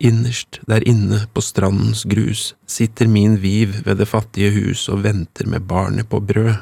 Innerst 0.00 0.62
der 0.64 0.80
inne 0.88 1.26
på 1.34 1.42
strandens 1.44 2.06
grus 2.08 2.54
sitter 2.64 3.08
min 3.08 3.36
viv 3.42 3.82
ved 3.84 3.98
det 4.00 4.08
fattige 4.08 4.54
hus 4.54 4.86
og 4.88 5.02
venter 5.04 5.46
med 5.46 5.66
barnet 5.68 6.08
på 6.08 6.22
brød. 6.24 6.54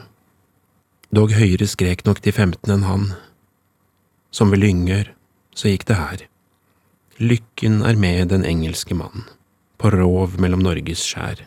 Dog 1.14 1.32
høyere 1.32 1.68
skrek 1.70 2.03
nok 2.05 2.18
de 2.24 2.34
femten 2.34 2.74
enn 2.74 2.89
han. 2.89 3.07
Som 4.34 4.51
ved 4.51 4.64
Lyngør, 4.64 5.12
så 5.55 5.70
gikk 5.70 5.86
det 5.86 6.01
her. 6.01 6.26
Lykken 7.22 7.80
er 7.86 7.97
med 7.97 8.34
den 8.34 8.45
engelske 8.45 8.99
mannen, 8.99 9.24
på 9.78 9.95
rov 9.95 10.34
mellom 10.43 10.66
Norges 10.66 11.07
skjær. 11.07 11.47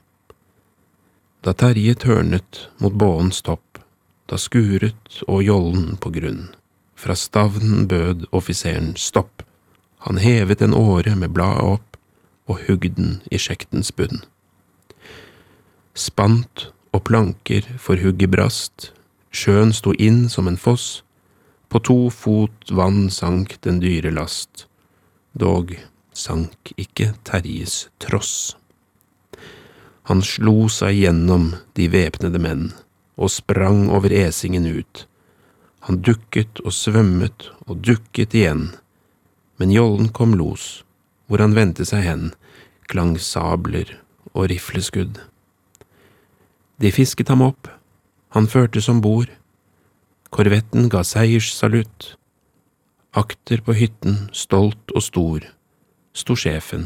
Da 1.43 1.51
Terje 1.53 1.93
tørnet 1.99 2.65
mot 2.79 2.95
båens 2.95 3.43
topp, 3.43 3.83
da 4.31 4.39
skuret 4.39 5.21
og 5.27 5.43
jollen 5.43 5.95
på 5.99 6.11
grunn, 6.15 6.49
fra 6.95 7.19
stavnen 7.19 7.87
bød 7.91 8.29
offiseren 8.31 8.93
stopp, 8.95 9.43
han 10.01 10.17
hevet 10.17 10.61
en 10.61 10.73
åre 10.73 11.13
med 11.15 11.33
bladet 11.35 11.77
opp 11.77 11.97
og 12.49 12.63
hugg 12.67 12.87
den 12.97 13.19
i 13.29 13.37
sjektens 13.41 13.91
bunn. 13.93 14.23
Spant 15.93 16.71
og 16.91 17.05
planker 17.07 17.67
for 17.79 18.01
hugget 18.01 18.33
brast, 18.33 18.89
sjøen 19.31 19.73
sto 19.75 19.93
inn 19.93 20.25
som 20.29 20.49
en 20.49 20.59
foss, 20.59 21.03
på 21.71 21.79
to 21.87 21.99
fot 22.11 22.73
vann 22.75 23.05
sank 23.13 23.55
den 23.63 23.79
dyre 23.83 24.11
last, 24.11 24.65
dog 25.37 25.71
sank 26.17 26.73
ikke 26.75 27.13
Terjes 27.23 27.85
tross. 28.03 28.57
Han 30.09 30.25
slo 30.25 30.65
seg 30.67 30.97
gjennom 30.97 31.51
de 31.77 31.87
væpnede 31.93 32.41
menn 32.41 32.71
og 33.21 33.31
sprang 33.31 33.85
over 33.93 34.11
esingen 34.11 34.65
ut. 34.65 35.05
Han 35.87 36.01
dukket 36.03 36.59
og 36.65 36.73
svømmet 36.75 37.47
og 37.67 37.79
dukket 37.85 38.35
igjen, 38.35 38.71
men 39.61 39.73
jollen 39.73 40.09
kom 40.09 40.33
los, 40.33 40.81
hvor 41.29 41.43
han 41.43 41.53
vendte 41.53 41.85
seg 41.85 42.01
hen, 42.07 42.23
klang 42.89 43.13
sabler 43.21 43.99
og 44.33 44.49
rifleskudd. 44.49 45.21
De 46.81 46.89
fisket 46.89 47.29
ham 47.29 47.45
opp, 47.45 47.69
han 48.33 48.49
førtes 48.49 48.89
om 48.89 49.03
bord, 49.05 49.29
Korvetten 50.31 50.87
ga 50.87 51.01
seierssalutt. 51.03 52.13
Akter 53.11 53.59
på 53.59 53.75
hytten, 53.75 54.29
stolt 54.31 54.93
og 54.95 55.03
stor, 55.03 55.43
sto 56.15 56.37
sjefen, 56.39 56.85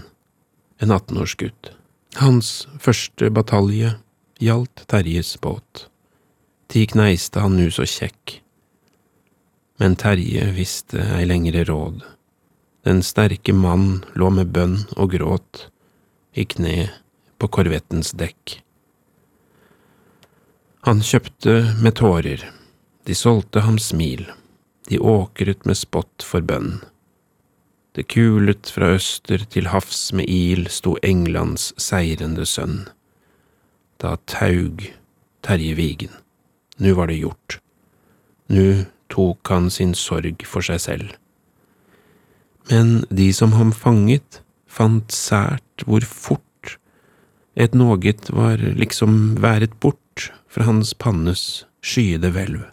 en 0.81 0.93
18-årsgutt. 0.95 1.69
Hans 2.17 2.65
første 2.81 3.29
batalje 3.29 3.91
gjaldt 4.41 4.87
Terjes 4.89 5.35
båt. 5.43 5.85
Ti 6.73 6.87
kneiste 6.89 7.43
han 7.43 7.53
nu 7.59 7.69
så 7.69 7.85
kjekk. 7.85 8.39
Men 9.77 9.93
Terje 10.01 10.49
visste 10.55 11.05
ei 11.19 11.29
lengre 11.29 11.67
råd. 11.69 12.01
Den 12.85 13.01
sterke 13.03 13.53
mann 13.53 14.03
lå 14.13 14.29
med 14.29 14.51
bønn 14.53 14.83
og 14.95 15.15
gråt, 15.15 15.67
i 16.35 16.45
kne 16.45 16.91
på 17.41 17.49
korvettens 17.49 18.11
dekk. 18.17 18.59
Han 20.85 21.01
kjøpte 21.01 21.57
med 21.81 21.95
tårer 21.97 22.45
de 23.05 23.13
solgte 23.15 23.61
ham 23.61 23.77
smil, 23.79 24.25
de 24.89 24.97
åkret 24.97 25.65
med 25.69 25.77
spott 25.77 26.25
for 26.25 26.41
bønn. 26.41 26.79
Det 27.93 28.07
kulet 28.09 28.71
fra 28.73 28.95
øster 28.97 29.45
til 29.53 29.69
havs 29.69 30.09
med 30.17 30.25
il 30.27 30.65
sto 30.73 30.95
Englands 31.05 31.69
seirende 31.77 32.47
sønn. 32.49 32.87
Da 34.01 34.17
taug 34.25 34.87
Terje 35.45 35.77
Vigen. 35.77 36.11
Nu 36.81 36.95
var 36.97 37.07
det 37.07 37.21
gjort. 37.21 37.59
Nu 38.49 38.85
tok 39.13 39.53
han 39.53 39.69
sin 39.69 39.93
sorg 39.93 40.41
for 40.49 40.65
seg 40.65 40.81
selv. 40.81 41.13
Men 42.71 43.05
de 43.09 43.29
som 43.33 43.53
ham 43.53 43.71
fanget, 43.71 44.41
fant 44.65 45.11
sært 45.13 45.85
hvor 45.85 46.05
fort 46.05 46.41
et 47.55 47.73
noget 47.73 48.31
var 48.35 48.57
liksom 48.57 49.37
været 49.41 49.73
bort 49.79 50.31
fra 50.47 50.63
hans 50.63 50.93
pannes 50.93 51.65
skyede 51.81 52.31
hvelv. 52.31 52.65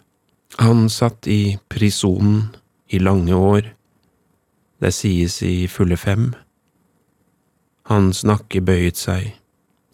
Han 0.59 0.89
satt 0.89 1.27
i 1.27 1.57
prisonen 1.69 2.55
i 2.89 2.99
lange 2.99 3.35
år, 3.35 3.61
det 4.81 4.93
sies 4.93 5.41
i 5.41 5.67
fulle 5.67 5.97
fem. 5.97 6.33
Hans 7.87 8.23
nakke 8.23 8.61
bøyet 8.61 8.99
seg, 8.99 9.33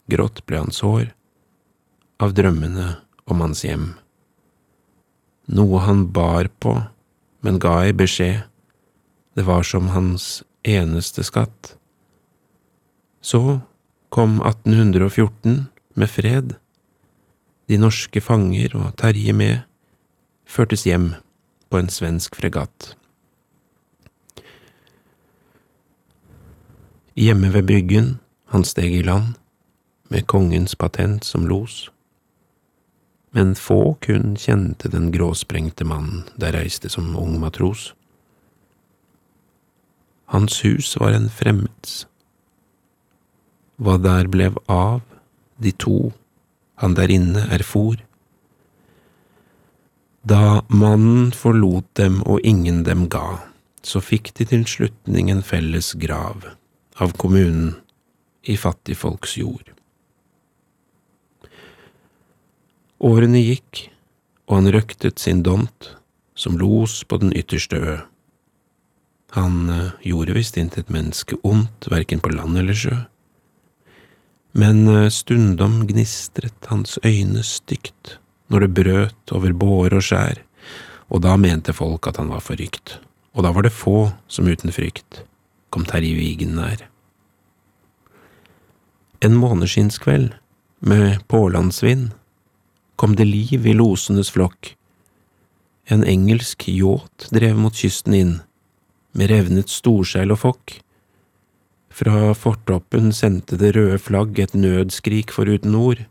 grått 0.10 0.41
ble 0.45 0.64
hans 0.64 0.82
hår, 0.82 1.12
av 2.20 2.34
drømmene 2.34 2.95
om 3.30 3.41
hans 3.45 3.64
hjem. 3.64 3.93
noe 5.50 5.80
han 5.82 6.04
bar 6.14 6.45
på, 6.62 6.76
men 7.41 7.58
ga 7.58 7.80
ei 7.88 7.93
beskjed, 7.93 8.43
det 9.40 9.46
var 9.48 9.64
som 9.64 9.88
hans 9.88 10.44
eneste 10.68 11.24
skatt. 11.24 11.78
Så 13.22 13.60
kom 14.10 14.42
1814 14.42 15.68
med 15.94 16.10
fred. 16.12 16.56
De 17.72 17.78
norske 17.80 18.20
fanger 18.20 18.76
og 18.76 18.98
Terje 19.00 19.32
med 19.32 19.62
førtes 20.44 20.84
hjem 20.84 21.14
på 21.72 21.80
en 21.80 21.88
svensk 21.88 22.36
fregatt. 22.36 22.98
Hjemme 27.16 27.54
ved 27.56 27.70
bryggen, 27.72 28.10
han 28.52 28.68
steg 28.68 28.98
i 28.98 29.06
land, 29.08 29.38
med 30.12 30.28
kongens 30.28 30.76
patent 30.76 31.24
som 31.24 31.48
los. 31.48 31.86
Men 33.32 33.56
få 33.56 33.96
kun 34.04 34.36
kjente 34.36 34.92
den 34.92 35.14
gråsprengte 35.16 35.88
mannen 35.88 36.28
der 36.36 36.60
reiste 36.60 36.92
som 36.92 37.16
ung 37.16 37.40
matros. 37.40 37.94
Hans 40.30 40.62
hus 40.66 40.94
var 41.02 41.16
en 41.18 41.30
fremmeds. 41.34 42.04
Hva 43.82 43.98
der 44.02 44.28
blev 44.30 44.60
av 44.70 45.02
de 45.58 45.72
to 45.74 46.12
han 46.80 46.96
der 46.96 47.12
inne 47.12 47.44
erfor. 47.52 47.98
Da 50.24 50.62
mannen 50.70 51.32
forlot 51.36 51.88
dem 52.00 52.22
og 52.24 52.44
ingen 52.48 52.84
dem 52.88 53.08
ga, 53.12 53.40
så 53.84 54.00
fikk 54.04 54.32
de 54.38 54.48
til 54.48 54.66
slutning 54.68 55.32
en 55.32 55.44
felles 55.44 55.94
grav 56.00 56.46
av 57.00 57.16
kommunen 57.20 57.74
i 58.44 58.56
fattigfolks 58.60 59.38
jord. 59.40 59.74
Årene 63.00 63.40
gikk, 63.40 63.88
og 64.48 64.60
han 64.60 64.72
røktet 64.76 65.20
sin 65.24 65.44
dont 65.44 65.94
som 66.36 66.58
los 66.60 67.02
på 67.04 67.20
den 67.22 67.32
ytterste 67.36 67.80
ø. 67.80 67.98
Han 69.38 69.70
eh, 69.70 69.92
gjorde 70.10 70.34
visst 70.38 70.58
intet 70.58 70.90
menneske 70.90 71.38
ondt, 71.44 71.90
verken 71.92 72.22
på 72.24 72.34
land 72.34 72.58
eller 72.58 72.78
sjø, 72.78 72.98
men 74.58 74.88
eh, 74.88 75.10
stundom 75.14 75.84
gnistret 75.88 76.70
hans 76.72 76.98
øyne 77.06 77.44
stygt 77.46 78.18
når 78.50 78.66
det 78.66 78.76
brøt 78.80 79.34
over 79.38 79.54
båre 79.54 80.00
og 80.00 80.06
skjær, 80.06 80.42
og 81.10 81.22
da 81.26 81.36
mente 81.38 81.74
folk 81.74 82.10
at 82.10 82.18
han 82.18 82.32
var 82.34 82.42
forrykt, 82.42 82.98
og 83.38 83.46
da 83.46 83.54
var 83.54 83.66
det 83.66 83.76
få 83.76 84.10
som 84.28 84.50
uten 84.50 84.74
frykt 84.74 85.24
kom 85.70 85.86
Terje 85.86 86.16
Vigen 86.18 86.56
nær. 86.58 86.88
En 89.22 89.36
måneskinnskveld, 89.38 90.34
med 90.80 91.20
pålandsvind, 91.28 92.14
kom 92.96 93.16
det 93.20 93.28
liv 93.28 93.66
i 93.68 93.74
losenes 93.76 94.32
flokk. 94.32 94.74
En 95.92 96.06
engelsk 96.08 96.70
yacht 96.72 97.28
drev 97.36 97.58
mot 97.60 97.76
kysten 97.76 98.16
inn, 98.16 98.34
med 99.18 99.32
revnet 99.32 99.72
storseil 99.72 100.34
og 100.34 100.41
fokk. 100.43 100.78
Fra 101.89 102.32
fortoppen 102.38 103.12
sendte 103.16 103.57
det 103.60 103.74
røde 103.76 103.99
flagg 103.99 104.39
et 104.39 104.55
nødskrik 104.55 105.34
foruten 105.36 105.76
ord. 105.76 106.05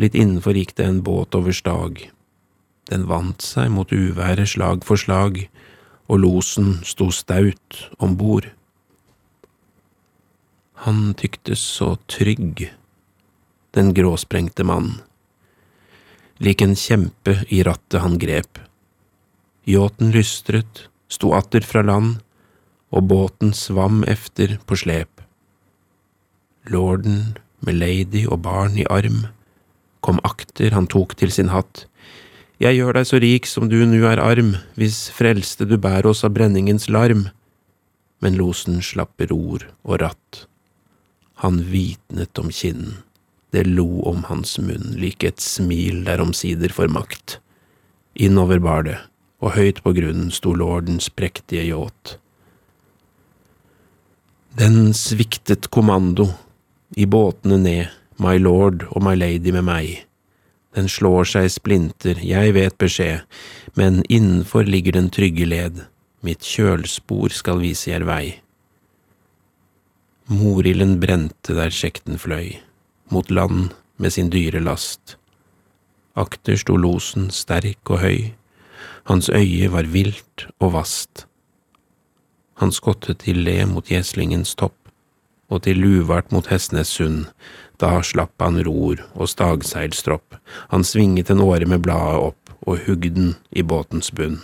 Litt 0.00 0.16
innenfor 0.16 0.56
gikk 0.56 0.74
det 0.78 0.88
en 0.88 1.02
båt 1.04 1.36
over 1.36 1.52
stag. 1.52 2.06
Den 2.90 3.06
vant 3.10 3.44
seg 3.44 3.70
mot 3.74 3.92
uværet 3.92 4.54
slag 4.54 4.86
for 4.86 5.00
slag, 5.00 5.44
og 6.08 6.22
losen 6.24 6.80
sto 6.86 7.10
staut 7.14 7.86
om 8.02 8.16
bord. 8.18 8.48
Han 10.86 11.12
tyktes 11.14 11.62
så 11.62 11.94
trygg, 12.10 12.66
den 13.72 13.94
gråsprengte 13.96 14.66
mann 14.66 14.96
lik 16.42 16.62
en 16.64 16.74
kjempe 16.78 17.36
i 17.54 17.62
rattet 17.66 18.02
han 18.02 18.18
grep. 18.18 18.58
Yachten 19.68 20.10
lystret, 20.14 20.88
sto 21.12 21.34
atter 21.36 21.64
fra 21.66 21.84
land, 21.84 22.20
og 22.92 23.08
båten 23.08 23.52
svam 23.56 24.02
efter 24.08 24.58
på 24.68 24.78
slep. 24.80 25.22
Lorden 26.72 27.38
med 27.64 27.78
lady 27.80 28.26
og 28.26 28.42
barn 28.44 28.76
i 28.78 28.88
arm 28.90 29.26
kom 30.02 30.18
akter 30.26 30.74
han 30.74 30.88
tok 30.90 31.14
til 31.18 31.32
sin 31.34 31.52
hatt. 31.52 31.86
Jeg 32.62 32.78
gjør 32.78 32.98
deg 32.98 33.06
så 33.08 33.18
rik 33.22 33.46
som 33.50 33.68
du 33.70 33.78
nu 33.86 34.02
er 34.06 34.22
arm, 34.22 34.56
hvis 34.78 35.08
frelste 35.14 35.66
du 35.66 35.76
bærer 35.78 36.10
oss 36.10 36.22
av 36.26 36.34
brenningens 36.36 36.88
larm. 36.90 37.28
Men 38.22 38.38
losen 38.38 38.82
slapp 38.84 39.22
ror 39.30 39.64
og 39.82 40.02
ratt. 40.02 40.44
Han 41.42 41.62
vitnet 41.72 42.38
om 42.38 42.52
kinnen. 42.54 43.00
Det 43.52 43.66
lo 43.66 44.04
om 44.08 44.22
hans 44.30 44.54
munn, 44.62 44.94
lik 44.96 45.26
et 45.26 45.42
smil 45.42 46.06
der 46.06 46.22
omsider 46.22 46.72
får 46.72 46.88
makt. 46.88 47.36
Innover 48.14 48.62
bar 48.62 48.86
det, 48.86 48.96
og 49.42 49.56
høyt 49.56 49.82
på 49.82 49.92
grunnen 49.96 50.30
sto 50.34 50.54
lordens 50.54 51.10
prektige 51.10 51.66
yacht. 51.66 52.16
Den 54.56 54.92
sviktet 54.94 55.70
kommando, 55.72 56.28
i 56.96 57.06
båtene 57.08 57.58
ned, 57.58 57.92
my 58.20 58.36
lord 58.38 58.84
og 58.90 59.02
my 59.02 59.14
lady 59.16 59.52
med 59.54 59.64
meg. 59.66 60.02
Den 60.76 60.88
slår 60.88 61.26
seg 61.28 61.48
splinter, 61.52 62.20
jeg 62.22 62.54
vet 62.56 62.76
beskjed, 62.80 63.24
men 63.76 64.02
innenfor 64.08 64.68
ligger 64.68 64.96
den 64.96 65.10
trygge 65.12 65.48
led, 65.48 65.82
mitt 66.22 66.44
kjølspor 66.46 67.32
skal 67.34 67.60
vise 67.64 67.90
jer 67.90 68.06
vei. 68.08 68.38
Morilden 70.32 71.00
brente 71.02 71.56
der 71.56 71.72
sjekten 71.74 72.20
fløy 72.20 72.60
mot 73.12 73.30
land 73.30 73.72
med 73.96 74.12
sin 74.14 74.30
dyre 74.32 74.60
last. 74.62 75.16
Akter 76.16 76.56
sto 76.60 76.76
losen 76.76 77.28
sterk 77.32 77.90
og 77.92 78.00
høy, 78.04 78.32
hans 79.08 79.30
øye 79.30 79.70
var 79.72 79.88
vilt 79.90 80.46
og 80.60 80.74
vast. 80.76 81.26
Han 82.60 82.72
skottet 82.72 83.22
til 83.24 83.42
le 83.46 83.64
mot 83.66 83.88
gjeslingens 83.88 84.54
topp, 84.54 84.76
og 85.52 85.64
til 85.66 85.82
luvart 85.82 86.30
mot 86.32 86.46
Hestnessund, 86.48 87.26
da 87.80 87.98
slapp 88.06 88.40
han 88.40 88.60
ror 88.64 89.02
og 89.12 89.28
stagseilstropp, 89.28 90.38
han 90.70 90.86
svinget 90.86 91.32
en 91.32 91.42
åre 91.42 91.66
med 91.68 91.82
bladet 91.84 92.30
opp 92.30 92.54
og 92.62 92.86
hugg 92.86 93.08
den 93.14 93.34
i 93.50 93.66
båtens 93.66 94.12
bunn. 94.14 94.38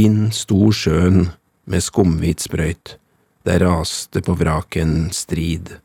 Inn 0.00 0.32
sto 0.32 0.72
sjøen 0.72 1.28
med 1.68 1.84
skumhvit 1.84 2.42
sprøyt, 2.42 2.96
der 3.44 3.62
raste 3.66 4.22
på 4.24 4.34
vraket 4.40 4.86
en 4.86 5.10
strid 5.12 5.76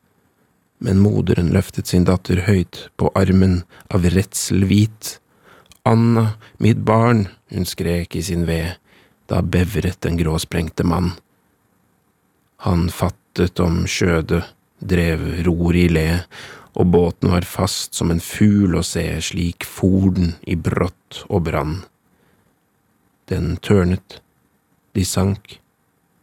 men 0.84 1.00
moderen 1.02 1.50
løftet 1.54 1.90
sin 1.90 2.06
datter 2.08 2.44
høyt 2.46 2.88
på 3.00 3.10
armen 3.18 3.62
av 3.94 4.06
redsel 4.14 4.68
hvit. 4.70 5.18
Anna, 5.88 6.34
mitt 6.60 6.82
barn, 6.84 7.28
hun 7.54 7.66
skrek 7.66 8.16
i 8.16 8.24
sin 8.24 8.46
ved, 8.48 8.76
da 9.32 9.42
bevret 9.42 10.02
den 10.04 10.18
gråsprengte 10.20 10.84
mann. 10.88 11.14
Han 12.66 12.90
fattet 12.92 13.60
om 13.64 13.86
skjødet, 13.88 14.44
drev 14.80 15.24
roret 15.48 15.86
i 15.86 15.94
le, 15.94 16.10
og 16.78 16.92
båten 16.94 17.32
var 17.34 17.48
fast 17.48 17.98
som 17.98 18.12
en 18.14 18.22
fugl 18.22 18.76
å 18.78 18.84
se, 18.86 19.06
slik 19.24 19.66
for 19.66 20.12
den 20.18 20.36
i 20.46 20.58
brått 20.60 21.24
og 21.28 21.48
brann. 21.48 21.80
Den 23.32 23.56
tørnet, 23.64 24.20
de 24.94 25.06
sank, 25.06 25.58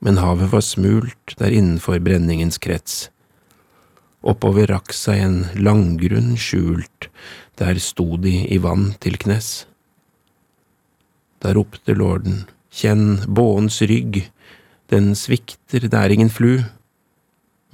men 0.04 0.20
havet 0.20 0.52
var 0.52 0.64
smult 0.64 1.34
der 1.40 1.54
innenfor 1.54 1.98
brenningens 2.04 2.60
krets 2.62 3.08
Oppover 4.24 4.70
rakk 4.72 4.94
seg 4.96 5.20
en 5.20 5.38
langgrunn 5.60 6.32
skjult, 6.40 7.10
der 7.60 7.76
sto 7.82 8.16
de 8.16 8.38
i 8.48 8.58
vann 8.62 8.94
til 9.04 9.18
knes. 9.20 9.66
Da 11.44 11.52
ropte 11.52 11.92
lorden, 11.92 12.46
kjenn 12.72 13.20
båens 13.28 13.82
rygg, 13.84 14.22
den 14.88 15.12
svikter, 15.18 15.84
det 15.84 16.00
er 16.00 16.14
ingen 16.14 16.32
flu. 16.32 16.62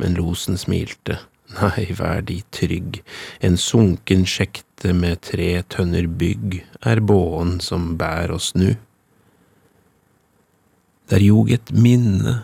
Men 0.02 0.16
losen 0.18 0.58
smilte, 0.58 1.20
nei, 1.54 1.86
vær 1.94 2.24
de 2.26 2.40
trygg, 2.50 2.98
en 3.46 3.58
sunken 3.60 4.26
sjekte 4.26 4.94
med 4.96 5.22
tre 5.30 5.52
tønner 5.70 6.08
bygg 6.08 6.62
er 6.82 7.02
båen 7.04 7.58
som 7.62 7.94
bær 8.00 8.34
oss 8.34 8.56
nu. 8.58 8.72
Der 11.10 11.22
jog 11.22 11.50
et 11.54 11.70
minne 11.74 12.40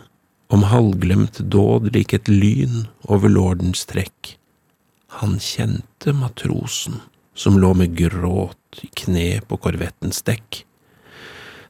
om 0.53 0.66
halvglemt 0.70 1.40
dåd 1.51 1.90
lik 1.94 2.14
et 2.14 2.28
lyn 2.30 2.86
over 3.11 3.32
lordens 3.32 3.84
trekk. 3.90 4.36
Han 5.20 5.38
kjente 5.42 6.14
matrosen 6.14 7.01
som 7.36 7.59
lå 7.61 7.72
med 7.76 7.97
gråt 7.99 8.80
i 8.82 8.88
kne 8.97 9.28
på 9.49 9.59
korvettens 9.61 10.22
dekk. 10.26 10.62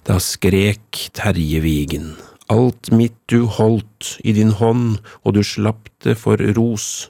Da 0.07 0.21
skrek 0.23 1.09
Terje 1.17 1.61
Vigen, 1.65 2.15
alt 2.53 2.93
mitt 2.95 3.17
du 3.27 3.49
holdt 3.51 4.17
i 4.23 4.37
din 4.37 4.53
hånd, 4.61 5.01
og 5.27 5.35
du 5.35 5.43
slapp 5.43 5.91
det 6.07 6.15
for 6.21 6.39
ros. 6.59 7.09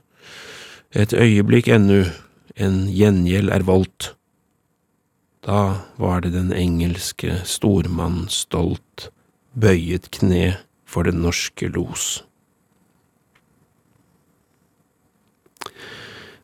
Et 0.96 1.12
øyeblikk 1.12 1.68
ennu, 1.68 2.06
en 2.56 2.86
gjengjeld 2.88 3.52
er 3.52 3.66
voldt. 3.68 4.14
Da 5.44 5.84
var 6.00 6.24
det 6.24 6.32
den 6.32 6.54
engelske 6.56 7.42
stormann 7.44 8.24
stolt, 8.32 9.10
bøyet 9.52 10.08
kne 10.16 10.56
for 10.96 11.04
den 11.04 11.20
norske 11.20 11.68
los. 11.68 12.24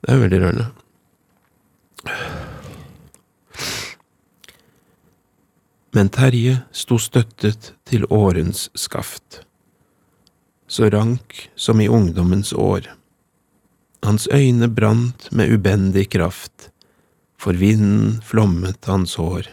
Det 0.05 0.11
er 0.13 0.19
veldig 0.21 0.41
rørende. 0.43 0.67
Men 5.97 6.11
Terje 6.13 6.59
sto 6.77 6.99
støttet 7.01 7.71
til 7.89 8.05
årens 8.13 8.67
skaft, 8.77 9.41
så 10.69 10.91
rank 10.93 11.47
som 11.57 11.81
i 11.81 11.89
ungdommens 11.89 12.53
år. 12.53 12.91
Hans 14.05 14.29
øyne 14.29 14.69
brant 14.69 15.31
med 15.33 15.49
ubendig 15.57 16.11
kraft, 16.13 16.69
for 17.41 17.57
vinden 17.57 18.21
flommet 18.21 18.85
hans 18.85 19.17
hår. 19.17 19.49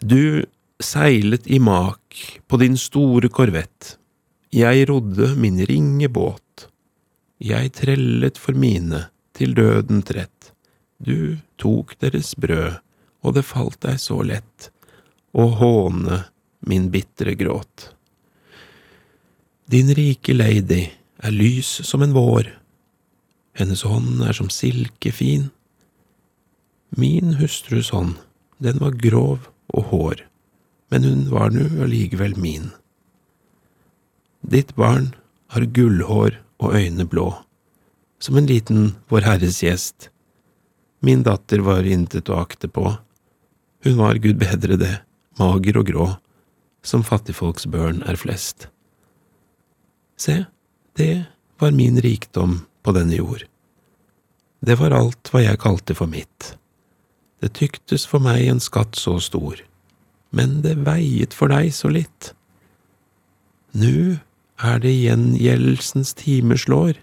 Du 0.00 0.46
seilet 0.80 1.44
i 1.44 1.60
mak 1.60 2.05
på 2.46 2.58
din 2.60 2.76
store 2.80 3.28
korvett, 3.28 3.96
jeg 4.54 4.86
rodde 4.88 5.34
min 5.36 5.58
ringe 5.68 6.08
båt, 6.08 6.68
jeg 7.42 7.72
trellet 7.76 8.38
for 8.40 8.56
mine 8.56 9.06
til 9.36 9.52
døden 9.56 10.00
trett, 10.06 10.52
du 10.98 11.36
tok 11.60 11.96
deres 12.00 12.32
brød, 12.40 12.78
og 13.26 13.34
det 13.36 13.44
falt 13.44 13.80
deg 13.84 13.98
så 14.00 14.20
lett 14.24 14.70
å 15.36 15.48
håne 15.58 16.22
min 16.66 16.88
bitre 16.92 17.34
gråt. 17.36 17.90
Din 19.66 19.90
rike 19.98 20.32
lady 20.36 20.86
er 21.18 21.34
lys 21.34 21.68
som 21.88 22.04
en 22.06 22.14
vår, 22.14 22.48
hennes 23.58 23.82
hånd 23.88 24.22
er 24.22 24.36
som 24.36 24.48
silkefin. 24.52 25.48
Min 26.96 27.34
hustrus 27.40 27.90
hånd, 27.90 28.14
den 28.62 28.78
var 28.80 28.96
grov 29.00 29.48
og 29.74 29.90
hår, 29.90 30.22
men 30.88 31.04
hun 31.04 31.24
var 31.30 31.50
nu 31.50 31.64
allikevel 31.82 32.36
min. 32.38 32.70
Ditt 34.40 34.74
barn 34.76 35.10
har 35.54 35.66
gullhår 35.74 36.38
og 36.62 36.76
øyne 36.78 37.06
blå, 37.08 37.30
som 38.18 38.36
en 38.36 38.46
liten 38.46 38.94
Vår 39.10 39.26
Herres 39.26 39.62
gjest. 39.62 40.10
Min 41.02 41.24
datter 41.26 41.62
var 41.66 41.86
intet 41.86 42.30
å 42.30 42.38
akte 42.40 42.70
på, 42.70 42.94
hun 43.86 43.98
var, 44.00 44.18
gud 44.18 44.38
bedre 44.40 44.78
det, 44.80 44.94
mager 45.38 45.76
og 45.78 45.90
grå, 45.90 46.06
som 46.82 47.04
fattigfolks 47.06 47.68
børn 47.70 48.00
er 48.06 48.18
flest. 48.18 48.68
Se, 50.18 50.46
det 50.98 51.26
var 51.60 51.74
min 51.76 52.00
rikdom 52.02 52.64
på 52.82 52.94
denne 52.96 53.18
jord. 53.18 53.44
Det 54.64 54.78
var 54.80 54.94
alt 54.96 55.30
hva 55.30 55.44
jeg 55.44 55.60
kalte 55.62 55.94
for 55.94 56.10
mitt. 56.10 56.56
Det 57.42 57.52
tyktes 57.58 58.06
for 58.08 58.22
meg 58.22 58.46
en 58.48 58.62
skatt 58.62 58.96
så 58.98 59.18
stor, 59.22 59.60
men 60.36 60.60
det 60.64 60.76
veiet 60.86 61.34
for 61.36 61.52
deg 61.52 61.72
så 61.74 61.90
litt. 61.92 62.32
Nu 63.76 64.18
er 64.56 64.80
det 64.80 64.92
gjengjeldelsens 64.92 66.14
time 66.16 66.56
slår, 66.60 66.98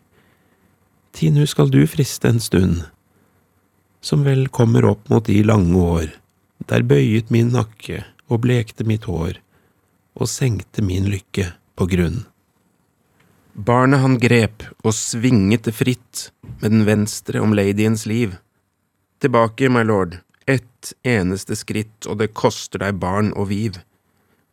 ti 1.14 1.30
nu 1.34 1.46
skal 1.50 1.70
du 1.74 1.84
friste 1.90 2.30
en 2.30 2.42
stund, 2.42 2.84
som 4.02 4.26
vel 4.26 4.48
kommer 4.54 4.86
opp 4.90 5.10
mot 5.14 5.26
de 5.26 5.40
lange 5.46 5.78
år, 5.78 6.12
der 6.70 6.86
bøyet 6.86 7.32
min 7.34 7.54
nakke 7.54 8.04
og 8.30 8.44
blekte 8.46 8.86
mitt 8.88 9.06
hår, 9.10 9.40
og 10.18 10.30
senkte 10.30 10.86
min 10.86 11.10
lykke 11.10 11.52
på 11.78 11.90
grunn. 11.90 12.24
Barnet 13.54 14.02
han 14.02 14.18
grep 14.18 14.66
og 14.82 14.96
svinget 14.98 15.68
det 15.68 15.76
fritt 15.78 16.30
med 16.62 16.74
den 16.74 16.88
venstre 16.88 17.42
om 17.42 17.54
ladyens 17.54 18.08
liv. 18.10 18.34
Tilbake, 19.22 19.70
my 19.70 19.84
lord, 19.86 20.18
ett 20.48 20.94
eneste 21.04 21.56
skritt, 21.56 22.08
og 22.08 22.20
det 22.22 22.34
koster 22.38 22.84
deg 22.84 23.00
barn 23.02 23.32
og 23.34 23.50
viv. 23.52 23.80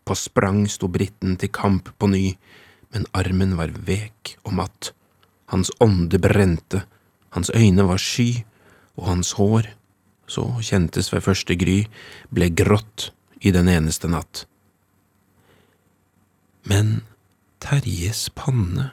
På 0.05 0.16
sprang 0.18 0.64
sto 0.70 0.88
britten 0.88 1.36
til 1.41 1.53
kamp 1.55 1.91
på 1.99 2.11
ny, 2.11 2.24
men 2.95 3.07
armen 3.14 3.57
var 3.59 3.74
vek 3.86 4.36
og 4.45 4.57
matt. 4.61 4.93
Hans 5.51 5.70
ånde 5.82 6.18
brente, 6.22 6.84
hans 7.34 7.51
øyne 7.55 7.86
var 7.86 7.99
sky, 8.03 8.45
og 8.99 9.07
hans 9.09 9.32
hår, 9.38 9.70
så 10.30 10.47
kjentes 10.62 11.11
ved 11.12 11.24
første 11.26 11.57
gry, 11.59 11.84
ble 12.30 12.51
grått 12.55 13.11
i 13.41 13.51
den 13.55 13.70
eneste 13.70 14.11
natt. 14.11 14.45
Men 16.68 17.01
Terjes 17.61 18.28
panne 18.32 18.91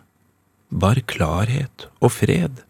bar 0.70 1.00
klarhet 1.08 1.88
og 2.02 2.12
fred. 2.12 2.64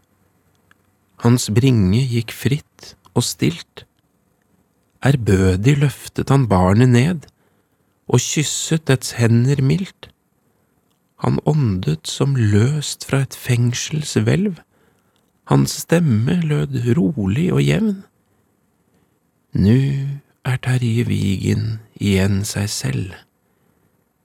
Hans 1.23 1.47
bringe 1.49 2.03
gikk 2.05 2.34
fritt 2.36 2.93
og 3.17 3.25
stilt. 3.25 3.86
Ærbødig 5.05 5.77
løftet 5.77 6.29
han 6.29 6.47
barnet 6.47 6.89
ned 6.89 7.27
og 8.07 8.19
kysset 8.23 8.87
dets 8.87 9.11
hender 9.19 9.61
mildt. 9.61 10.09
Han 11.21 11.39
åndet 11.45 12.07
som 12.07 12.35
løst 12.35 13.05
fra 13.05 13.23
et 13.25 13.35
fengselshvelv, 13.35 14.55
hans 15.47 15.71
stemme 15.83 16.41
lød 16.41 16.97
rolig 16.97 17.53
og 17.53 17.63
jevn. 17.67 18.03
Nu 19.53 19.79
er 20.45 20.57
Terje 20.61 21.05
Vigen 21.07 21.79
igjen 21.95 22.43
seg 22.45 22.69
selv. 22.69 23.13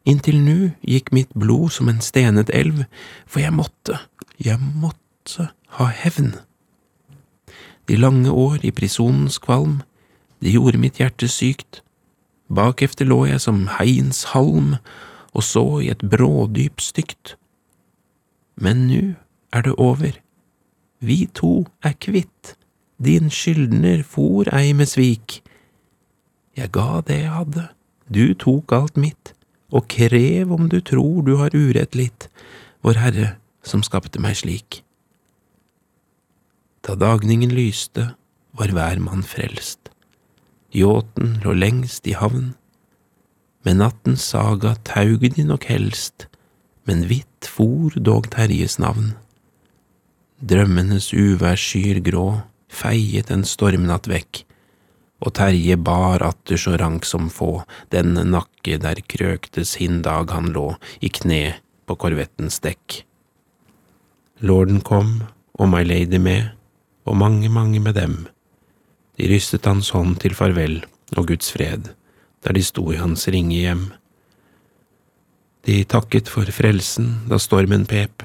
Inntil 0.04 0.40
nu 0.42 0.72
gikk 0.82 1.12
mitt 1.14 1.30
blod 1.38 1.70
som 1.70 1.88
en 1.88 2.02
stenet 2.02 2.50
elv, 2.52 2.84
for 3.26 3.40
jeg 3.40 3.54
måtte, 3.54 3.98
jeg 4.38 4.58
måtte 4.58 5.48
ha 5.78 5.86
hevn. 6.02 6.34
De 7.88 7.96
lange 7.96 8.30
år 8.30 8.66
i 8.66 8.74
prisonens 8.74 9.38
kvalm, 9.42 9.80
de 10.42 10.52
gjorde 10.52 10.80
mitt 10.82 10.98
hjerte 11.00 11.28
sykt. 11.30 11.82
Bakefter 12.52 13.06
lå 13.08 13.24
jeg 13.30 13.40
som 13.40 13.64
heiens 13.78 14.24
halm 14.34 14.74
og 15.32 15.44
så 15.46 15.64
i 15.80 15.88
et 15.92 16.02
brådyp 16.04 16.82
stygt. 16.82 17.36
Men 18.56 18.86
nu 18.88 19.14
er 19.52 19.62
det 19.62 19.74
over. 19.78 20.18
Vi 21.00 21.26
to 21.34 21.66
er 21.82 21.94
kvitt, 21.98 22.56
din 23.02 23.30
skyldner 23.30 24.02
for 24.02 24.50
ei 24.54 24.72
med 24.76 24.90
svik. 24.92 25.40
Jeg 26.56 26.70
ga 26.70 27.00
det 27.06 27.22
jeg 27.22 27.32
hadde, 27.32 27.68
du 28.12 28.34
tok 28.34 28.74
alt 28.76 28.96
mitt 29.00 29.32
og 29.72 29.88
krev 29.88 30.52
om 30.52 30.68
du 30.68 30.82
tror 30.84 31.22
du 31.24 31.36
har 31.40 31.56
urett 31.56 31.96
litt, 31.96 32.28
Vår 32.82 32.98
Herre 32.98 33.28
som 33.62 33.82
skapte 33.86 34.18
meg 34.18 34.34
slik. 34.40 34.80
Da 36.82 36.96
dagningen 36.98 37.54
lyste, 37.54 38.10
var 38.58 38.74
hver 38.74 38.98
mann 38.98 39.22
frelst. 39.22 39.91
Yachten 40.72 41.36
lå 41.44 41.52
lengst 41.52 42.06
i 42.08 42.14
havn. 42.16 42.54
Med 43.62 43.76
nattens 43.78 44.24
saga 44.32 44.74
taug 44.88 45.26
de 45.36 45.44
nok 45.44 45.66
helst, 45.68 46.26
men 46.88 47.04
hvitt 47.10 47.46
for 47.46 47.92
dog 48.00 48.30
Terjes 48.32 48.78
navn. 48.80 49.12
Drømmenes 50.40 51.12
uværsskyer 51.12 52.00
grå 52.02 52.26
feiet 52.72 53.30
en 53.30 53.44
stormnatt 53.46 54.08
vekk, 54.10 54.42
og 55.22 55.36
Terje 55.38 55.76
bar 55.76 56.24
atter 56.26 56.58
så 56.58 56.74
rank 56.80 57.06
som 57.06 57.28
få 57.30 57.62
den 57.94 58.16
nakke 58.32 58.80
der 58.82 58.98
krøktes 59.06 59.76
hin 59.78 60.00
dag 60.02 60.32
han 60.34 60.50
lå 60.56 60.72
i 61.04 61.12
kne 61.12 61.44
på 61.86 61.98
korvettens 62.00 62.58
dekk. 62.64 63.02
Lorden 64.42 64.80
kom, 64.82 65.20
og 65.54 65.68
my 65.70 65.84
lady 65.86 66.18
med, 66.18 66.48
og 67.06 67.20
mange, 67.20 67.52
mange 67.52 67.78
med 67.78 67.94
dem. 67.94 68.24
Rystet 69.22 69.66
hans 69.70 69.92
hånd 69.94 70.16
til 70.22 70.34
farvel 70.34 70.80
og 71.16 71.28
Guds 71.30 71.52
fred, 71.54 71.92
der 72.42 72.56
de 72.56 72.62
sto 72.66 72.88
i 72.90 72.98
hans 72.98 73.28
ringe 73.30 73.54
hjem. 73.54 73.84
De 75.62 75.82
takket 75.86 76.30
for 76.32 76.48
frelsen 76.50 77.20
da 77.30 77.38
stormen 77.38 77.86
pep, 77.86 78.24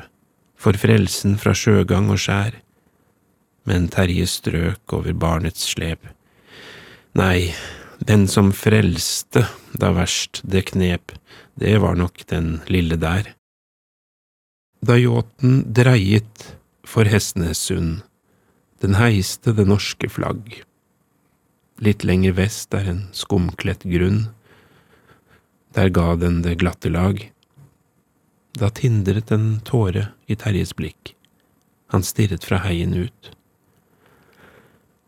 for 0.57 0.77
frelsen 0.79 1.37
fra 1.37 1.53
sjøgang 1.53 2.09
og 2.09 2.21
skjær, 2.23 2.55
men 3.69 3.89
Terje 3.93 4.25
strøk 4.31 4.95
over 4.95 5.13
barnets 5.13 5.67
slep 5.73 6.07
Nei, 7.17 7.49
den 8.05 8.27
som 8.29 8.51
frelste 8.53 9.47
da 9.73 9.89
verst 9.95 10.43
det 10.45 10.67
knep, 10.69 11.15
det 11.57 11.77
var 11.81 11.97
nok 11.97 12.21
den 12.29 12.59
lille 12.69 12.97
der. 13.01 13.31
Da 14.85 14.97
yachten 15.01 15.63
dreiet 15.73 16.51
for 16.85 17.09
Hestnessund, 17.09 18.03
den 18.85 18.99
heiste 18.99 19.55
det 19.57 19.65
norske 19.65 20.09
flagg. 20.13 20.61
Litt 21.77 22.03
lenger 22.07 22.33
vest 22.39 22.73
er 22.73 22.87
en 22.89 23.03
skumkledt 23.13 23.85
grunn, 23.85 24.27
der 25.77 25.91
ga 25.93 26.15
den 26.17 26.41
det 26.41 26.57
glatte 26.63 26.89
lag. 26.89 27.19
Da 28.57 28.71
tindret 28.73 29.29
en 29.31 29.59
tåre 29.61 30.07
i 30.25 30.37
Terjes 30.39 30.73
blikk, 30.73 31.13
han 31.93 32.05
stirret 32.05 32.47
fra 32.47 32.63
heien 32.65 32.95
ut. 32.97 33.31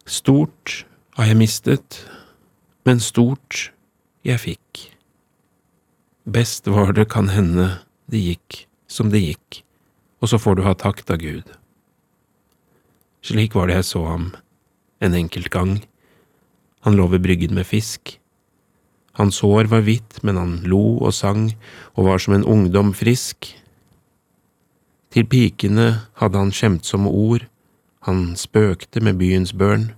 Stort 0.05 0.83
har 1.17 1.31
jeg 1.31 1.41
mistet, 1.41 2.03
men 2.85 3.01
stort 3.01 3.71
jeg 4.25 4.41
fikk. 4.45 4.85
Best 6.29 6.69
var 6.69 6.93
det 6.93 7.09
kan 7.09 7.31
hende 7.33 7.79
det 8.09 8.21
gikk 8.21 8.63
som 8.89 9.09
det 9.09 9.23
gikk, 9.23 9.63
og 10.21 10.29
så 10.29 10.37
får 10.41 10.59
du 10.59 10.65
ha 10.67 10.75
takk 10.77 11.01
da 11.09 11.17
Gud. 11.17 11.49
Slik 13.25 13.57
var 13.57 13.69
det 13.69 13.79
jeg 13.79 13.89
så 13.89 14.05
ham 14.05 14.29
en 15.01 15.17
enkelt 15.17 15.49
gang. 15.53 15.79
Han 16.89 16.97
lå 16.97 17.05
ved 17.05 17.21
bryggen 17.21 17.53
med 17.53 17.67
fisk. 17.69 18.15
Hans 19.13 19.43
hår 19.45 19.67
var 19.69 19.83
hvitt, 19.85 20.23
men 20.25 20.39
han 20.41 20.55
lo 20.65 20.97
og 20.97 21.13
sang 21.13 21.51
og 21.93 22.07
var 22.07 22.17
som 22.17 22.33
en 22.33 22.45
ungdom 22.49 22.95
frisk. 22.97 23.45
Til 25.13 25.27
pikene 25.29 25.85
hadde 26.17 26.41
han 26.41 26.49
skjemtsomme 26.49 27.13
ord, 27.13 27.45
han 28.09 28.33
spøkte 28.33 29.05
med 29.05 29.21
byens 29.21 29.53
børn. 29.53 29.91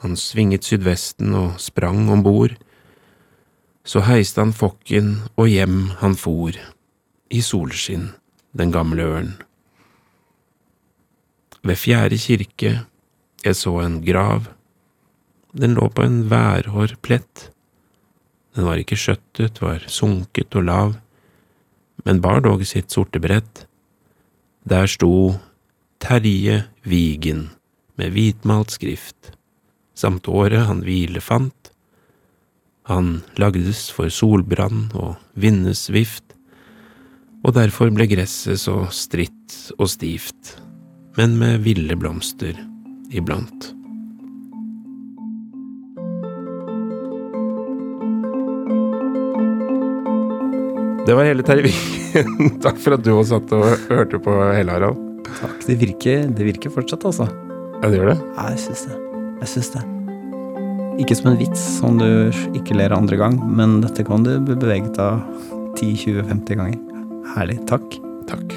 han 0.00 0.16
svinget 0.16 0.64
sydvesten 0.64 1.34
og 1.34 1.60
sprang 1.60 2.10
om 2.10 2.22
bord. 2.22 2.56
Så 3.84 4.00
heiste 4.00 4.40
han 4.40 4.52
fokken 4.52 5.22
og 5.36 5.48
hjem 5.48 5.88
han 6.00 6.16
for, 6.16 6.52
i 7.30 7.40
solskinn, 7.40 8.14
den 8.52 8.72
gamle 8.72 9.02
ørn. 9.02 9.32
Ved 11.64 11.76
fjerde 11.76 12.16
kirke 12.18 12.86
jeg 13.44 13.56
så 13.56 13.80
en 13.80 14.04
grav. 14.04 14.55
Den 15.56 15.76
lå 15.76 15.88
på 15.88 16.04
en 16.04 16.26
værhår 16.28 16.98
plett. 17.00 17.50
Den 18.56 18.66
var 18.68 18.80
ikke 18.80 18.98
skjøttet, 19.00 19.60
var 19.64 19.84
sunket 19.88 20.52
og 20.56 20.66
lav, 20.68 20.96
men 22.04 22.20
bar 22.24 22.42
dog 22.44 22.64
sitt 22.68 22.92
sorte 22.92 23.20
brett. 23.20 23.64
Der 24.68 24.88
sto 24.90 25.36
Terje 26.02 26.66
Vigen 26.84 27.48
med 27.96 28.12
hvitmalt 28.12 28.74
skrift, 28.76 29.32
samt 29.96 30.28
året 30.28 30.68
han 30.68 30.82
hvile 30.84 31.22
fant. 31.24 31.72
Han 32.90 33.22
lagdes 33.40 33.88
for 33.90 34.12
solbrann 34.12 34.90
og 34.94 35.16
vindesvift, 35.40 36.36
og 37.46 37.56
derfor 37.56 37.90
ble 37.94 38.08
gresset 38.10 38.60
så 38.60 38.84
stritt 38.92 39.56
og 39.78 39.88
stivt, 39.88 40.56
men 41.16 41.40
med 41.40 41.64
ville 41.64 41.96
blomster 41.96 42.60
iblant. 43.08 43.72
Det 51.06 51.14
var 51.14 51.28
hele 51.28 51.44
Terje 51.46 51.68
Vigen. 51.68 52.56
Takk 52.64 52.78
for 52.82 52.96
at 52.96 53.04
du 53.06 53.12
også 53.14 53.36
satt 53.36 53.52
og 53.54 53.66
hørte 53.92 54.18
på 54.22 54.32
hele, 54.56 54.74
Harald. 54.74 54.98
Takk. 55.28 55.60
Det 55.66 55.76
virker, 55.78 56.26
det 56.34 56.48
virker 56.48 56.72
fortsatt, 56.74 57.06
altså. 57.06 57.28
Ja, 57.82 57.90
det 57.92 58.00
gjør 58.00 58.10
det? 58.10 58.18
Ja, 58.34 58.48
jeg 58.54 58.62
syns 58.64 58.86
det. 58.88 58.98
Jeg 59.44 59.52
syns 59.52 59.70
det. 59.76 59.84
Ikke 61.04 61.18
som 61.18 61.30
en 61.30 61.38
vits 61.38 61.62
som 61.76 62.00
du 62.00 62.08
ikke 62.56 62.78
ler 62.78 62.96
andre 62.96 63.20
gang, 63.20 63.38
men 63.38 63.78
dette 63.84 64.06
kan 64.08 64.26
du 64.26 64.32
bli 64.40 64.58
beveget 64.58 64.98
av 65.02 65.20
10-20-50 65.76 66.62
ganger. 66.62 66.80
Herlig. 67.36 67.60
Takk. 67.70 68.00
Takk. 68.26 68.56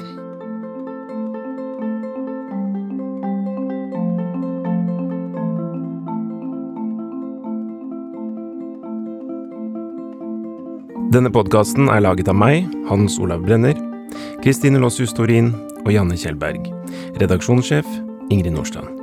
Denne 11.10 11.26
podkasten 11.34 11.88
er 11.90 12.04
laget 12.04 12.28
av 12.30 12.36
meg, 12.38 12.68
Hans 12.86 13.16
Olav 13.18 13.42
Brenner, 13.42 13.74
Kristine 14.44 14.78
Lossius 14.78 15.10
Torin 15.10 15.48
og 15.82 15.90
Janne 15.90 16.14
Kjellberg. 16.14 16.68
Redaksjonssjef 17.18 17.88
Ingrid 18.30 18.54
Nordstrand. 18.54 18.94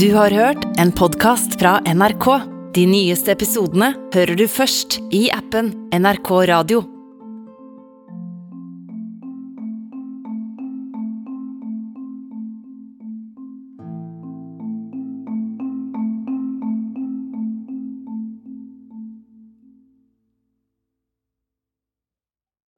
Du 0.00 0.08
har 0.16 0.32
hørt 0.32 0.64
en 0.80 0.96
podkast 0.96 1.60
fra 1.60 1.82
NRK. 1.84 2.32
De 2.72 2.88
nyeste 2.88 3.36
episodene 3.36 3.92
hører 4.16 4.40
du 4.40 4.48
først 4.48 5.02
i 5.12 5.26
appen 5.36 5.74
NRK 5.92 6.32
Radio. 6.48 6.86